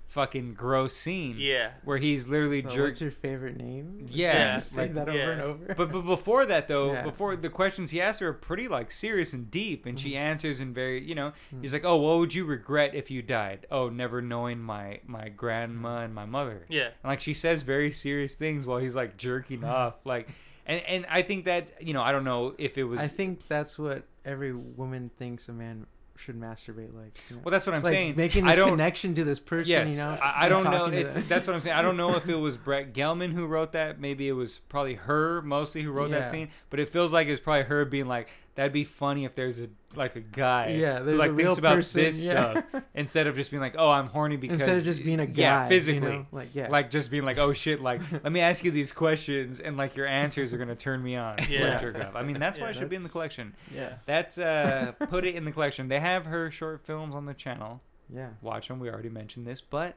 [0.09, 1.73] fucking gross scene Yeah.
[1.85, 4.07] where he's literally so jerked what's your favorite name?
[4.09, 5.31] Yeah, Just say like- that over yeah.
[5.31, 5.75] and over.
[5.75, 7.03] but but before that though, Yeah.
[7.03, 10.07] before the questions he asked her are pretty like serious and deep, and Mm-hmm.
[10.09, 11.61] she answers in very you know Mm.
[11.63, 13.67] he's like, oh, what would you regret if you died?
[13.71, 16.65] Oh, never knowing my my grandma and my mother.
[16.69, 16.85] Yeah.
[16.87, 20.29] And like she says very serious things while he's like jerking off, like,
[20.67, 23.01] and and I think that you know I don't know if it was.
[23.01, 25.87] I think that's what every woman thinks a man
[26.17, 27.19] should masturbate like.
[27.31, 27.43] You know?
[27.45, 28.17] well, that's what I'm like saying.
[28.17, 29.71] making this connection to this person.
[29.71, 30.87] Yes, you know, I, I don't know.
[30.87, 31.77] It's, that's what I'm saying.
[31.77, 34.01] I don't know if it was Brett Gelman who wrote that.
[34.01, 36.21] Maybe it was probably her mostly who wrote Yeah.
[36.21, 36.49] that scene.
[36.71, 39.61] But it feels like it was probably her being like, "That'd be funny if there's
[39.61, 42.51] a like a guy, Yeah, who, there's like a thinks real about person, this yeah.
[42.51, 45.27] stuff instead of just being like, oh, I'm horny because instead of just being a
[45.27, 45.43] guy.
[45.43, 46.27] yeah, physically." you know?
[46.33, 49.61] like yeah, Like just being like, oh shit, like let me ask you these questions,
[49.61, 51.39] and like your answers are gonna turn me on.
[51.49, 51.79] Yeah.
[51.79, 52.17] jerk off.
[52.17, 53.55] I mean, that's why Yeah, it should be in the collection.
[53.73, 55.89] yeah, That's uh, put it in the collection.
[55.89, 57.81] They have her short films on the channel
[58.13, 58.31] yeah.
[58.43, 58.79] watch them.
[58.79, 59.97] We already mentioned this, but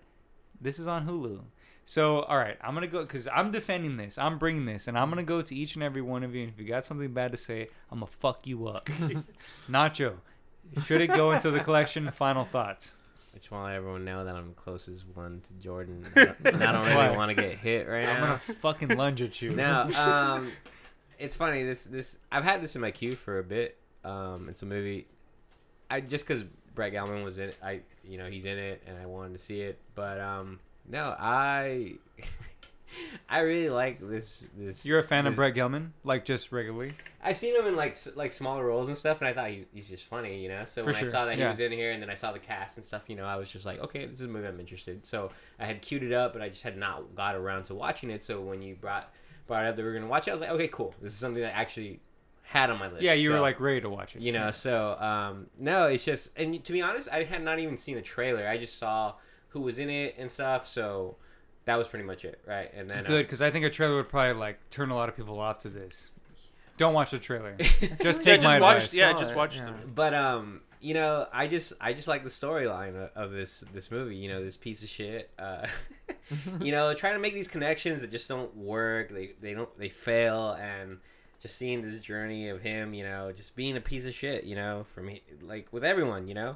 [0.62, 1.42] this is on Hulu.
[1.90, 4.20] So, all right, I'm gonna go because I'm defending this.
[4.20, 6.44] I'm bringing this, and I'm gonna go to each and every one of you.
[6.44, 8.86] And if you got something bad to say, I'm gonna fuck you up.
[9.68, 10.14] Nacho,
[10.84, 12.12] should it go into the collection?
[12.12, 12.96] Final thoughts.
[13.34, 16.06] I just want to let everyone know that I'm the closest one to Jordan.
[16.16, 18.26] I don't- and I don't really want to get hit right I'm now.
[18.28, 19.50] gonna fucking lunge at you.
[19.50, 19.90] Now,
[20.36, 20.52] um,
[21.18, 21.64] it's funny.
[21.64, 23.80] This this I've had this in my queue for a bit.
[24.04, 25.08] Um, it's a movie.
[25.90, 26.44] I just because
[26.76, 29.40] Brett Gelman was in it, I you know he's in it, and I wanted to
[29.40, 29.80] see it.
[29.96, 30.60] But um,
[30.90, 31.94] no, I
[33.30, 34.48] I really like this.
[34.58, 36.96] This You're a fan of Brett Gelman, like just regularly.
[37.24, 39.90] I've seen him in like like smaller roles and stuff, and I thought he, he's
[39.90, 40.66] just funny, you know.
[40.66, 41.50] So For when sure, I saw that he yeah.
[41.50, 43.52] was in here, and then I saw the cast and stuff, you know, I was
[43.52, 45.06] just like, okay, this is a movie I'm interested.
[45.06, 48.10] So I had queued it up, but I just had not got around to watching
[48.10, 48.22] it.
[48.22, 49.14] So when you brought
[49.48, 50.96] brought it up that we were gonna watch it, I was like, okay, cool.
[51.02, 52.00] This is something that I actually
[52.44, 53.04] had on my list.
[53.04, 54.22] Yeah, you were like ready to watch it.
[54.22, 54.50] you know.
[54.52, 58.02] So um, no, it's just, and to be honest, I had not even seen a
[58.02, 58.48] trailer.
[58.48, 59.14] I just saw
[59.50, 60.68] who was in it and stuff.
[60.68, 61.16] So
[61.66, 62.72] that was pretty much it, right?
[62.74, 65.10] And then uh, good because I think a trailer would probably like turn a lot
[65.10, 66.12] of people off to this.
[66.78, 67.58] Don't watch the trailer.
[68.02, 68.76] Just Yeah, take my just watch.
[68.78, 68.94] advice.
[68.94, 69.66] Yeah, Saw just it, watch yeah.
[69.66, 69.72] the.
[69.94, 73.92] But um, you know, I just I just like the storyline of, of this this
[73.92, 74.16] movie.
[74.16, 75.30] You know, this piece of shit.
[75.38, 75.68] Uh,
[76.62, 79.10] you know, trying to make these connections that just don't work.
[79.10, 81.00] They they don't they fail, and
[81.42, 82.94] just seeing this journey of him.
[82.94, 84.46] You know, just being a piece of shit.
[84.46, 86.30] You know, for me, like with everyone.
[86.30, 86.56] You know,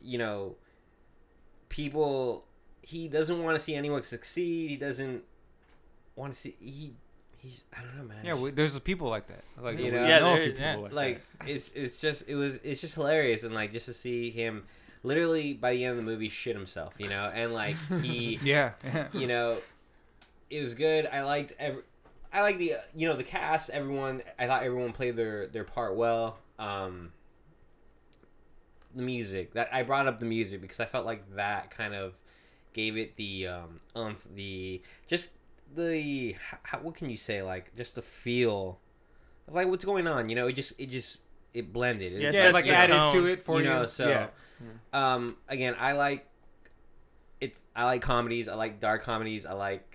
[0.00, 0.54] you know,
[1.68, 2.44] people.
[2.82, 4.70] He doesn't want to see anyone succeed.
[4.70, 5.22] He doesn't
[6.16, 6.92] want to see he.
[7.38, 8.24] He's I don't know, man.
[8.24, 9.44] Yeah, we, there's people like that.
[9.60, 10.00] Like You we know?
[10.02, 10.76] know, Yeah, a there- few people yeah.
[10.76, 14.30] like, like it's it's just it was it's just hilarious and like just to see
[14.30, 14.64] him
[15.02, 18.70] literally by the end of the movie shit himself you know and like he yeah,
[18.82, 19.08] yeah.
[19.12, 19.58] you know
[20.48, 21.82] it was good i liked every
[22.32, 25.94] i like the you know the cast everyone i thought everyone played their their part
[25.94, 27.12] well um
[28.94, 32.14] the music that i brought up the music because i felt like that kind of
[32.72, 35.32] gave it the um umph the just
[35.74, 38.78] the how, what can you say like just the feel
[39.48, 41.20] of like what's going on you know it just it just
[41.52, 43.70] it blended It Yeah, yeah, like added to it for you you.
[43.70, 44.28] know so yeah.
[44.92, 46.26] um again i like
[47.40, 49.93] it's i like comedies i like dark comedies i like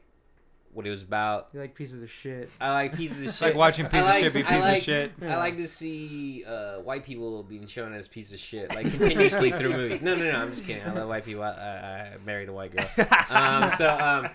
[0.74, 1.50] what it was about.
[1.54, 2.50] You like pieces of shit.
[2.62, 3.42] I like pieces of shit.
[3.42, 5.12] like watching I pieces like- of shit be pieces like- of shit.
[5.24, 9.52] I like to see uh, white people being shown as pieces of shit, like continuously
[9.58, 10.02] through movies.
[10.02, 10.38] No, no, no.
[10.38, 10.84] I'm just kidding.
[10.84, 11.44] I love white people.
[11.44, 12.88] I, I, I married a white girl.
[13.30, 14.28] Um, so, um,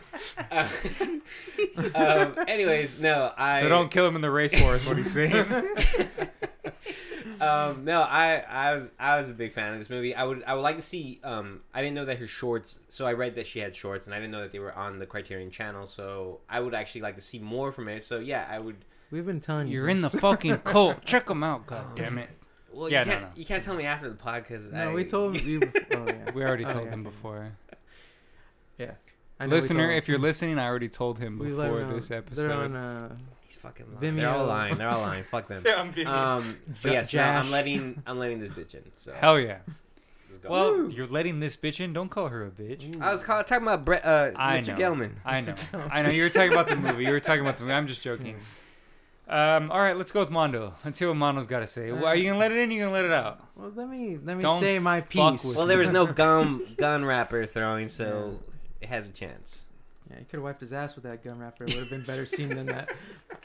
[0.50, 0.68] uh,
[1.94, 3.32] um, anyways, no.
[3.36, 5.44] I So don't kill him in the race war is what he's saying.
[7.44, 10.14] Um, no, I, I was I was a big fan of this movie.
[10.14, 11.20] I would I would like to see.
[11.24, 12.78] Um, I didn't know that her shorts.
[12.88, 14.98] So I read that she had shorts, and I didn't know that they were on
[14.98, 15.86] the Criterion Channel.
[15.86, 18.02] So I would actually like to see more from it.
[18.02, 18.76] So yeah, I would.
[19.10, 19.74] We've been telling you.
[19.74, 21.04] You're in the fucking cult.
[21.04, 21.66] Check them out.
[21.66, 22.30] God damn it.
[22.72, 23.28] Well, Yeah, you can't no.
[23.36, 25.60] you can't tell me after the pod because No, we told you.
[25.92, 26.30] Oh yeah.
[26.34, 27.10] We already Oh, told yeah, him okay.
[27.10, 27.52] before.
[29.40, 31.94] I know we Listener, if you're listening, I already told him before them know.
[31.96, 32.50] this They're episode.
[32.52, 32.76] on.
[32.76, 33.16] Uh,
[33.54, 34.16] He's fucking lying.
[34.16, 34.76] They're all lying.
[34.76, 35.22] They're all lying.
[35.22, 35.62] Fuck them.
[35.66, 38.82] Yeah, I'm being- Um, but yes, no, I'm letting I'm letting this bitch in.
[38.96, 39.58] So Hell yeah.
[40.28, 40.48] let's go.
[40.50, 41.92] Well, you're letting this bitch in.
[41.92, 43.00] Don't call her a bitch.
[43.00, 44.68] I was call, talking about Brett, uh, I Mr.
[44.68, 44.74] know.
[44.94, 45.10] Gelman.
[45.24, 45.54] I know.
[45.90, 46.10] I know.
[46.10, 47.04] You were talking about the movie.
[47.04, 47.74] You were talking about the movie.
[47.74, 48.36] I'm just joking.
[49.28, 50.74] Um, all right, let's go with Mondo.
[50.84, 51.90] Let's see what Mondo's got to say.
[51.92, 52.68] Well, Are you gonna let it in?
[52.68, 53.40] Or you gonna let it out?
[53.56, 55.44] well, let me let me Don't say my fuck piece.
[55.44, 58.40] with Well, there was no gum gun wrapper throwing, so
[58.82, 59.60] it has a chance.
[60.10, 61.64] Yeah, he could have wiped his ass with that gum wrapper.
[61.64, 62.90] It would have been better scene than that.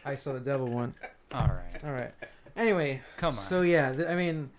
[0.05, 0.93] I saw the devil one.
[1.33, 1.83] All right.
[1.85, 2.11] All right.
[2.57, 3.33] Anyway, Come on.
[3.35, 4.49] So yeah, th- I mean,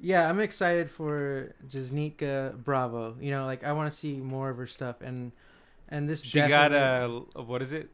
[0.00, 3.16] yeah, I'm excited for Janicza Bravo.
[3.20, 5.32] You know, like I want to see more of her stuff, and
[5.88, 7.90] and this She got a what is it?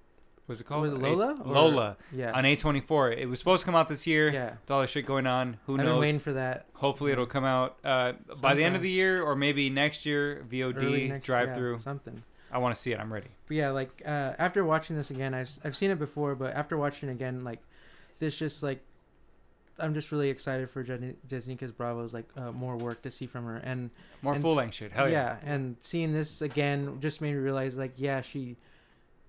[0.46, 0.82] Was it called?
[0.82, 3.16] Was it Lola A- Lola yeah on A24.
[3.16, 4.32] It was supposed to come out this year.
[4.32, 4.50] yeah.
[4.50, 6.00] With all the shit going on, who I've been knows?
[6.00, 6.66] waiting for that.
[6.74, 10.44] Hopefully, it'll come out uh, by the end of the year, or maybe next year.
[10.50, 11.78] VOD next- drive yeah, through.
[11.78, 12.22] something.
[12.52, 12.98] I want to see it.
[12.98, 13.28] I'm ready.
[13.50, 16.76] But yeah, like uh, after watching this again, I've I've seen it before, but after
[16.78, 17.58] watching it again, like
[18.20, 18.80] this just like
[19.76, 23.46] I'm just really excited for Jen- Janicza's Bravo's like uh, more work to see from
[23.46, 23.90] her, and
[24.22, 24.92] More And- full length shit.
[24.92, 25.38] Hell yeah.
[25.42, 28.56] and seeing this again just made me realize like yeah she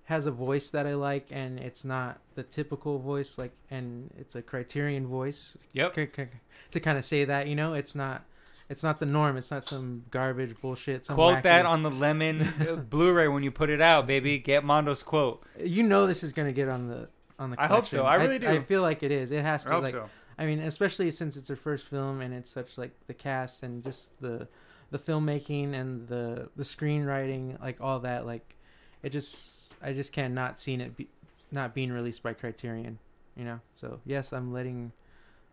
[0.04, 4.34] has a voice that i like and it's not the typical voice like and it's
[4.36, 5.94] a criterion voice Yep.
[5.96, 6.26] c- c-
[6.72, 8.24] to kind of say that you know it's not
[8.72, 11.90] it's not the norm it's not some garbage bullshit some Quote wacky- that on the
[11.90, 14.38] Lemon uh, Blu-ray when you put it out, baby.
[14.38, 15.44] Get Mondo's quote.
[15.62, 17.08] you know this is gonna get on the
[17.38, 18.04] on the I hope so.
[18.04, 18.48] I really do.
[18.48, 19.68] i feel like it is it has to.
[19.68, 20.10] I to hope like so.
[20.38, 23.84] I mean, especially since it's her first film and it's such like the cast and
[23.84, 24.48] just the
[24.90, 28.56] the filmmaking and the the screenwriting, like all that, like
[29.02, 31.08] it just I just can't not seeing it be,
[31.50, 32.98] not being released by Criterion,
[33.36, 33.60] you know.
[33.74, 34.92] So yes, I'm letting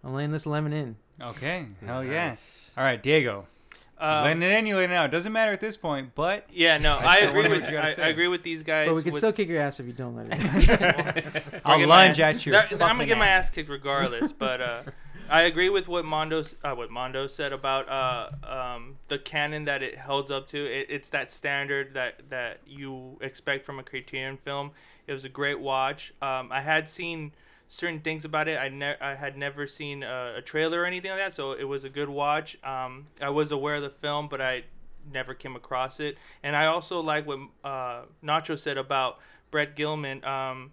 [0.04, 0.96] I'm laying this lemon in.
[1.22, 1.66] Okay.
[1.86, 2.30] Hell yeah.
[2.30, 2.72] Nice.
[2.78, 3.48] All right, Diego.
[4.02, 5.12] Um, letting it in, you letting it out.
[5.12, 8.06] Doesn't matter at this point, but yeah, no, I I, agree with you gotta I.
[8.06, 8.88] I agree with these guys.
[8.88, 11.42] But we can with- still kick your ass if you don't let it in.
[11.66, 12.54] I'll Forget my- lunge at your.
[12.54, 13.56] That- I'm gonna get my ass ass.
[13.56, 14.32] kicked regardless.
[14.32, 14.84] but uh,
[15.30, 18.30] I agree with what Mondo uh, what Mondo said about uh,
[18.76, 20.66] um, the canon that it holds up to.
[20.66, 24.72] It, it's that standard that that you expect from a Criterion film.
[25.08, 26.14] It was a great watch.
[26.22, 27.34] Um, I had seen
[27.70, 28.60] certain things about it.
[28.60, 31.64] I ne- I had never seen a, a trailer or anything like that, so it
[31.66, 32.58] was a good watch.
[32.64, 34.64] Um, I was aware of the film, but I
[35.12, 36.18] never came across it.
[36.44, 39.20] And I also like what uh, Nacho said about
[39.52, 40.26] Brett Gelman.
[40.26, 40.72] Um,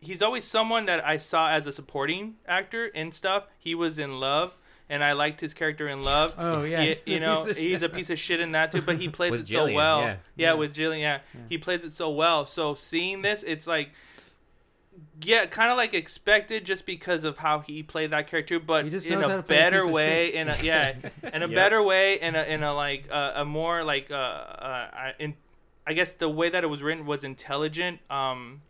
[0.00, 3.44] he's always someone that I saw as a supporting actor in stuff.
[3.58, 4.52] He was in Love,
[4.88, 6.34] and I liked his character in Love.
[6.38, 8.98] Oh yeah, He- you know, piece he's a piece of shit in that too, but
[8.98, 10.00] he plays With it so Gillian, well.
[10.02, 10.16] yeah.
[10.36, 11.18] Yeah, with Gillian, yeah.
[11.34, 11.40] Yeah.
[11.48, 12.44] he plays it so well.
[12.46, 13.90] So seeing this, it's like,
[15.22, 18.92] yeah, kind of like expected, just because of how he played that character, but in
[18.94, 20.34] a to play a better way.
[20.34, 20.94] In a yeah,
[21.32, 21.54] in a Yep.
[21.54, 25.34] better way, in a in a like uh, a more like uh, uh I- in
[25.86, 28.00] I guess the way that it was written was intelligent.
[28.10, 28.62] Um,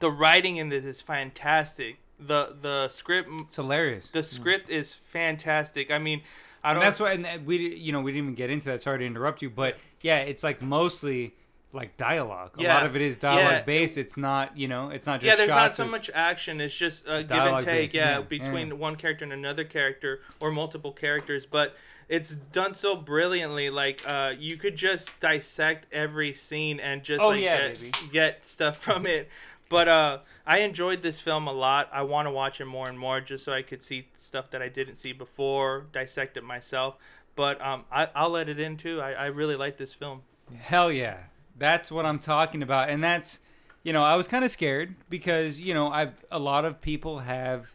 [0.00, 1.98] the writing in this is fantastic.
[2.18, 4.10] The the script It's hilarious.
[4.10, 5.90] the script is fantastic.
[5.90, 6.22] I mean,
[6.62, 6.82] I don't.
[6.82, 8.80] that's why, and we, you know, we didn't even get into that.
[8.80, 11.34] Sorry to interrupt you, but yeah, it's like mostly
[11.72, 12.52] like dialogue.
[12.58, 13.62] A lot of it is dialogue Yeah.
[13.62, 13.96] based.
[13.96, 16.60] It's not, you know, it's not just yeah, there's not so much action.
[16.60, 18.74] It's just uh, give and take, based, yeah, yeah, between yeah.
[18.74, 21.46] one character and another character or multiple characters.
[21.46, 21.74] But
[22.08, 23.70] it's done so brilliantly.
[23.70, 28.46] Like uh, you could just dissect every scene and just Oh, like yeah, get, get
[28.46, 29.28] stuff from it.
[29.70, 31.88] But uh, I enjoyed this film a lot.
[31.90, 34.60] I want to watch it more and more just so I could see stuff that
[34.60, 36.96] I didn't see before, dissect it myself.
[37.34, 39.00] But um, I, I'll let it in too.
[39.00, 40.20] I, I really like this film.
[40.54, 41.16] Hell yeah.
[41.56, 42.90] That's what I'm talking about.
[42.90, 43.40] And that's,
[43.82, 47.20] you know, I was kind of scared because, you know, I've, a lot of people
[47.20, 47.74] have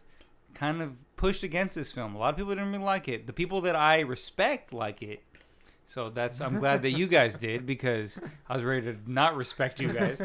[0.54, 2.14] kind of pushed against this film.
[2.14, 3.26] A lot of people didn't really like it.
[3.26, 5.22] The people that I respect like it.
[5.86, 9.80] So that's, I'm glad that you guys did because I was ready to not respect
[9.80, 10.20] you guys.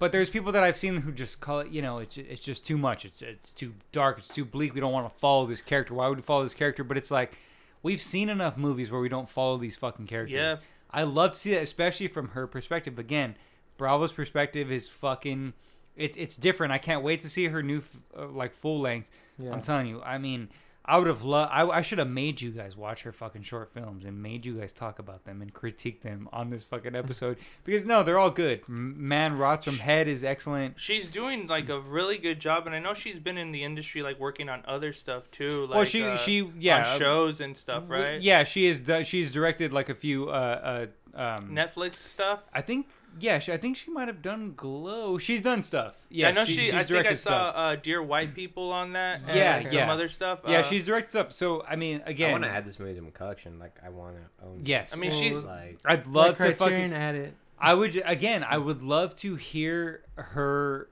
[0.00, 2.66] But there's people that I've seen who just call it, you know, it's, it's just
[2.66, 3.04] too much.
[3.04, 4.18] It's, it's too dark.
[4.18, 4.74] It's too bleak.
[4.74, 5.94] We don't want to follow this character.
[5.94, 6.82] Why would we follow this character?
[6.82, 7.38] But it's like,
[7.82, 10.34] we've seen enough movies where we don't follow these fucking characters.
[10.34, 10.56] Yeah.
[10.90, 12.98] I love to see that, especially from her perspective.
[12.98, 13.36] Again,
[13.76, 15.54] Bravo's perspective is fucking.
[15.96, 16.72] It's it's different.
[16.72, 17.82] I can't wait to see her new
[18.16, 19.10] uh, like full length.
[19.38, 19.52] Yeah.
[19.52, 20.02] I'm telling you.
[20.02, 20.48] I mean,
[20.88, 21.52] I would have loved.
[21.52, 24.54] I, I should have made you guys watch her fucking short films and made you
[24.54, 28.30] guys talk about them and critique them on this fucking episode because no, they're all
[28.30, 28.66] good.
[28.68, 30.80] Man rots from Head is excellent.
[30.80, 34.02] She's doing like a really good job, and I know she's been in the industry
[34.02, 35.66] like working on other stuff too.
[35.66, 38.20] Like, well, she uh, she yeah on shows and stuff, right?
[38.20, 38.82] Yeah, she is.
[39.06, 40.30] She's directed like a few.
[40.30, 42.40] Uh, uh, um, Netflix stuff.
[42.52, 42.88] I think.
[43.20, 45.18] Yeah, she, I think she might have done Glow.
[45.18, 45.96] She's done stuff.
[46.10, 46.54] Yeah, I know she.
[46.56, 49.20] she's I think I saw uh, Dear White People on that.
[49.26, 49.92] And Yeah, some yeah.
[49.92, 50.40] other stuff.
[50.46, 51.32] Yeah, Uh, she's directed stuff.
[51.32, 53.58] So I mean, again, I want to add this movie to my collection.
[53.58, 54.62] Like, I want to own.
[54.64, 54.96] Yes.
[54.96, 56.92] I mean, Well, she's like I'd Let love to fucking.
[56.92, 57.34] add it.
[57.58, 58.44] I would again.
[58.48, 60.88] I would love to hear her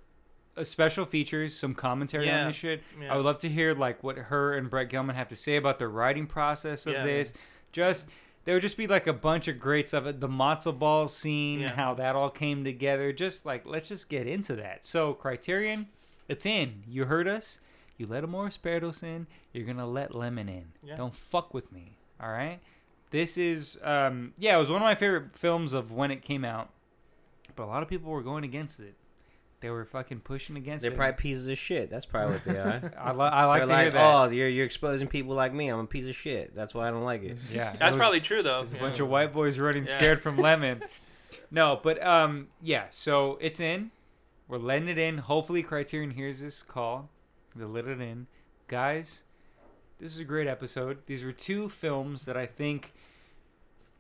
[0.56, 2.40] uh, special features, some commentary Yeah.
[2.42, 2.82] on this shit.
[3.00, 3.12] Yeah.
[3.12, 5.78] I would love to hear like what her and Brett Gelman have to say about
[5.78, 7.04] the writing process of Yeah.
[7.04, 7.32] this.
[7.72, 8.08] Just
[8.46, 10.04] there would just be like a bunch of great stuff.
[10.04, 11.74] The matzo ball scene, Yeah.
[11.74, 13.12] how that all came together.
[13.12, 14.86] Just like let's just get into that.
[14.86, 15.88] So Criterion,
[16.28, 16.82] it's in.
[16.88, 17.58] You heard us.
[17.98, 19.26] You let Amores Perros in.
[19.52, 20.72] You're gonna let Lemon in.
[20.82, 20.96] Yeah.
[20.96, 21.98] Don't fuck with me.
[22.20, 22.60] All right.
[23.10, 26.44] This is um yeah, it was one of my favorite films of when it came
[26.44, 26.70] out.
[27.54, 28.94] But a lot of people were going against it.
[29.66, 30.96] They were fucking pushing against they're it.
[30.96, 31.90] probably pieces of shit.
[31.90, 32.92] That's probably what they are.
[32.96, 34.14] I, li- I like They're to like, hear that.
[34.14, 35.68] oh, you're you're exposing people like me.
[35.68, 36.54] I'm a piece of shit.
[36.54, 37.36] That's why I don't like it.
[37.52, 38.58] yeah, there That's was- probably true though.
[38.58, 38.82] There's a Yeah.
[38.82, 39.90] bunch of white boys running Yeah.
[39.98, 40.84] scared from lemon.
[41.50, 42.84] No, but um, yeah.
[42.90, 43.90] So it's in.
[44.46, 45.18] We're letting it in.
[45.18, 47.08] Hopefully, Criterion hears this call.
[47.56, 48.28] They let it in,
[48.68, 49.24] guys.
[49.98, 50.98] This is a great episode.
[51.06, 52.92] These were two films that I think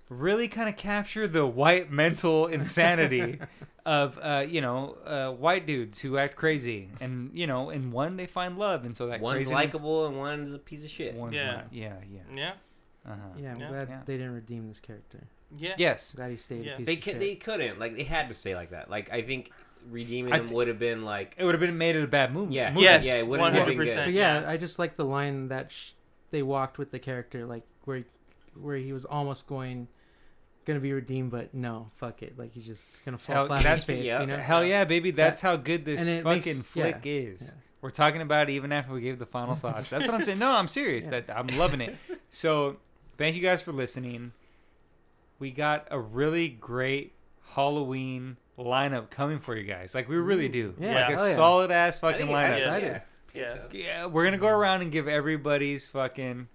[0.08, 3.38] really kind of capture the white mental insanity
[3.86, 8.16] of uh, you know uh, white dudes who act crazy, and you know, in one
[8.16, 11.14] they find love, and so that One's likable and one's a piece of shit.
[11.14, 11.52] One's Yeah.
[11.52, 11.66] not.
[11.72, 12.20] Yeah, yeah.
[12.34, 12.52] Yeah.
[13.06, 13.16] Uh-huh.
[13.38, 13.68] Yeah, I'm Yeah.
[13.68, 14.00] glad Yeah.
[14.04, 15.24] they didn't redeem this character.
[15.56, 15.74] Yeah.
[15.78, 16.14] Yes.
[16.14, 16.64] Glad he stayed.
[16.64, 16.74] Yeah.
[16.74, 17.20] A piece They of could, shit.
[17.20, 18.90] they couldn't like they had to say like that.
[18.90, 19.52] Like I think
[19.88, 22.08] redeeming I them th- would have been like It would have been made it a
[22.08, 22.54] bad movie.
[22.54, 22.70] Yeah.
[22.72, 22.82] movie.
[22.82, 23.04] Yes.
[23.04, 23.96] Yeah, it wouldn't One have hundred been good.
[24.06, 25.92] But yeah, I just like the line that sh-
[26.32, 28.02] they walked with the character, like where
[28.60, 29.86] where he was almost going,
[30.66, 33.58] gonna be redeemed, but no, fuck it, like he's just gonna fall Hell, flat on
[33.58, 34.20] his that's- face, yeah.
[34.20, 34.36] you know?
[34.36, 35.10] Hell yeah, baby!
[35.12, 37.42] That's how good this fucking makes- flick yeah, is.
[37.42, 37.60] yeah.
[37.80, 39.90] We're talking about it even after we gave the final thoughts.
[39.90, 40.38] That's what I'm saying.
[40.40, 41.04] No, I'm serious.
[41.04, 41.20] Yeah.
[41.20, 41.94] That I'm loving it.
[42.30, 42.76] So,
[43.16, 44.32] thank you guys for listening.
[45.38, 47.12] We got a really great
[47.54, 49.94] Halloween lineup coming for you guys.
[49.94, 50.74] Like we really do.
[50.80, 51.34] Yeah, like a yeah.
[51.34, 52.62] solid ass fucking think lineup.
[52.64, 52.82] lineup.
[52.82, 53.00] yeah.
[53.34, 53.56] Yeah.
[53.72, 56.48] Yeah, we're gonna go around and give everybody's fucking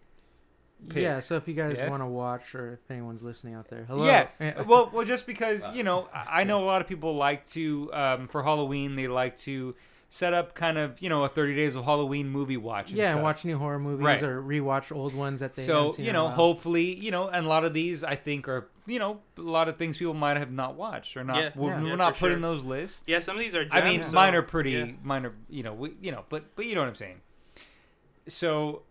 [0.96, 1.90] Yeah, so if you guys Yes?
[1.90, 4.04] want to watch, or if anyone's listening out there, hello.
[4.06, 4.62] Yeah.
[4.64, 7.94] well, well, just because you know, I I know a lot of people like to
[7.94, 8.96] um, for Halloween.
[8.96, 9.76] They like to
[10.10, 12.90] set up kind of you know a 30 days of Halloween movie watch.
[12.90, 14.22] And yeah, and watch new horror movies Right.
[14.24, 16.34] or rewatch old ones that they So haven't seen you in a know, while.
[16.34, 19.70] hopefully, you know, and a lot of these I think are you know a lot
[19.70, 21.38] of things people might have not watched or not.
[21.38, 21.52] Yeah.
[21.56, 21.82] we're, Yeah.
[21.84, 22.54] we're Yeah, not for putting sure.
[22.54, 23.04] those lists.
[23.06, 23.20] Yeah.
[23.22, 23.68] Some of these are.
[23.72, 24.72] I mean, gems, so- mine are pretty.
[24.72, 24.88] yeah.
[25.04, 27.22] Mine are you know we you know, but but you know what I'm saying.
[28.28, 28.84] So,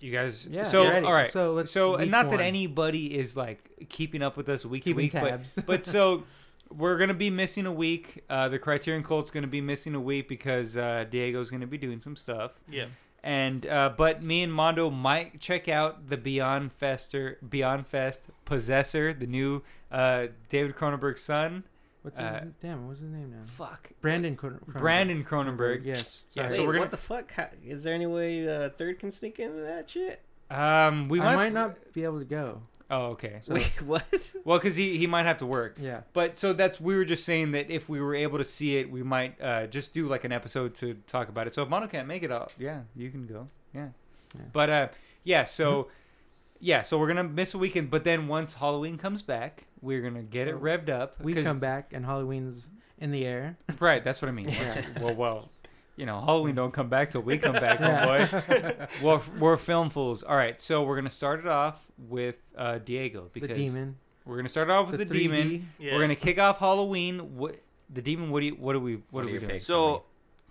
[0.00, 0.46] you guys.
[0.50, 1.06] Yeah, So ready.
[1.06, 1.30] all right.
[1.30, 4.84] So let's So and week not that anybody is like keeping up with us week
[4.84, 5.58] keeping to week, but tabs.
[5.66, 6.24] but so
[6.70, 8.24] we're gonna be missing a week.
[8.30, 12.00] Uh, the Criterion Cult's gonna be missing a week because uh, Diego's gonna be doing
[12.00, 12.52] some stuff.
[12.70, 12.86] Yeah.
[13.22, 19.12] And uh, but me and Mondo might check out the Beyond Fester Beyond Fest Possessor,
[19.12, 19.62] the new
[19.92, 21.64] uh, David Cronenberg's son.
[22.02, 22.86] What's his uh, damn?
[22.86, 23.42] What's his name now?
[23.46, 24.78] Fuck, Brandon Cron- Cronenberg.
[24.78, 25.84] Brandon Cronenberg.
[25.84, 26.24] Yes.
[26.32, 26.50] Yeah, sorry.
[26.50, 27.32] so Wait, we're gonna- what the fuck?
[27.32, 30.22] How, is there any way the third can sneak into that shit?
[30.50, 32.62] Um, we I might, might not be able to go.
[32.90, 33.38] Oh, okay.
[33.42, 34.04] So- Wait, what?
[34.44, 35.76] Well, because he he might have to work.
[35.80, 36.00] Yeah.
[36.14, 38.90] But so that's we were just saying that if we were able to see it,
[38.90, 41.54] we might uh, just do like an episode to talk about it.
[41.54, 43.48] So if Mondo can't make it, up, yeah, you can go.
[43.74, 43.88] Yeah.
[44.34, 44.40] Yeah.
[44.52, 44.88] But uh,
[45.22, 45.44] yeah.
[45.44, 45.88] So
[46.60, 46.82] yeah.
[46.82, 50.48] So we're gonna miss a weekend, but then once Halloween comes back, we're gonna get
[50.48, 51.20] it revved up.
[51.20, 52.66] We 'cause- come back and Halloween's
[52.98, 53.56] in the air.
[53.80, 54.04] Right.
[54.04, 54.48] That's what I mean.
[54.48, 54.84] Yeah.
[55.00, 55.48] well, well.
[55.96, 58.26] You know, Halloween don't come back till we come back, Yeah.
[58.26, 59.02] homeboy.
[59.02, 60.22] We're, we're film fools.
[60.22, 63.96] All right, so we're gonna start it off with uh, Diego The because demon.
[64.24, 65.12] we're gonna start it off with the, 3D.
[65.18, 65.68] demon.
[65.78, 65.94] Yeah.
[65.94, 67.36] We're gonna kick off Halloween.
[67.36, 67.56] What
[67.90, 68.30] the demon?
[68.30, 68.52] What do you?
[68.52, 68.94] What do we?
[68.96, 69.52] What, What are are we your doing?
[69.52, 69.66] picks?
[69.66, 70.04] So,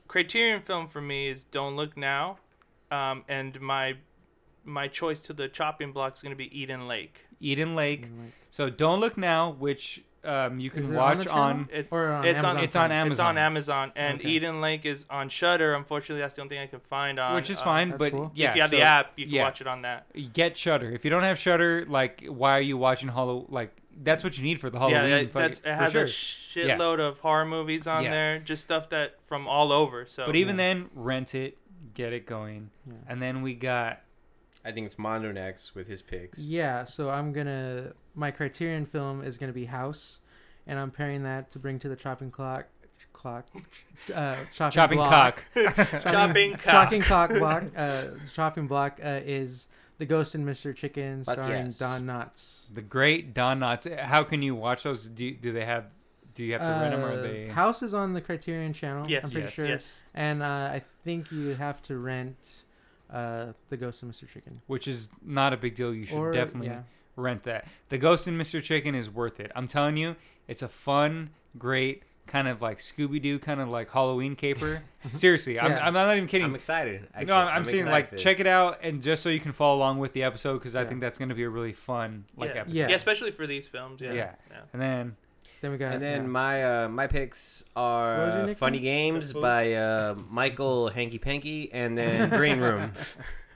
[0.07, 2.37] Criterion film for me is Don't Look Now,
[2.91, 3.95] um, and my
[4.65, 7.25] my choice to the chopping block is going to be Eden Lake.
[7.39, 8.03] Eden Lake.
[8.05, 11.69] And, like, So don't look now, which um, you Is can it on watch on.
[11.71, 13.11] It's Or on it's on Amazon It's on Amazon.
[13.11, 14.29] it's on Amazon, and Okay.
[14.29, 15.75] Eden Lake is on Shudder.
[15.75, 17.35] Unfortunately, that's the only thing I can find on.
[17.35, 18.31] which is uh, fine, that's but cool.
[18.35, 18.49] yeah.
[18.49, 19.43] if you have so the app, you can yeah.
[19.43, 20.07] watch it on that.
[20.33, 20.91] Get Shudder.
[20.91, 23.45] If you don't have Shudder, like, why are you watching Hollow?
[23.49, 25.09] Like, that's what you need for the Halloween.
[25.09, 26.03] yeah, that, that's, it has sure.
[26.03, 28.11] a shitload of horror movies on Yeah.
[28.11, 30.05] there, just stuff that from all over.
[30.05, 30.73] So, But even Yeah.
[30.73, 31.57] then, rent it,
[31.93, 32.93] get it going, Yeah.
[33.07, 34.01] and then we got
[34.65, 36.37] I think it's Mondo next with his picks.
[36.39, 40.19] Yeah, so I'm gonna my Criterion film is gonna be House,
[40.67, 42.65] and I'm pairing that to bring to the chopping clock.
[43.13, 43.47] Clock,
[44.15, 45.43] uh, chopping, Chopping block.
[45.53, 45.65] cock.
[46.03, 46.61] Chopping cock.
[46.63, 47.63] Chopping cock block.
[47.75, 48.03] Uh,
[48.33, 49.67] chopping block uh, is
[49.97, 50.73] the Ghost and Mr.
[50.73, 51.77] Chicken, Fuck starring yes.
[51.77, 52.63] Don Knotts.
[52.73, 53.93] The great Don Knotts.
[53.99, 55.09] How can you watch those?
[55.09, 55.85] Do, do they have?
[56.33, 57.47] Do you have to rent them or Uh, they?
[57.47, 59.09] House is on the Criterion Channel.
[59.09, 59.23] Yes.
[59.25, 59.53] I'm pretty Yes.
[59.53, 59.67] sure.
[59.67, 60.03] Yes.
[60.13, 62.63] And uh, I think you have to rent
[63.11, 64.27] uh, the Ghost and Mr.
[64.27, 64.59] Chicken.
[64.67, 65.93] Which is not a big deal.
[65.93, 66.81] You should or definitely yeah,
[67.15, 67.67] rent that.
[67.89, 68.61] The Ghost and Mr.
[68.61, 69.51] Chicken is worth it.
[69.55, 70.15] I'm telling you,
[70.47, 74.83] it's a fun, great kind of like Scooby Doo kind of like Halloween caper.
[75.11, 76.45] Seriously, I'm, I'm not even kidding.
[76.45, 77.07] I'm excited.
[77.13, 77.25] Actually.
[77.25, 79.75] no, I'm, I'm saying like for check it out and just so you can follow
[79.77, 80.87] along with the episode because I Yeah.
[80.87, 82.61] think that's going to be a really fun like yeah.
[82.61, 82.75] episode.
[82.77, 82.89] Yeah.
[82.89, 83.99] yeah, especially for these films.
[83.99, 84.13] Yeah.
[84.13, 84.35] Yeah.
[84.71, 85.15] And then
[85.61, 85.93] then we got.
[85.93, 86.27] And then yeah.
[86.27, 88.55] my uh, my picks What was your are?
[88.55, 92.91] Funny Games by uh, Michael Hanky Panky, and then Green Room.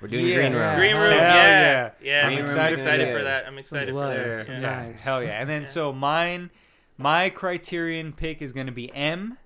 [0.02, 0.36] We're doing Yeah.
[0.36, 0.62] Green Room.
[0.62, 0.76] Yeah.
[0.76, 1.12] Green Room.
[1.12, 1.36] yeah.
[1.36, 1.92] Yeah.
[2.02, 2.28] Yeah.
[2.28, 2.78] I'm I'm excited.
[2.80, 3.18] excited, Yeah.
[3.18, 3.46] for that.
[3.48, 4.48] I'm Some excited for that.
[4.48, 4.54] Yeah.
[4.54, 4.60] Yeah,
[4.92, 5.00] Nice.
[5.00, 5.40] hell yeah.
[5.40, 5.68] And then Yeah.
[5.68, 6.50] so mine,
[6.98, 9.38] my criterion pick is going to be M,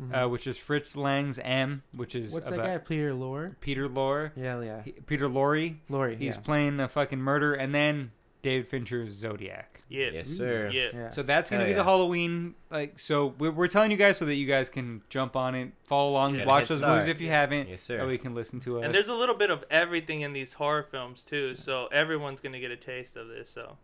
[0.00, 0.24] Mhm.
[0.24, 2.78] uh, which is Fritz Lang's M, which is What's that guy?
[2.78, 3.56] Peter Lorre.
[3.60, 4.30] Peter Lorre.
[4.36, 4.82] Yeah, yeah.
[4.84, 5.76] He- Peter Lorre.
[5.88, 6.14] Lori.
[6.16, 6.40] He's yeah.
[6.42, 8.12] playing a fucking murder, and then
[8.42, 9.80] David Fincher's Zodiac.
[9.88, 10.10] Yeah.
[10.12, 10.70] Yes, sir.
[10.72, 10.88] Yeah.
[10.92, 11.10] yeah.
[11.10, 11.84] So that's gonna Hell be the.
[11.84, 12.98] Halloween like.
[12.98, 16.10] So we're, we're telling you guys so that you guys can jump on it, follow
[16.10, 16.98] along, Get a watch head those start.
[16.98, 17.68] movies if you haven't.
[17.68, 18.06] Yes, That sir.
[18.06, 18.84] way you can listen to us.
[18.86, 22.60] And there's a little bit of everything in these horror films too, so everyone's gonna
[22.60, 23.48] get a taste of this.
[23.50, 23.76] So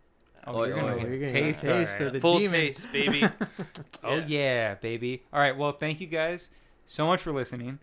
[0.47, 1.03] oh, Oh, you're oh, gonna yeah.
[1.03, 2.07] get You're gonna get a taste, taste alright.
[2.09, 2.53] of the full demon.
[2.61, 3.25] taste, baby.
[4.05, 5.23] Oh yeah, baby.
[5.33, 5.57] All right.
[5.57, 6.51] Well, thank you guys
[6.87, 7.79] so much for listening.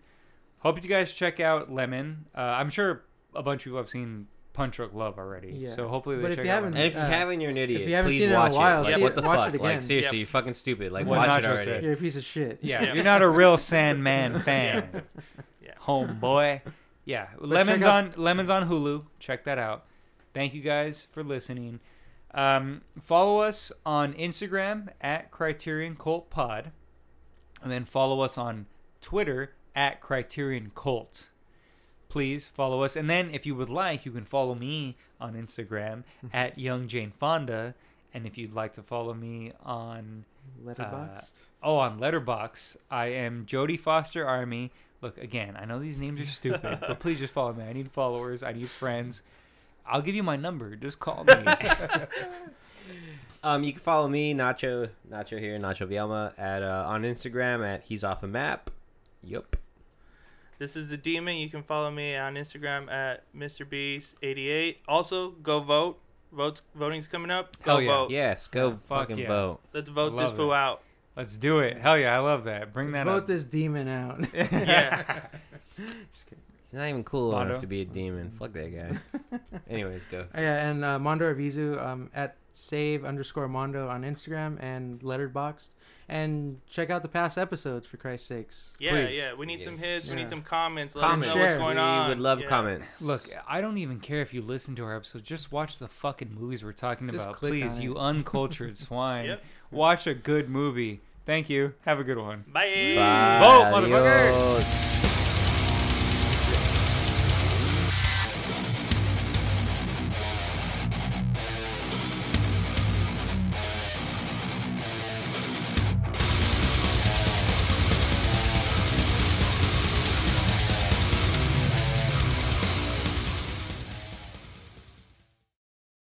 [0.58, 2.26] Hope you guys check out Lemon.
[2.36, 3.02] Uh, I'm sure
[3.34, 4.26] a bunch of people have seen
[4.60, 5.52] Punch Drunk Love already.
[5.52, 5.74] Yeah.
[5.74, 7.50] So hopefully they But if check you out haven't- And if you Uh, haven't, you're
[7.50, 7.88] an idiot.
[7.88, 8.84] you haven't Please seen it in a watch while, it.
[8.84, 9.54] Like, see what it- the watch fuck?
[9.54, 9.80] it Like again.
[9.82, 10.20] seriously, Yep.
[10.20, 10.92] you're fucking stupid.
[10.92, 11.64] Like What watch it Nacho already.
[11.64, 11.82] said.
[11.82, 12.58] You're a piece of shit.
[12.60, 12.94] Yeah, Yeah.
[12.94, 15.02] you're not a real Sandman fan.
[15.62, 15.70] Yeah.
[15.82, 16.60] Homeboy.
[17.06, 17.28] Yeah.
[17.38, 19.04] Lemon's check out- on Lemon's on Hulu.
[19.18, 19.86] Check that out.
[20.34, 21.80] Thank you guys for listening.
[22.34, 26.70] Um, follow us on Instagram at Criterion Cult Pod.
[27.62, 28.66] And then follow us on
[29.00, 31.29] Twitter at Criterion Cult.
[32.10, 32.96] Please follow us.
[32.96, 36.02] And then if you would like, you can follow me on Instagram
[36.34, 37.74] at Young Jane Fonda.
[38.12, 40.24] And if you'd like to follow me on
[40.64, 41.30] Letterboxd.
[41.62, 44.72] Oh, on Letterboxd, I am Jody Foster Army.
[45.00, 47.64] Look, again, I know these names are stupid, but please just follow me.
[47.64, 48.42] I need followers.
[48.42, 49.22] I need friends.
[49.86, 50.76] I'll give you my number.
[50.76, 51.34] Just call me.
[53.42, 57.82] Um, you can follow me, Nacho, Nacho here, Nacho Vielma, at uh, on Instagram at
[57.84, 58.70] he's off the map.
[59.22, 59.56] Yup.
[60.60, 61.38] This is the demon.
[61.38, 64.76] You can follow me on Instagram at MrBeast88.
[64.86, 65.98] Also, go vote.
[66.32, 67.56] Votes voting's coming up.
[67.62, 67.88] Go Hell yeah.
[67.88, 68.10] vote.
[68.10, 69.28] Yes, go Fuck fucking yeah.
[69.28, 69.60] vote.
[69.72, 70.56] Let's vote Love this fool it.
[70.56, 70.82] out.
[71.16, 71.78] Let's do it.
[71.78, 72.74] Hell yeah, I love that.
[72.74, 73.26] Bring Let's that vote up.
[73.26, 74.26] this demon out.
[74.34, 75.02] Yeah.
[76.12, 76.26] Just
[76.70, 77.52] He's not even cool Mondo?
[77.52, 78.30] enough to be a demon.
[78.30, 79.38] Fuck that guy.
[79.70, 80.26] Anyways, go.
[80.32, 85.70] Oh, yeah, and uh, Mondo Avizu um, at save underscore Mondo on Instagram and Letterboxd.
[86.12, 88.74] And check out the past episodes for Christ's sakes.
[88.80, 89.16] Yeah, Please.
[89.16, 89.32] yeah.
[89.34, 89.84] We need some Yes.
[89.84, 90.10] hits.
[90.10, 90.96] We need some comments.
[90.96, 91.28] Let Comments.
[91.28, 92.08] us know what's going we on.
[92.08, 92.46] We would love Yeah.
[92.48, 93.00] comments.
[93.00, 95.22] Look, I don't even care if you listen to our episodes.
[95.22, 97.36] Just watch the fucking movies we're talking Just about.
[97.36, 99.26] Please, you uncultured swine.
[99.26, 99.44] Yep.
[99.70, 101.00] Watch a good movie.
[101.26, 101.74] Thank you.
[101.86, 102.44] Have a good one.
[102.48, 102.94] Bye.
[102.96, 103.38] Bye.
[103.40, 104.32] Vote, motherfucker.
[104.32, 104.99] Adios.